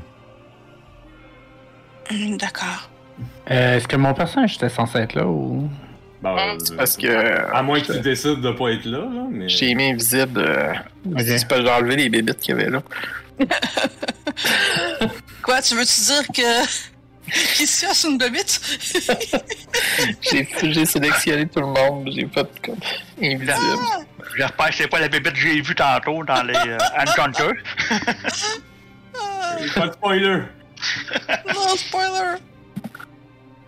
Hum, 2.11 2.37
D'accord. 2.37 2.89
Euh, 3.49 3.77
Est-ce 3.77 3.87
que 3.87 3.95
mon 3.95 4.13
personnage 4.13 4.55
était 4.55 4.69
censé 4.69 4.99
être 4.99 5.15
là 5.15 5.25
ou? 5.25 5.67
Bah, 6.21 6.35
C'est 6.63 6.73
euh, 6.73 6.77
parce 6.77 6.95
que 6.97 7.51
À 7.53 7.61
moins 7.63 7.79
que 7.81 7.91
tu 7.93 7.99
décides 7.99 8.41
de 8.41 8.51
pas 8.51 8.69
être 8.71 8.85
là, 8.85 8.99
là, 8.99 9.27
mais. 9.31 9.49
j'ai 9.49 9.73
mis 9.75 9.91
invisible. 9.91 10.39
Euh, 10.39 10.73
Ok. 11.11 11.21
C'est 11.25 11.47
pas 11.47 11.61
j'ai 11.61 11.69
enlevé 11.71 11.95
les 11.95 12.09
bébites 12.09 12.39
qu'il 12.39 12.55
y 12.55 12.59
avait 12.59 12.69
là. 12.69 12.83
Quoi, 15.41 15.61
tu 15.61 15.75
veux-tu 15.75 16.01
dire 16.01 16.27
que. 16.33 16.65
Qu'ici, 17.57 17.85
c'est 17.91 18.07
une 18.07 18.17
bébite? 18.17 18.61
J'ai 20.63 20.85
sélectionné 20.85 21.45
tout 21.47 21.59
le 21.59 21.65
monde, 21.67 22.09
j'ai 22.13 22.25
pas 22.25 22.43
de 22.43 22.49
code 22.63 22.77
invisible. 23.21 24.06
J'espère 24.37 24.69
que 24.69 24.75
c'est 24.75 24.87
pas 24.87 24.99
la 24.99 25.07
bébête 25.07 25.33
que 25.33 25.39
j'ai 25.39 25.59
vue 25.61 25.73
tantôt 25.75 26.23
dans 26.23 26.43
les 26.43 26.53
euh, 26.55 26.77
Encounters. 26.99 27.53
Pas 29.75 29.87
de 29.87 29.91
spoiler! 29.93 30.41
non, 31.55 31.75
spoiler! 31.75 32.35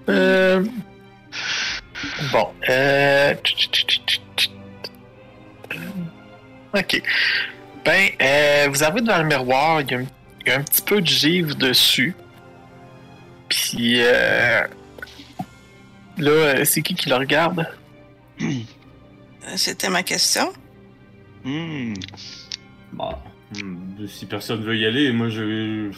Euh... 0.09 0.63
Bon, 2.31 2.53
euh... 2.69 3.33
Ok. 6.75 7.01
Ben, 7.83 8.09
euh, 8.21 8.67
vous 8.69 8.83
avez 8.83 9.01
dans 9.01 9.17
le 9.17 9.23
miroir, 9.23 9.81
il 9.81 9.91
y, 9.91 9.95
a 9.95 9.97
un- 9.99 10.05
il 10.41 10.47
y 10.49 10.51
a 10.51 10.55
un 10.57 10.61
petit 10.63 10.81
peu 10.81 11.01
de 11.01 11.07
givre 11.07 11.55
dessus. 11.55 12.15
Puis, 13.47 14.01
euh... 14.01 14.61
Là, 16.17 16.31
euh, 16.31 16.65
c'est 16.65 16.81
qui 16.81 16.93
qui 16.95 17.09
le 17.09 17.15
regarde? 17.15 17.67
Euh, 18.41 18.45
C'était 19.55 19.89
ma 19.89 20.03
question. 20.03 20.51
Hmm. 21.49 21.93
Bah, 22.93 23.23
hmm, 23.55 24.05
si 24.07 24.25
personne 24.27 24.63
veut 24.63 24.77
y 24.77 24.85
aller, 24.85 25.11
moi 25.11 25.29
je. 25.29 25.91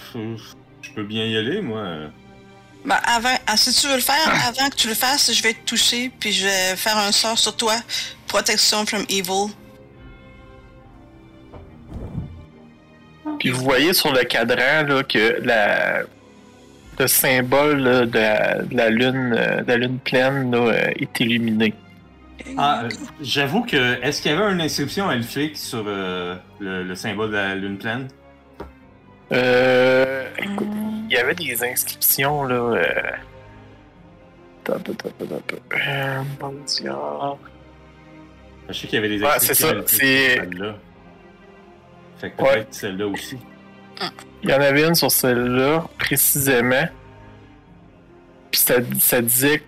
Je 0.81 0.91
peux 0.95 1.03
bien 1.03 1.25
y 1.25 1.37
aller, 1.37 1.61
moi. 1.61 1.83
Ben, 2.85 2.97
avant, 3.03 3.35
ah, 3.45 3.57
si 3.57 3.73
tu 3.73 3.87
veux 3.87 3.95
le 3.95 4.01
faire, 4.01 4.15
avant 4.47 4.69
que 4.69 4.75
tu 4.75 4.87
le 4.87 4.93
fasses, 4.93 5.31
je 5.33 5.43
vais 5.43 5.53
te 5.53 5.65
toucher, 5.65 6.11
puis 6.19 6.31
je 6.31 6.45
vais 6.45 6.75
faire 6.75 6.97
un 6.97 7.11
sort 7.11 7.37
sur 7.37 7.55
toi. 7.55 7.75
Protection 8.27 8.85
from 8.85 9.05
evil. 9.09 9.51
Puis 13.39 13.49
vous 13.49 13.63
voyez 13.63 13.93
sur 13.93 14.13
le 14.13 14.23
cadran 14.23 14.83
là, 14.87 15.03
que 15.03 15.41
la... 15.43 16.03
le 16.97 17.07
symbole 17.07 17.79
là, 17.79 18.05
de, 18.05 18.17
la, 18.17 18.61
de 18.61 18.77
la 18.77 18.89
lune, 18.89 19.35
euh, 19.37 19.61
de 19.61 19.67
la 19.67 19.77
lune 19.77 19.99
pleine 19.99 20.51
là, 20.51 20.57
euh, 20.57 20.91
est 20.95 21.19
illuminé. 21.19 21.73
Ah, 22.57 22.83
euh, 22.83 22.89
j'avoue 23.21 23.63
que. 23.63 24.01
Est-ce 24.03 24.21
qu'il 24.21 24.31
y 24.31 24.35
avait 24.35 24.51
une 24.51 24.61
inscription 24.61 25.11
elfique 25.11 25.57
sur 25.57 25.83
euh, 25.87 26.35
le, 26.59 26.83
le 26.83 26.95
symbole 26.95 27.29
de 27.31 27.35
la 27.35 27.55
lune 27.55 27.77
pleine? 27.77 28.07
Euh, 29.31 30.27
écoute, 30.39 30.67
il 31.09 31.13
y 31.13 31.17
avait 31.17 31.35
des 31.35 31.63
inscriptions 31.63 32.43
là. 32.43 32.55
Euh... 32.55 32.83
Attends, 34.65 34.75
attends, 34.75 34.91
attends, 35.21 35.35
attends. 35.35 35.77
Euh, 35.89 36.21
bon 36.39 36.53
Dieu. 36.67 36.91
Je 38.69 38.73
sais 38.73 38.87
qu'il 38.87 38.95
y 38.95 38.97
avait 38.97 39.09
des 39.09 39.21
Ouais, 39.23 39.29
inscriptions 39.35 39.67
c'est 39.67 39.75
ça, 39.75 39.83
c'est- 39.87 40.33
sur 40.35 40.43
celle-là. 40.43 40.75
Fait 42.19 42.31
que 42.31 42.37
peut-être 42.37 42.53
Ouais. 42.57 42.67
celle-là 42.71 43.07
aussi. 43.07 43.37
Il 44.43 44.49
y 44.49 44.53
en 44.53 44.61
avait 44.61 44.87
une 44.87 44.95
sur 44.95 45.11
celle-là, 45.11 45.85
précisément. 45.97 46.87
Puis 48.51 48.61
ça, 48.61 48.75
ça 48.99 49.21
disait 49.21 49.63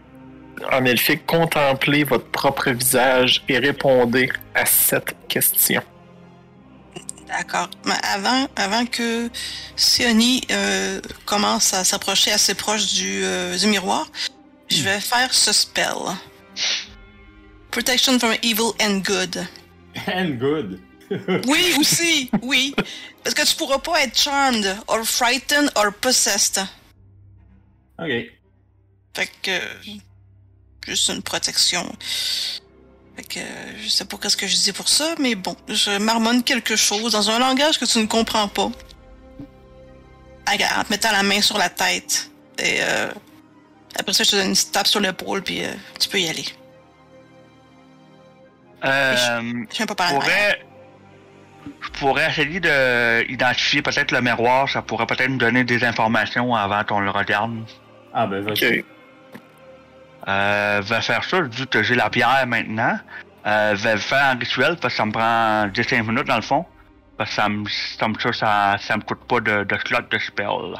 en 0.71 0.85
elfique 0.85 1.25
contemplez 1.25 2.03
votre 2.03 2.27
propre 2.27 2.71
visage 2.71 3.43
et 3.47 3.57
répondez 3.57 4.31
à 4.53 4.65
cette 4.65 5.15
question. 5.27 5.81
D'accord. 7.27 7.69
Mais 7.85 7.95
avant, 8.03 8.47
avant 8.55 8.85
que 8.85 9.29
Sioni 9.75 10.41
euh, 10.51 11.01
commence 11.25 11.73
à 11.73 11.83
s'approcher 11.83 12.31
assez 12.31 12.53
proche 12.53 12.93
du, 12.93 13.21
euh, 13.23 13.57
du 13.57 13.67
miroir, 13.67 14.07
je 14.69 14.83
vais 14.83 14.99
faire 14.99 15.33
ce 15.33 15.51
spell. 15.51 15.95
Protection 17.71 18.19
from 18.19 18.33
evil 18.43 18.73
and 18.79 18.99
good. 18.99 19.47
And 20.07 20.37
good! 20.39 20.79
Oui, 21.47 21.75
aussi, 21.79 22.31
oui. 22.41 22.73
Parce 23.23 23.35
que 23.35 23.45
tu 23.45 23.55
pourras 23.55 23.79
pas 23.79 24.03
être 24.03 24.17
charmed, 24.17 24.65
or 24.87 25.03
frightened, 25.03 25.69
or 25.75 25.93
possessed. 25.93 26.59
Ok. 27.99 28.09
Fait 29.13 29.29
que. 29.41 29.59
Juste 30.87 31.09
une 31.09 31.21
protection. 31.21 31.85
Fait 33.15 33.23
que. 33.23 33.39
Je 33.81 33.87
sais 33.87 34.05
pas 34.05 34.17
qu'est-ce 34.17 34.37
que 34.37 34.47
je 34.47 34.55
dis 34.55 34.73
pour 34.73 34.89
ça, 34.89 35.15
mais 35.19 35.35
bon. 35.35 35.55
Je 35.67 35.97
marmonne 35.97 36.43
quelque 36.43 36.75
chose 36.75 37.13
dans 37.13 37.29
un 37.29 37.39
langage 37.39 37.79
que 37.79 37.85
tu 37.85 37.99
ne 37.99 38.05
comprends 38.05 38.47
pas. 38.47 38.71
En 40.45 40.83
te 40.83 40.89
mettant 40.89 41.11
la 41.11 41.23
main 41.23 41.41
sur 41.41 41.57
la 41.57 41.69
tête. 41.69 42.29
Et 42.59 42.77
euh, 42.81 43.11
après 43.99 44.13
ça, 44.13 44.23
je 44.23 44.31
te 44.31 44.35
donne 44.35 44.47
une 44.47 44.53
petite 44.53 44.71
tape 44.71 44.87
sur 44.87 44.99
l'épaule, 44.99 45.41
puis 45.41 45.63
euh, 45.63 45.71
tu 45.99 46.09
peux 46.09 46.19
y 46.19 46.27
aller. 46.27 46.45
Euh, 48.85 49.15
Je 49.71 49.77
viens 49.77 49.85
pas 49.85 50.09
pourrais, 50.09 50.65
je 51.81 51.89
pourrais 51.99 52.29
essayer 52.29 52.59
d'identifier 52.59 53.81
peut-être 53.81 54.11
le 54.11 54.21
miroir. 54.21 54.69
Ça 54.69 54.81
pourrait 54.81 55.05
peut-être 55.05 55.29
nous 55.29 55.37
donner 55.37 55.63
des 55.63 55.83
informations 55.83 56.53
avant 56.53 56.83
qu'on 56.83 56.99
le 56.99 57.09
regarde. 57.09 57.53
Ah, 58.13 58.27
ben, 58.27 58.41
vas-y. 58.41 58.79
Ok. 58.79 58.85
Euh, 60.27 60.81
vais 60.83 61.01
faire 61.01 61.23
ça, 61.23 61.41
vu 61.41 61.67
que 61.67 61.83
j'ai 61.83 61.95
la 61.95 62.09
pierre 62.09 62.45
maintenant. 62.47 62.97
Euh, 63.45 63.71
le 63.71 63.97
faire 63.97 64.33
en 64.33 64.39
rituel 64.39 64.77
parce 64.77 64.93
que 64.93 64.97
ça 64.97 65.05
me 65.05 65.11
prend 65.11 65.69
15 65.69 66.07
minutes 66.07 66.27
dans 66.27 66.37
le 66.37 66.41
fond. 66.41 66.65
Parce 67.17 67.29
que 67.29 67.35
ça 67.35 67.49
me, 67.49 69.01
coûte 69.03 69.25
pas 69.27 69.39
de, 69.41 69.65
slot 69.85 70.01
de 70.09 70.17
spell. 70.17 70.75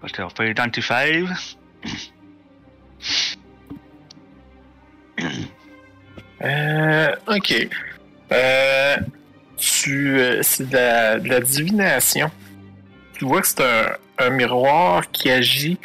Parce 0.00 0.12
que 0.12 0.22
on 0.22 0.28
fait 0.28 0.50
identify. 0.50 1.24
Euh, 6.40 7.16
ok. 7.26 7.68
Euh, 8.30 8.96
tu, 9.56 10.20
euh, 10.20 10.40
c'est 10.42 10.68
de 10.68 11.28
la, 11.28 11.40
divination. 11.40 12.30
Tu 13.14 13.24
vois 13.24 13.40
que 13.40 13.48
c'est 13.48 13.60
un, 13.60 14.26
un 14.26 14.30
miroir 14.30 15.10
qui 15.10 15.30
agit 15.30 15.78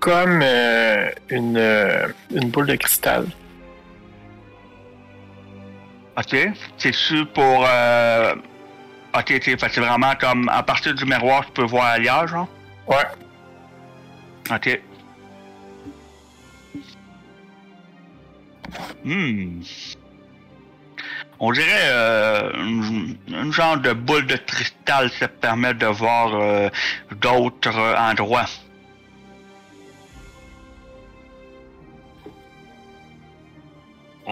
comme 0.00 0.40
euh, 0.42 1.10
une, 1.28 1.56
euh, 1.56 2.08
une 2.34 2.50
boule 2.50 2.66
de 2.66 2.76
cristal. 2.76 3.26
Ok. 6.16 6.36
C'est 6.78 6.94
sûr 6.94 7.28
pour. 7.32 7.64
Euh... 7.68 8.34
Ok, 9.14 9.40
c'est 9.42 9.76
vraiment 9.76 10.14
comme 10.14 10.48
à 10.48 10.62
partir 10.62 10.94
du 10.94 11.04
miroir, 11.04 11.44
tu 11.46 11.52
peux 11.52 11.64
voir 11.64 11.86
ailleurs, 11.86 12.26
genre? 12.28 12.48
Ouais. 12.86 12.96
Ok. 14.50 14.80
Hmm. 19.04 19.62
On 21.40 21.52
dirait 21.52 21.66
euh, 21.70 22.52
une, 22.54 23.16
une 23.28 23.52
genre 23.52 23.78
de 23.78 23.92
boule 23.92 24.26
de 24.26 24.36
cristal 24.36 25.10
ça 25.18 25.26
permet 25.26 25.74
de 25.74 25.86
voir 25.86 26.34
euh, 26.34 26.68
d'autres 27.12 27.76
endroits. 27.96 28.46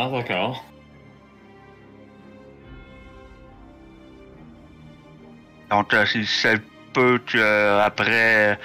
Ah, 0.00 0.08
d'accord. 0.12 0.64
Donc, 5.70 5.92
euh, 5.92 6.06
si 6.06 6.24
ça 6.24 6.50
peut 6.92 7.18
que 7.26 7.36
euh, 7.36 7.84
après 7.84 8.58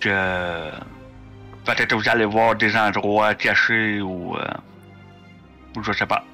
que 0.00 0.70
peut-être 1.64 1.94
vous 1.94 2.08
allez 2.08 2.24
voir 2.24 2.54
des 2.54 2.76
endroits 2.76 3.34
cachés 3.34 4.00
ou, 4.00 4.36
euh, 4.36 4.44
ou 5.76 5.82
je 5.82 5.92
sais 5.92 6.06
pas. 6.06 6.24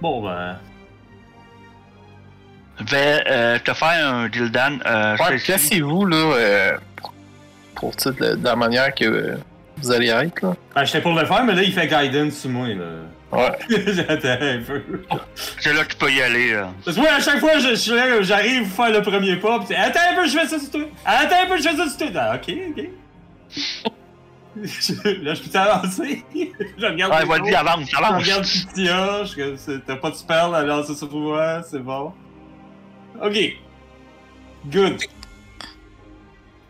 Bon, 0.00 0.22
ben. 0.22 0.56
Je 2.78 2.84
vais 2.84 3.24
euh, 3.28 3.58
te 3.58 3.74
faire 3.74 4.14
un 4.14 4.28
Dildan. 4.28 4.78
Euh, 4.86 5.16
Ouais, 5.16 5.36
placez-vous 5.38 6.06
là 6.06 6.16
euh, 6.16 6.78
pour, 6.94 7.12
pour 7.74 7.90
de, 7.90 8.36
de 8.36 8.44
la 8.44 8.54
manière 8.54 8.94
que 8.94 9.04
euh, 9.04 9.36
vous 9.82 9.90
allez 9.92 10.08
être 10.08 10.42
là. 10.42 10.54
Ben, 10.74 10.84
j'étais 10.84 11.00
pour 11.00 11.12
le 11.14 11.24
faire, 11.26 11.44
mais 11.44 11.54
là, 11.54 11.62
il 11.62 11.72
fait 11.72 11.86
guidance 11.86 12.34
sur 12.34 12.50
moi, 12.50 12.68
là. 12.68 12.84
Ouais. 13.30 13.58
J'attends 13.86 14.28
un 14.42 14.62
peu. 14.66 14.82
C'est 15.60 15.74
là 15.74 15.84
que 15.84 15.90
tu 15.92 15.96
peux 15.96 16.10
y 16.10 16.22
aller. 16.22 16.52
là. 16.52 16.70
Parce 16.84 16.96
que 16.96 17.02
moi, 17.02 17.10
à 17.12 17.20
chaque 17.20 17.40
fois, 17.40 17.58
je, 17.58 17.68
je 17.70 17.74
suis 17.74 17.90
là, 17.92 18.22
j'arrive 18.22 18.62
à 18.62 18.64
faire 18.66 18.90
le 18.90 19.02
premier 19.02 19.36
pas, 19.36 19.58
pis 19.60 19.66
c'est, 19.68 19.76
attends 19.76 20.00
un 20.12 20.14
peu, 20.16 20.26
je 20.26 20.38
fais 20.38 20.46
ça 20.46 20.58
sur 20.58 20.70
toi. 20.70 20.80
Attends 21.04 21.36
un 21.44 21.46
peu, 21.46 21.56
je 21.58 21.62
fais 21.68 21.76
ça 21.76 21.88
sur 21.88 21.96
toi. 21.98 22.06
Ah, 22.16 22.36
ok, 22.36 22.54
ok. 22.70 22.84
Je- 24.62 25.22
là, 25.24 25.34
je 25.34 25.42
peux 25.42 25.50
t'avancer. 25.50 26.24
je 26.78 26.86
regarde. 26.86 27.12
Ouais, 27.12 27.24
vas-y, 27.26 27.40
autres. 27.52 27.58
avance, 27.58 27.90
Je 27.90 27.96
avance. 27.96 28.22
regarde 28.22 28.44
Pitia, 28.44 29.24
je 29.24 29.76
t'as 29.78 29.96
pas 29.96 30.10
de 30.10 30.14
spell, 30.16 30.54
alors 30.54 30.84
c'est 30.86 30.94
sur 30.96 31.12
moi, 31.14 31.62
c'est 31.68 31.78
bon. 31.82 32.12
Ok. 33.22 33.36
Good. 34.72 34.96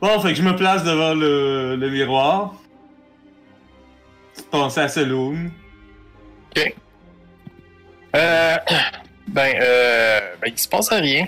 Bon, 0.00 0.20
fait 0.20 0.30
que 0.30 0.34
je 0.34 0.42
me 0.42 0.54
place 0.56 0.82
devant 0.84 1.14
le, 1.14 1.76
le 1.76 1.90
miroir. 1.90 2.54
Pensez 4.50 4.80
à 4.80 4.88
Saloon. 4.88 5.50
Euh, 8.16 8.56
ben, 9.28 9.54
euh, 9.60 10.20
ben, 10.40 10.52
il 10.52 10.58
se 10.58 10.68
passe 10.68 10.88
rien. 10.90 11.26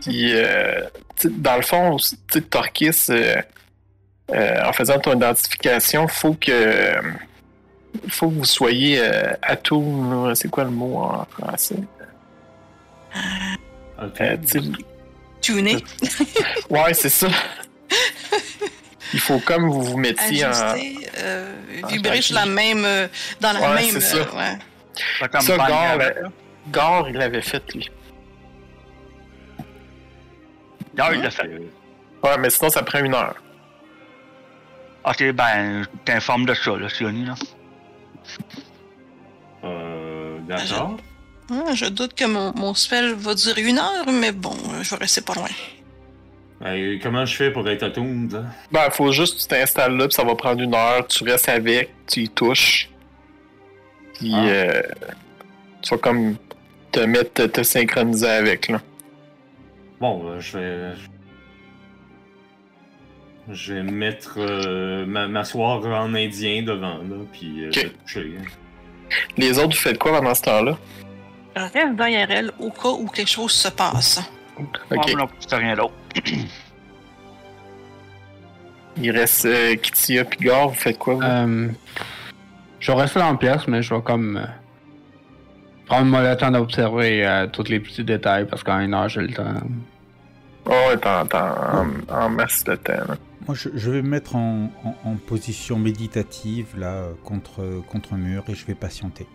Puis, 0.00 0.32
euh, 0.34 0.82
dans 1.24 1.56
le 1.56 1.62
fond, 1.62 1.96
tu 1.96 2.16
sais, 2.30 2.40
Torquis, 2.42 2.90
euh, 3.10 3.36
euh, 4.32 4.64
en 4.64 4.72
faisant 4.72 4.98
ton 4.98 5.16
identification, 5.16 6.08
faut 6.08 6.34
que 6.34 6.94
faut 8.08 8.28
que 8.28 8.34
vous 8.34 8.44
soyez 8.44 8.98
euh, 8.98 9.32
atone, 9.42 10.28
là. 10.28 10.34
C'est 10.34 10.48
quoi 10.48 10.64
le 10.64 10.70
mot 10.70 10.98
en 10.98 11.24
français? 11.26 11.76
Ok. 14.02 14.20
Euh, 14.20 14.36
tu 14.42 14.60
sais, 14.60 14.60
Tuner, 15.40 15.76
ouais, 16.70 16.94
c'est 16.94 17.10
ça. 17.10 17.28
Il 19.12 19.20
faut 19.20 19.38
comme 19.38 19.68
vous 19.68 19.82
vous 19.82 19.96
mettiez 19.98 20.44
en. 20.44 20.50
ajuster, 20.50 20.96
euh, 21.18 21.52
en 21.82 21.86
vibrer 21.88 22.22
sur 22.22 22.34
la 22.34 22.46
même. 22.46 22.84
euh, 22.84 23.06
dans 23.40 23.52
la 23.52 23.60
Ouais, 23.60 23.74
même. 23.82 23.90
c'est 23.92 24.00
ça. 24.00 24.16
euh, 24.16 24.24
ouais. 24.36 25.28
Comme 25.30 25.40
Ça, 25.40 25.56
Gavin. 25.56 26.00
euh, 26.00 27.02
il 27.10 27.16
l'avait 27.16 27.42
fait, 27.42 27.62
lui. 27.74 27.90
Non, 30.96 31.04
il 31.12 31.20
l'a 31.22 31.30
fait. 31.30 31.48
Ouais, 32.22 32.38
mais 32.38 32.50
sinon, 32.50 32.70
ça 32.70 32.82
prend 32.82 33.00
une 33.00 33.14
heure. 33.14 33.34
Ok, 35.04 35.22
ben, 35.32 35.82
je 35.82 35.88
t'informe 36.04 36.46
de 36.46 36.54
ça, 36.54 36.76
là, 36.76 36.88
Sioni, 36.88 37.26
là. 37.26 37.34
Euh, 39.64 40.38
d'accord. 40.48 40.96
Ah, 41.50 41.74
je 41.74 41.86
doute 41.86 42.14
que 42.14 42.24
mon, 42.24 42.54
mon 42.54 42.72
spell 42.74 43.12
va 43.14 43.34
durer 43.34 43.62
une 43.62 43.78
heure, 43.78 44.06
mais 44.10 44.32
bon, 44.32 44.56
euh, 44.72 44.82
je 44.82 44.90
vais 44.90 44.96
rester 44.96 45.20
pas 45.20 45.34
loin. 45.34 45.48
Comment 47.02 47.26
je 47.26 47.36
fais 47.36 47.50
pour 47.50 47.68
être 47.68 47.82
attuned? 47.82 48.34
hein? 48.34 48.46
Ben, 48.72 48.88
faut 48.90 49.12
juste 49.12 49.36
que 49.36 49.42
tu 49.42 49.48
t'installes 49.48 49.96
là, 49.96 50.06
puis 50.06 50.14
ça 50.14 50.24
va 50.24 50.34
prendre 50.34 50.62
une 50.62 50.74
heure. 50.74 51.06
Tu 51.06 51.22
restes 51.24 51.48
avec, 51.48 51.90
tu 52.06 52.22
y 52.22 52.28
touches. 52.28 52.88
Puis, 54.14 54.32
Ah. 54.34 54.44
euh, 54.46 54.82
tu 55.82 55.90
vas 55.90 55.98
comme 55.98 56.36
te 56.92 57.00
mettre, 57.00 57.32
te, 57.34 57.42
te 57.42 57.62
synchroniser 57.62 58.28
avec, 58.28 58.68
là. 58.68 58.80
Bon, 60.00 60.26
euh, 60.30 60.40
je 60.40 60.58
vais. 60.58 60.92
Je 63.52 63.74
vais 63.74 63.82
mettre. 63.82 64.36
euh, 64.38 65.04
ma- 65.04 65.28
m'asseoir 65.28 65.84
en 65.84 66.14
indien 66.14 66.62
devant, 66.62 66.98
là, 66.98 67.16
puis 67.32 67.64
euh, 67.64 67.68
Ok. 67.68 67.74
je 67.74 67.80
vais 67.80 67.90
toucher. 68.06 68.34
hein. 68.40 68.44
Les 69.36 69.58
autres, 69.58 69.74
vous 69.76 69.82
faites 69.82 69.98
quoi 69.98 70.12
pendant 70.18 70.34
ce 70.34 70.42
temps-là? 70.42 70.78
Je 71.56 71.60
reste 71.62 71.96
derrière 71.96 72.30
elle 72.30 72.52
au 72.58 72.70
cas 72.70 72.88
où 72.88 73.06
quelque 73.06 73.28
chose 73.30 73.52
se 73.52 73.68
passe. 73.68 74.20
Ok. 74.58 74.78
Oh, 74.90 75.16
non, 75.18 75.28
c'est 75.38 75.56
rien 75.56 75.74
d'autre. 75.76 75.94
Il 78.96 79.10
reste 79.10 79.44
euh, 79.46 79.74
Kitia 79.76 80.24
puis 80.24 80.38
Gare, 80.40 80.68
vous 80.68 80.74
faites 80.74 80.98
quoi, 80.98 81.14
vous? 81.14 81.22
Euh, 81.22 81.68
je 82.78 82.92
vais 82.92 82.98
rester 83.00 83.18
dans 83.18 83.32
la 83.32 83.36
pièce, 83.38 83.66
mais 83.66 83.82
je 83.82 83.92
vais 83.92 84.00
comme 84.02 84.36
euh, 84.36 84.46
prendre 85.86 86.06
moi 86.06 86.22
le 86.22 86.36
temps 86.36 86.50
d'observer 86.52 87.26
euh, 87.26 87.46
tous 87.48 87.64
les 87.68 87.80
petits 87.80 88.04
détails 88.04 88.46
parce 88.46 88.62
qu'en 88.62 88.78
une 88.80 88.94
heure 88.94 89.08
j'ai 89.08 89.22
le 89.22 89.32
temps. 89.34 89.52
Oh, 90.66 90.70
ouais, 90.88 90.96
t'en, 90.98 91.22
en, 91.24 91.86
en 92.08 92.28
masse 92.30 92.62
de 92.64 92.76
temps, 92.76 92.92
là. 93.08 93.16
Moi, 93.46 93.54
je, 93.54 93.68
je 93.74 93.90
vais 93.90 94.00
me 94.00 94.08
mettre 94.08 94.36
en, 94.36 94.70
en- 94.84 94.96
en 95.10 95.16
position 95.16 95.78
méditative, 95.78 96.68
là, 96.78 97.08
contre, 97.24 97.82
contre 97.90 98.14
un 98.14 98.16
mur, 98.16 98.42
et 98.48 98.54
je 98.54 98.64
vais 98.64 98.74
patienter. 98.74 99.26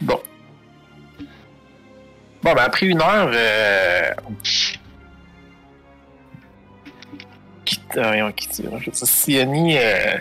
Bon. 0.00 0.20
Bon, 2.42 2.54
ben 2.54 2.62
après 2.62 2.86
une 2.86 3.02
heure, 3.02 3.30
euh... 3.32 4.12
Qui 7.64 7.80
euh, 7.96 8.02
voyons, 8.02 8.32
qui 8.32 8.48
tire, 8.48 8.70
je 8.78 8.90
dire, 8.90 8.94
Siani, 8.94 9.76
euh, 9.76 10.16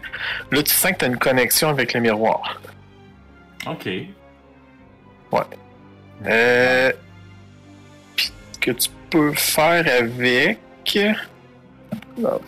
là, 0.51 0.63
tu 0.63 0.74
sens 0.74 0.91
que 0.91 0.97
tu 0.97 1.05
as 1.05 1.07
une 1.07 1.17
connexion 1.17 1.70
avec 1.70 1.93
le 1.93 2.01
miroir. 2.01 2.61
Ok. 3.65 3.89
Euh... 6.26 6.91
Puis, 8.15 8.34
que 8.59 8.72
tu 8.72 8.89
peux 9.09 9.34
faire 9.34 9.86
avec... 9.88 10.59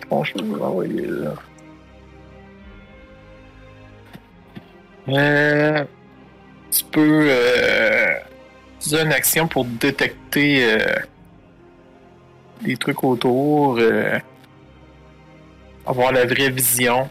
Bon, 0.09 0.23
je 0.23 0.33
vais 0.33 0.43
vous 0.43 0.55
l'envoyer 0.55 1.07
là. 1.07 1.33
Euh... 5.07 5.85
Tu 6.71 6.83
peux... 6.85 7.27
Euh... 7.29 8.15
utiliser 8.81 9.03
une 9.03 9.13
action 9.13 9.47
pour 9.47 9.65
détecter 9.65 10.65
euh, 10.65 10.95
des 12.61 12.75
trucs 12.77 13.03
autour, 13.03 13.77
euh, 13.77 14.17
avoir 15.85 16.11
la 16.11 16.25
vraie 16.25 16.49
vision. 16.49 17.07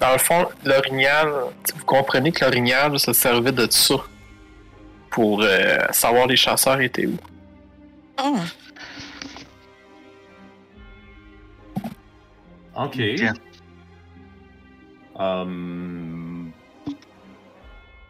Dans 0.00 0.12
le 0.12 0.18
fond, 0.18 0.48
l'orignal, 0.64 1.28
tu 1.64 1.72
sais, 1.72 1.78
vous 1.78 1.84
comprenez 1.84 2.32
que 2.32 2.44
l'orignal 2.44 2.98
se 2.98 3.12
servait 3.12 3.52
de 3.52 3.70
ça 3.70 3.96
pour 5.10 5.42
euh, 5.42 5.76
savoir 5.90 6.26
les 6.26 6.36
chasseurs 6.36 6.80
étaient 6.80 7.06
où. 7.06 7.18
Oh, 8.22 8.36
Ok. 12.74 12.98
Tiens. 13.16 13.34
Hum, 15.14 16.31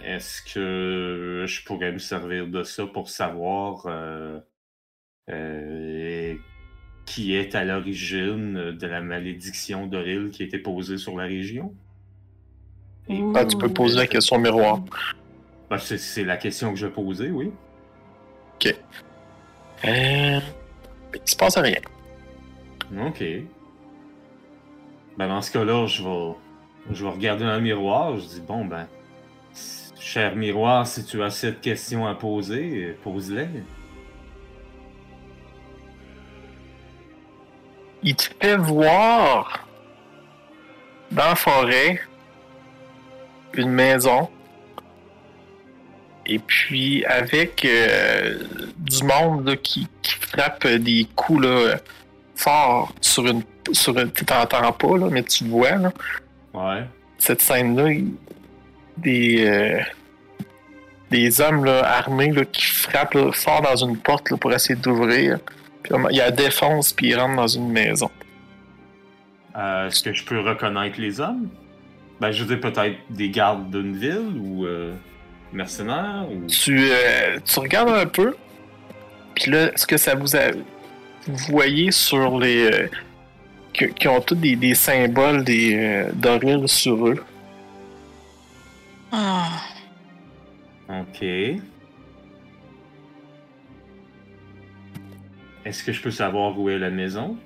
Est-ce 0.05 0.42
que 0.42 1.44
je 1.46 1.64
pourrais 1.64 1.92
me 1.92 1.98
servir 1.98 2.46
de 2.48 2.62
ça 2.64 2.86
pour 2.86 3.09
savoir 3.09 3.84
euh, 3.86 4.40
euh, 5.30 6.34
qui 7.07 7.34
est 7.36 7.55
à 7.55 7.64
l'origine 7.64 8.72
de 8.72 8.86
la 8.86 9.00
malédiction 9.00 9.86
d'Oril 9.86 10.30
qui 10.30 10.42
a 10.42 10.46
été 10.46 10.59
posée 10.59 10.98
sur 10.98 11.16
la 11.16 11.24
région? 11.24 11.74
Et- 13.09 13.22
Ah, 13.34 13.44
tu 13.44 13.57
peux 13.57 13.68
poser 13.68 13.96
la 13.96 14.07
question 14.07 14.36
au 14.36 14.40
miroir. 14.40 14.80
Ben, 15.70 15.78
c'est- 15.78 15.98
c'est 15.98 16.24
la 16.24 16.36
question 16.36 16.70
que 16.72 16.78
je 16.78 16.86
posais, 16.86 17.30
oui. 17.30 17.53
Euh... 19.84 20.38
Il 21.14 21.20
se 21.30 21.34
passe 21.36 21.59
rien. 21.59 21.80
Ok. 23.05 23.22
Ben 25.18 25.26
dans 25.28 25.42
ce 25.42 25.50
cas-là, 25.53 25.86
je 25.86 26.03
vais, 26.05 26.34
je 26.94 27.05
vais 27.05 27.11
regarder 27.11 27.44
dans 27.44 27.57
le 27.57 27.61
miroir. 27.61 28.16
Je 28.18 28.26
dis 28.26 28.40
bon 28.40 28.64
ben, 28.64 28.86
cher 30.05 30.34
miroir, 30.36 30.86
si 30.86 31.05
tu 31.05 31.22
as 31.22 31.30
cette 31.30 31.61
question 31.61 32.07
à 32.07 32.14
poser, 32.14 32.96
pose-les. 33.05 33.46
Il 38.03 38.16
te 38.16 38.24
fait 38.40 38.57
voir 38.57 39.66
dans 41.12 41.24
la 41.26 41.34
forêt 41.34 42.00
une 43.55 43.70
maison 43.70 44.28
et 46.26 46.38
puis 46.38 47.05
avec 47.05 47.64
euh, 47.64 48.38
du 48.78 49.05
monde 49.05 49.46
là, 49.46 49.57
qui, 49.57 49.86
qui 50.03 50.14
frappe 50.14 50.66
des 50.66 51.07
coups 51.14 51.42
là, 51.44 51.76
forts 52.34 52.92
sur 53.00 53.26
une 53.26 53.42
sur 53.72 53.96
une 53.98 54.11
tu 54.11 54.24
t'entends 54.24 54.72
pas 54.72 54.96
là, 54.96 55.09
mais 55.11 55.22
tu 55.22 55.44
vois 55.44 55.76
là, 55.76 55.92
Ouais. 56.55 56.84
cette 57.18 57.40
scène 57.40 57.76
là 57.76 57.88
des 59.03 59.44
euh, 59.46 59.80
des 61.11 61.40
hommes 61.40 61.64
là, 61.64 61.80
armés 61.84 62.32
là, 62.32 62.44
qui 62.44 62.64
frappent 62.64 63.14
là, 63.14 63.30
fort 63.32 63.61
dans 63.62 63.76
une 63.76 63.98
porte 63.98 64.34
pour 64.36 64.53
essayer 64.53 64.76
d'ouvrir 64.76 65.38
puis 65.82 65.94
il 66.11 66.16
y 66.16 66.20
a 66.20 66.26
la 66.26 66.30
défense 66.30 66.92
puis 66.92 67.09
ils 67.09 67.16
rentrent 67.16 67.36
dans 67.36 67.46
une 67.46 67.68
maison 67.70 68.11
Euh, 69.57 69.88
Est-ce 69.88 70.03
que 70.03 70.12
je 70.14 70.24
peux 70.24 70.40
reconnaître 70.40 70.98
les 71.00 71.20
hommes? 71.20 71.48
Ben, 72.20 72.30
je 72.30 72.44
veux 72.44 72.57
dire, 72.57 72.61
peut-être 72.61 72.96
des 73.11 73.28
gardes 73.30 73.70
d'une 73.70 73.96
ville 73.96 74.38
ou 74.40 74.64
euh, 74.64 74.92
mercenaires 75.53 76.24
ou. 76.30 76.46
Tu, 76.46 76.88
tu 77.44 77.59
regardes 77.59 77.90
un 77.90 78.07
peu, 78.07 78.36
puis 79.34 79.50
là, 79.50 79.72
ce 79.74 79.86
que 79.86 79.96
ça 79.96 80.14
vous 80.14 80.36
a. 80.36 80.53
Vous 81.26 81.53
voyez 81.53 81.90
sur 81.90 82.38
les. 82.38 82.88
qui 83.72 84.09
ont 84.09 84.20
tous 84.20 84.36
des, 84.36 84.55
des 84.57 84.74
symboles 84.74 85.42
des 85.44 86.07
d'Oril 86.14 86.68
sur 86.68 87.09
eux. 87.09 87.22
Ah. 89.13 89.61
Ok. 90.89 91.23
Est-ce 95.65 95.85
que 95.85 95.93
je 95.93 96.01
peux 96.03 96.11
savoir 96.11 96.59
où 96.59 96.71
est 96.71 96.79
la 96.79 96.91
maison? 96.91 97.37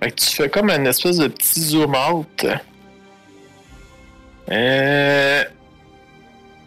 Tu 0.00 0.36
fais 0.36 0.48
comme 0.48 0.70
un 0.70 0.84
espèce 0.84 1.18
de 1.18 1.28
petit 1.28 1.60
zoom 1.60 1.94
out. 1.94 2.46
Euh... 4.50 5.44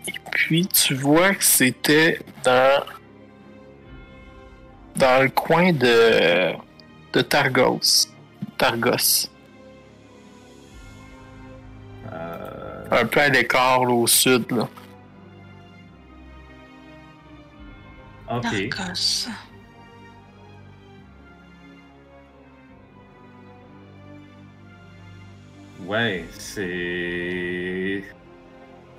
Et 0.08 0.14
puis 0.32 0.68
tu 0.68 0.94
vois 0.94 1.34
que 1.34 1.44
c'était 1.44 2.20
dans 2.44 2.84
dans 4.96 5.24
le 5.24 5.30
coin 5.30 5.72
de 5.72 6.54
de 7.14 7.22
Targos. 7.22 8.08
Targos. 8.58 9.30
Un 12.92 13.06
peu 13.06 13.20
à 13.22 13.30
l'écart 13.30 13.86
là, 13.86 13.94
au 13.94 14.08
sud 14.08 14.52
là. 14.52 14.68
ok. 18.30 18.44
Narcos. 18.44 19.28
Ouais, 25.86 26.26
c'est. 26.38 28.04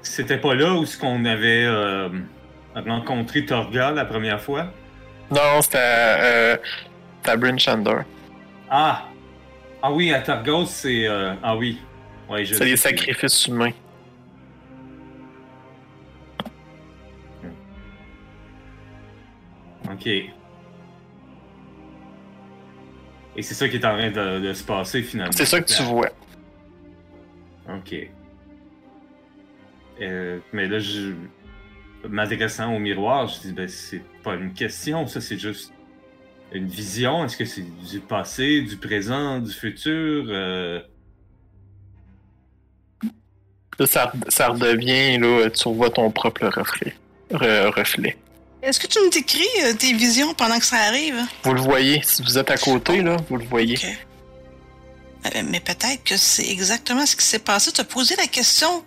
C'était 0.03 0.39
pas 0.39 0.55
là 0.55 0.75
où 0.75 0.87
ce 0.87 0.99
qu'on 0.99 1.25
avait 1.25 1.65
euh, 1.67 2.09
rencontré 2.75 3.45
Torga 3.45 3.91
la 3.93 4.05
première 4.05 4.41
fois? 4.41 4.67
Non, 5.31 5.61
c'était 5.61 5.79
euh, 5.79 6.57
à 7.25 7.37
Bryn 7.37 7.59
Shander. 7.59 7.99
Ah! 8.71 9.05
Ah 9.83 9.93
oui, 9.93 10.13
à 10.13 10.21
Targos, 10.21 10.67
c'est. 10.67 11.07
euh, 11.07 11.35
Ah 11.43 11.57
oui. 11.57 11.79
Ouais, 12.31 12.45
je 12.45 12.55
C'est 12.55 12.65
des 12.65 12.77
sacrifices 12.77 13.47
humains. 13.49 13.73
Ok. 19.93 20.07
Et 20.07 20.33
c'est 23.43 23.55
ça 23.55 23.69
qui 23.69 23.77
est 23.77 23.85
en 23.85 23.97
train 23.97 24.11
de, 24.11 24.47
de 24.47 24.53
se 24.53 24.63
passer 24.63 25.03
finalement. 25.03 25.33
C'est 25.33 25.45
ça 25.45 25.61
que 25.61 25.73
tu 25.73 25.83
vois. 25.83 26.11
Ok. 27.69 27.97
Euh, 30.01 30.39
mais 30.53 30.69
là, 30.69 30.79
je... 30.79 31.13
m'adressant 32.09 32.75
au 32.75 32.79
miroir, 32.79 33.27
je 33.27 33.41
dis, 33.41 33.53
ben, 33.53 33.67
c'est 33.69 34.03
pas 34.23 34.35
une 34.35 34.53
question, 34.53 35.07
ça, 35.07 35.21
c'est 35.21 35.39
juste 35.39 35.73
une 36.53 36.67
vision. 36.69 37.25
Est-ce 37.25 37.37
que 37.37 37.45
c'est 37.45 37.63
du 37.63 37.99
passé, 38.01 38.63
du 38.63 38.77
présent, 38.77 39.41
du 39.41 39.53
futur? 39.53 40.27
euh, 40.29 40.81
ça, 43.87 44.13
ça 44.29 44.49
redevient, 44.49 45.19
là, 45.19 45.49
tu 45.51 45.69
revois 45.69 45.91
ton 45.91 46.11
propre 46.11 46.47
reflet. 46.49 46.95
Re- 47.33 47.67
reflet. 47.77 48.17
Est-ce 48.63 48.79
que 48.81 48.87
tu 48.87 48.99
me 49.01 49.11
décris 49.11 49.47
euh, 49.65 49.73
tes 49.73 49.93
visions 49.95 50.35
pendant 50.35 50.59
que 50.59 50.65
ça 50.67 50.77
arrive? 50.77 51.17
Vous 51.45 51.55
le 51.55 51.61
voyez, 51.63 52.01
si 52.05 52.23
vous 52.23 52.37
êtes 52.39 52.51
à 52.51 52.57
côté, 52.59 53.01
là, 53.03 53.17
vous 53.29 53.37
le 53.37 53.45
voyez. 53.45 53.79
Euh, 55.27 55.43
Mais 55.49 55.61
peut-être 55.61 56.03
que 56.05 56.17
c'est 56.17 56.49
exactement 56.49 57.07
ce 57.07 57.15
qui 57.17 57.25
s'est 57.25 57.39
passé. 57.39 57.73
Tu 57.73 57.81
as 57.81 57.85
posé 57.85 58.17
la 58.17 58.27
question. 58.27 58.85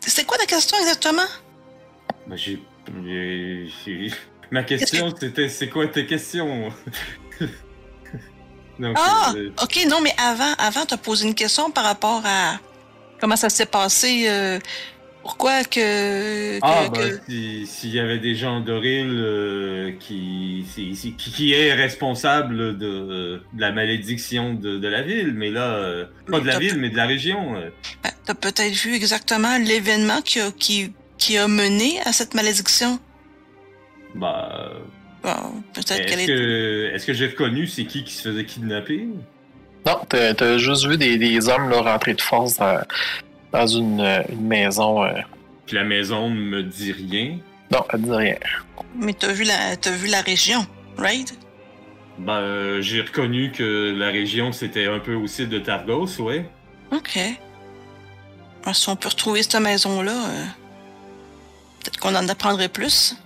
C'était 0.00 0.24
quoi 0.24 0.36
la 0.38 0.46
question 0.46 0.76
exactement? 0.78 1.26
ben, 2.26 2.36
j'ai... 2.36 2.60
j'ai- 3.04 3.68
j'ai- 3.84 4.12
Ma 4.52 4.64
question, 4.64 5.14
c'était, 5.18 5.48
c'est 5.48 5.68
quoi 5.68 5.86
tes 5.86 6.06
questions? 6.06 6.72
Donc, 8.78 8.96
Ah! 8.98 9.32
euh, 9.36 9.50
Ok, 9.62 9.84
non, 9.88 10.00
mais 10.00 10.12
avant, 10.18 10.52
avant, 10.58 10.86
tu 10.86 10.94
as 10.94 10.96
posé 10.96 11.26
une 11.26 11.34
question 11.34 11.70
par 11.70 11.84
rapport 11.84 12.22
à 12.24 12.58
comment 13.20 13.36
ça 13.36 13.48
s'est 13.50 13.66
passé. 13.66 14.24
euh, 14.28 14.58
pourquoi 15.22 15.64
que. 15.64 16.58
que- 16.58 16.58
Ah, 16.62 16.88
que- 16.92 16.98
ben, 16.98 17.20
si- 17.28 17.66
s'il 17.66 17.90
y 17.94 18.00
avait 18.00 18.18
des 18.18 18.34
gens 18.34 18.60
d'Oril 18.60 19.10
euh, 19.12 19.92
qui, 20.00 20.64
si- 20.72 20.96
si- 20.96 21.12
qui, 21.14 21.52
est 21.52 21.74
responsable 21.74 22.78
de, 22.78 23.40
de 23.52 23.60
la 23.60 23.70
malédiction 23.70 24.54
de, 24.54 24.78
de 24.78 24.88
la 24.88 25.02
ville, 25.02 25.34
mais 25.34 25.50
là, 25.50 25.74
euh, 25.74 26.06
pas 26.26 26.40
de 26.40 26.46
la 26.46 26.58
ville, 26.58 26.76
mais 26.78 26.88
de 26.88 26.96
la 26.96 27.06
région. 27.06 27.52
Ben, 28.02 28.10
T'as 28.24 28.34
peut-être 28.34 28.72
vu 28.74 28.94
exactement 28.94 29.58
l'événement 29.58 30.22
qui 30.22 30.40
a, 30.40 30.50
qui, 30.52 30.92
qui 31.18 31.36
a 31.36 31.48
mené 31.48 32.00
à 32.06 32.12
cette 32.12 32.32
malédiction. 32.34 32.98
Bah, 34.14 34.72
Bon, 35.22 35.30
peut-être 35.74 36.06
qu'elle 36.06 36.20
est-ce 36.20 36.30
est. 36.30 36.34
que, 36.34 36.90
est-ce 36.94 37.06
que 37.06 37.12
j'ai 37.12 37.26
reconnu 37.26 37.66
c'est 37.66 37.84
qui 37.84 38.04
qui 38.04 38.14
se 38.14 38.22
faisait 38.30 38.44
kidnapper? 38.46 39.06
Non, 39.86 39.98
t'as 40.08 40.34
t'as 40.34 40.58
juste 40.58 40.86
vu 40.86 40.96
des, 40.98 41.16
des 41.18 41.48
hommes 41.48 41.68
là, 41.70 41.80
rentrer 41.82 42.14
de 42.14 42.20
force 42.20 42.56
dans, 42.58 42.80
dans 43.52 43.66
une, 43.66 44.00
euh, 44.00 44.22
une 44.30 44.46
maison. 44.46 45.04
euh. 45.04 45.12
Puis 45.66 45.76
la 45.76 45.84
maison 45.84 46.28
ne 46.30 46.34
me 46.34 46.62
dit 46.62 46.92
rien? 46.92 47.38
Non, 47.72 47.84
elle 47.92 48.02
dit 48.02 48.10
rien. 48.12 48.36
Mais 48.96 49.12
t'as 49.12 49.32
vu 49.32 49.44
la, 49.44 49.76
t'as 49.76 49.92
vu 49.92 50.08
la 50.08 50.20
région, 50.20 50.66
right? 50.98 51.32
Ben, 52.18 52.32
euh, 52.34 52.82
j'ai 52.82 53.00
reconnu 53.00 53.50
que 53.52 53.94
la 53.96 54.08
région 54.08 54.52
c'était 54.52 54.86
un 54.86 54.98
peu 54.98 55.14
aussi 55.14 55.46
de 55.46 55.58
Targos, 55.58 56.20
ouais. 56.20 56.44
Ok. 56.92 57.18
Ah, 58.66 58.74
si 58.74 58.88
on 58.90 58.96
peut 58.96 59.08
retrouver 59.08 59.42
cette 59.42 59.60
maison-là, 59.60 60.12
euh, 60.12 60.44
peut-être 61.82 61.98
qu'on 61.98 62.14
en 62.14 62.28
apprendrait 62.28 62.68
plus. 62.68 63.16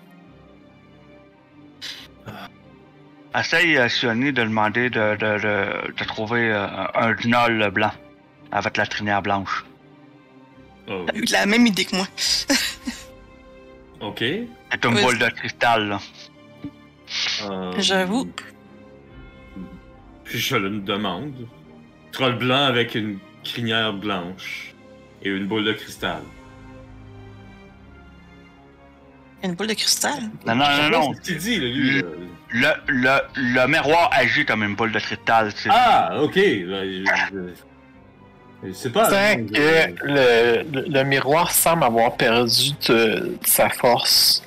Essaye, 3.35 3.77
euh, 3.77 3.89
Sioni, 3.89 4.33
de 4.33 4.43
demander 4.45 4.91
de, 4.91 5.17
de, 5.17 5.39
de, 5.43 5.93
de 5.93 6.05
trouver 6.05 6.51
euh, 6.53 6.67
un 6.95 7.13
gnoll 7.15 7.71
blanc 7.71 7.93
avec 8.53 8.77
la 8.77 8.87
crinière 8.87 9.23
blanche. 9.23 9.65
Oh, 10.89 11.05
T'as 11.07 11.15
eu 11.17 11.25
la 11.33 11.47
même 11.47 11.67
idée 11.67 11.85
que 11.85 11.97
moi. 11.97 12.07
ok. 14.01 14.19
C'est 14.19 14.85
une 14.85 14.95
Oui. 14.95 15.03
boule 15.03 15.19
de 15.19 15.29
cristal, 15.31 15.89
là. 15.89 16.01
Euh, 17.51 17.73
J'avoue. 17.79 18.31
Puis 20.25 20.39
je 20.39 20.57
le 20.57 20.71
demande. 20.81 21.49
Troll 22.13 22.37
blanc 22.39 22.65
avec 22.65 22.95
une 22.95 23.19
crinière 23.43 23.93
blanche 23.93 24.75
et 25.23 25.29
une 25.31 25.47
boule 25.47 25.65
de 25.65 25.73
cristal. 25.73 26.23
Une 29.45 29.55
boule 29.55 29.67
de 29.69 29.75
cristal. 29.75 30.19
Non, 30.47 30.55
non, 30.55 30.65
non, 30.83 30.91
non. 30.91 31.13
Là, 31.13 31.19
lui. 31.59 32.01
là. 32.01 32.09
Le, 32.51 32.69
le, 32.89 33.19
le 33.37 33.67
miroir 33.69 34.09
agit 34.13 34.45
comme 34.47 34.63
une 34.65 34.75
boule 34.75 34.93
de 34.93 34.99
cristal. 34.99 35.53
Ah, 35.69 36.13
ok. 36.23 36.35
Ben, 36.35 37.05
je- 38.65 38.73
sais 38.73 38.91
pas. 38.91 39.11
C'est 39.11 39.37
non, 39.37 39.47
que 39.49 39.95
le, 40.05 40.63
le, 40.73 40.89
le 40.89 41.03
miroir 41.05 41.51
semble 41.51 41.85
avoir 41.85 42.17
perdu 42.17 42.71
de, 42.89 42.95
de 42.95 43.39
sa 43.45 43.69
force. 43.69 44.43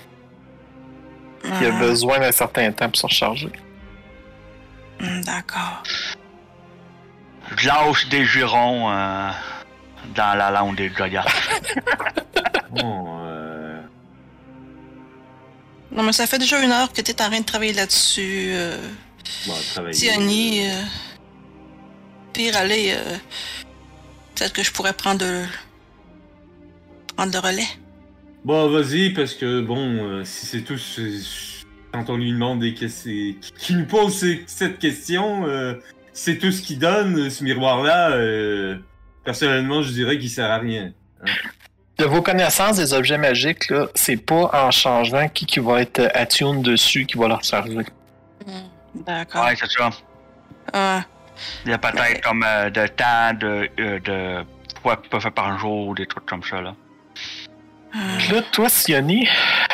Il 1.44 1.52
a 1.52 1.70
Ah, 1.76 1.80
besoin 1.80 2.20
d'un 2.20 2.32
certain 2.32 2.72
temps 2.72 2.88
pour 2.90 2.98
se 2.98 3.06
recharger. 3.06 3.52
hmm, 5.00 5.22
D'accord. 5.22 5.84
Je 7.58 7.68
lâche 7.68 8.08
des 8.10 8.26
jurons 8.26 8.90
euh, 8.92 9.30
dans 10.16 10.38
la 10.38 10.50
langue 10.52 10.76
des. 10.76 10.90
Bon, 12.72 13.20
euh, 13.24 13.27
Non, 15.98 16.04
mais 16.04 16.12
ça 16.14 16.28
fait 16.28 16.38
déjà 16.38 16.64
une 16.64 16.72
heure 16.72 16.94
que 16.94 17.02
t'es 17.02 17.20
en 17.24 17.28
train 17.30 17.40
de 17.40 17.46
travailler 17.46 17.74
là-dessus. 17.74 18.50
Euh, 18.52 18.78
bon, 19.48 19.54
travailler. 19.74 19.96
Tiani, 19.96 20.68
euh, 20.68 20.84
pire, 22.34 22.56
allez, 22.56 22.94
euh, 22.96 23.16
peut-être 24.36 24.54
que 24.54 24.62
je 24.62 24.72
pourrais 24.72 24.94
prendre, 24.94 25.26
le- 25.26 25.46
prendre 27.16 27.34
le 27.34 27.40
relais. 27.40 27.68
Bon, 28.46 28.70
vas-y, 28.70 29.10
parce 29.10 29.34
que 29.34 29.60
bon, 29.62 29.80
euh, 30.20 30.24
si 30.24 30.46
c'est 30.46 30.62
tout. 30.62 30.78
Quand 31.92 32.12
on 32.12 32.18
lui 32.18 32.32
demande 32.32 32.60
des 32.60 32.76
questions. 32.76 33.34
Qui 33.58 33.74
nous 33.74 33.86
pose 33.88 34.24
cette 34.46 34.78
question, 34.78 35.48
euh, 35.48 35.74
c'est 36.14 36.38
tout 36.38 36.52
ce 36.52 36.62
qu'il 36.62 36.78
donne, 36.78 37.18
euh, 37.18 37.30
ce 37.32 37.44
miroir-là. 37.44 38.12
euh, 38.12 38.78
personnellement, 39.24 39.82
je 39.82 39.92
dirais 39.94 40.20
qu'il 40.20 40.30
sert 40.30 40.52
à 40.52 40.60
rien. 40.60 40.94
De 41.98 42.06
vos 42.06 42.22
connaissances 42.22 42.78
des 42.78 42.94
objets 42.94 43.18
magiques, 43.18 43.70
là, 43.70 43.88
c'est 43.96 44.18
pas 44.18 44.50
en 44.54 44.70
changeant 44.72 45.28
qui, 45.30 45.46
qui 45.48 45.60
va 45.60 45.82
être 45.82 46.12
attune 46.14 46.62
dessus 46.62 47.06
qui 47.06 47.18
va 47.18 47.28
leur 47.28 47.44
servir. 47.44 47.84
D'accord. 48.94 49.46
Ouais, 49.46 49.56
c'est 49.56 49.70
ça. 49.72 49.90
Ah, 50.74 51.04
Il 51.66 51.72
y 51.72 51.74
a 51.74 51.78
peut-être 51.78 52.22
comme 52.22 52.44
euh, 52.44 52.70
de 52.70 52.88
temps 52.88 53.34
de, 53.34 53.70
euh, 53.80 54.00
de 54.00 54.46
fois 54.82 55.02
faire 55.20 55.32
par 55.32 55.58
jour, 55.60 55.96
des 55.96 56.06
trucs 56.06 56.26
comme 56.26 56.44
ça, 56.44 56.62
là. 56.62 56.76
ah. 57.94 57.98
Là, 58.32 58.42
toi, 58.52 58.70
Sioni, 58.70 59.28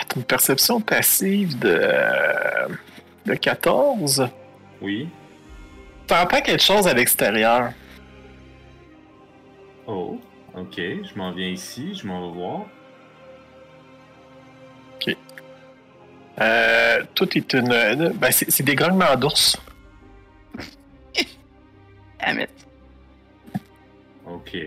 t'as 0.07 0.15
une 0.15 0.23
perception 0.23 0.79
passive 0.79 1.59
de, 1.59 1.81
de 3.25 3.33
14. 3.35 4.29
Oui. 4.81 5.09
T'entends 6.07 6.41
quelque 6.41 6.61
chose 6.63 6.87
à 6.87 6.93
l'extérieur. 6.93 7.71
Oh. 9.87 10.19
Ok, 10.55 10.75
je 10.77 11.17
m'en 11.17 11.31
viens 11.31 11.47
ici, 11.49 11.95
je 11.95 12.05
m'en 12.07 12.27
vais 12.29 12.33
voir. 12.37 12.61
Euh, 16.41 17.03
tout 17.13 17.37
est 17.37 17.53
une. 17.53 17.71
euh, 17.71 18.09
Ben, 18.15 18.31
c'est 18.31 18.49
c'est 18.49 18.63
des 18.63 18.73
grognements 18.73 19.15
d'ours. 19.15 19.55
Damn 22.19 22.39
it. 22.39 22.49
Ok. 24.25 24.57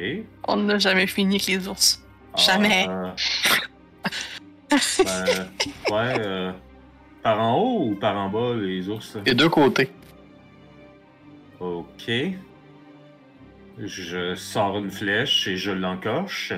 On 0.47 0.57
n'a 0.59 0.79
jamais 0.79 1.09
fini 1.09 1.35
avec 1.37 1.47
les 1.49 1.67
ours. 1.67 2.01
Jamais. 2.37 2.87
Ah, 2.89 3.15
ben, 4.71 4.79
ouais, 5.91 6.15
euh, 6.21 6.53
par 7.25 7.41
en 7.41 7.57
haut 7.59 7.89
ou 7.91 7.95
par 7.97 8.17
en 8.17 8.29
bas, 8.29 8.55
les 8.55 8.89
ours? 8.89 9.17
Des 9.25 9.35
deux 9.35 9.49
côtés. 9.49 9.91
Ok. 11.59 12.11
Je 13.79 14.35
sors 14.35 14.79
une 14.79 14.91
flèche 14.91 15.49
et 15.49 15.59
je 15.59 15.71
l'encoche. 15.71 16.55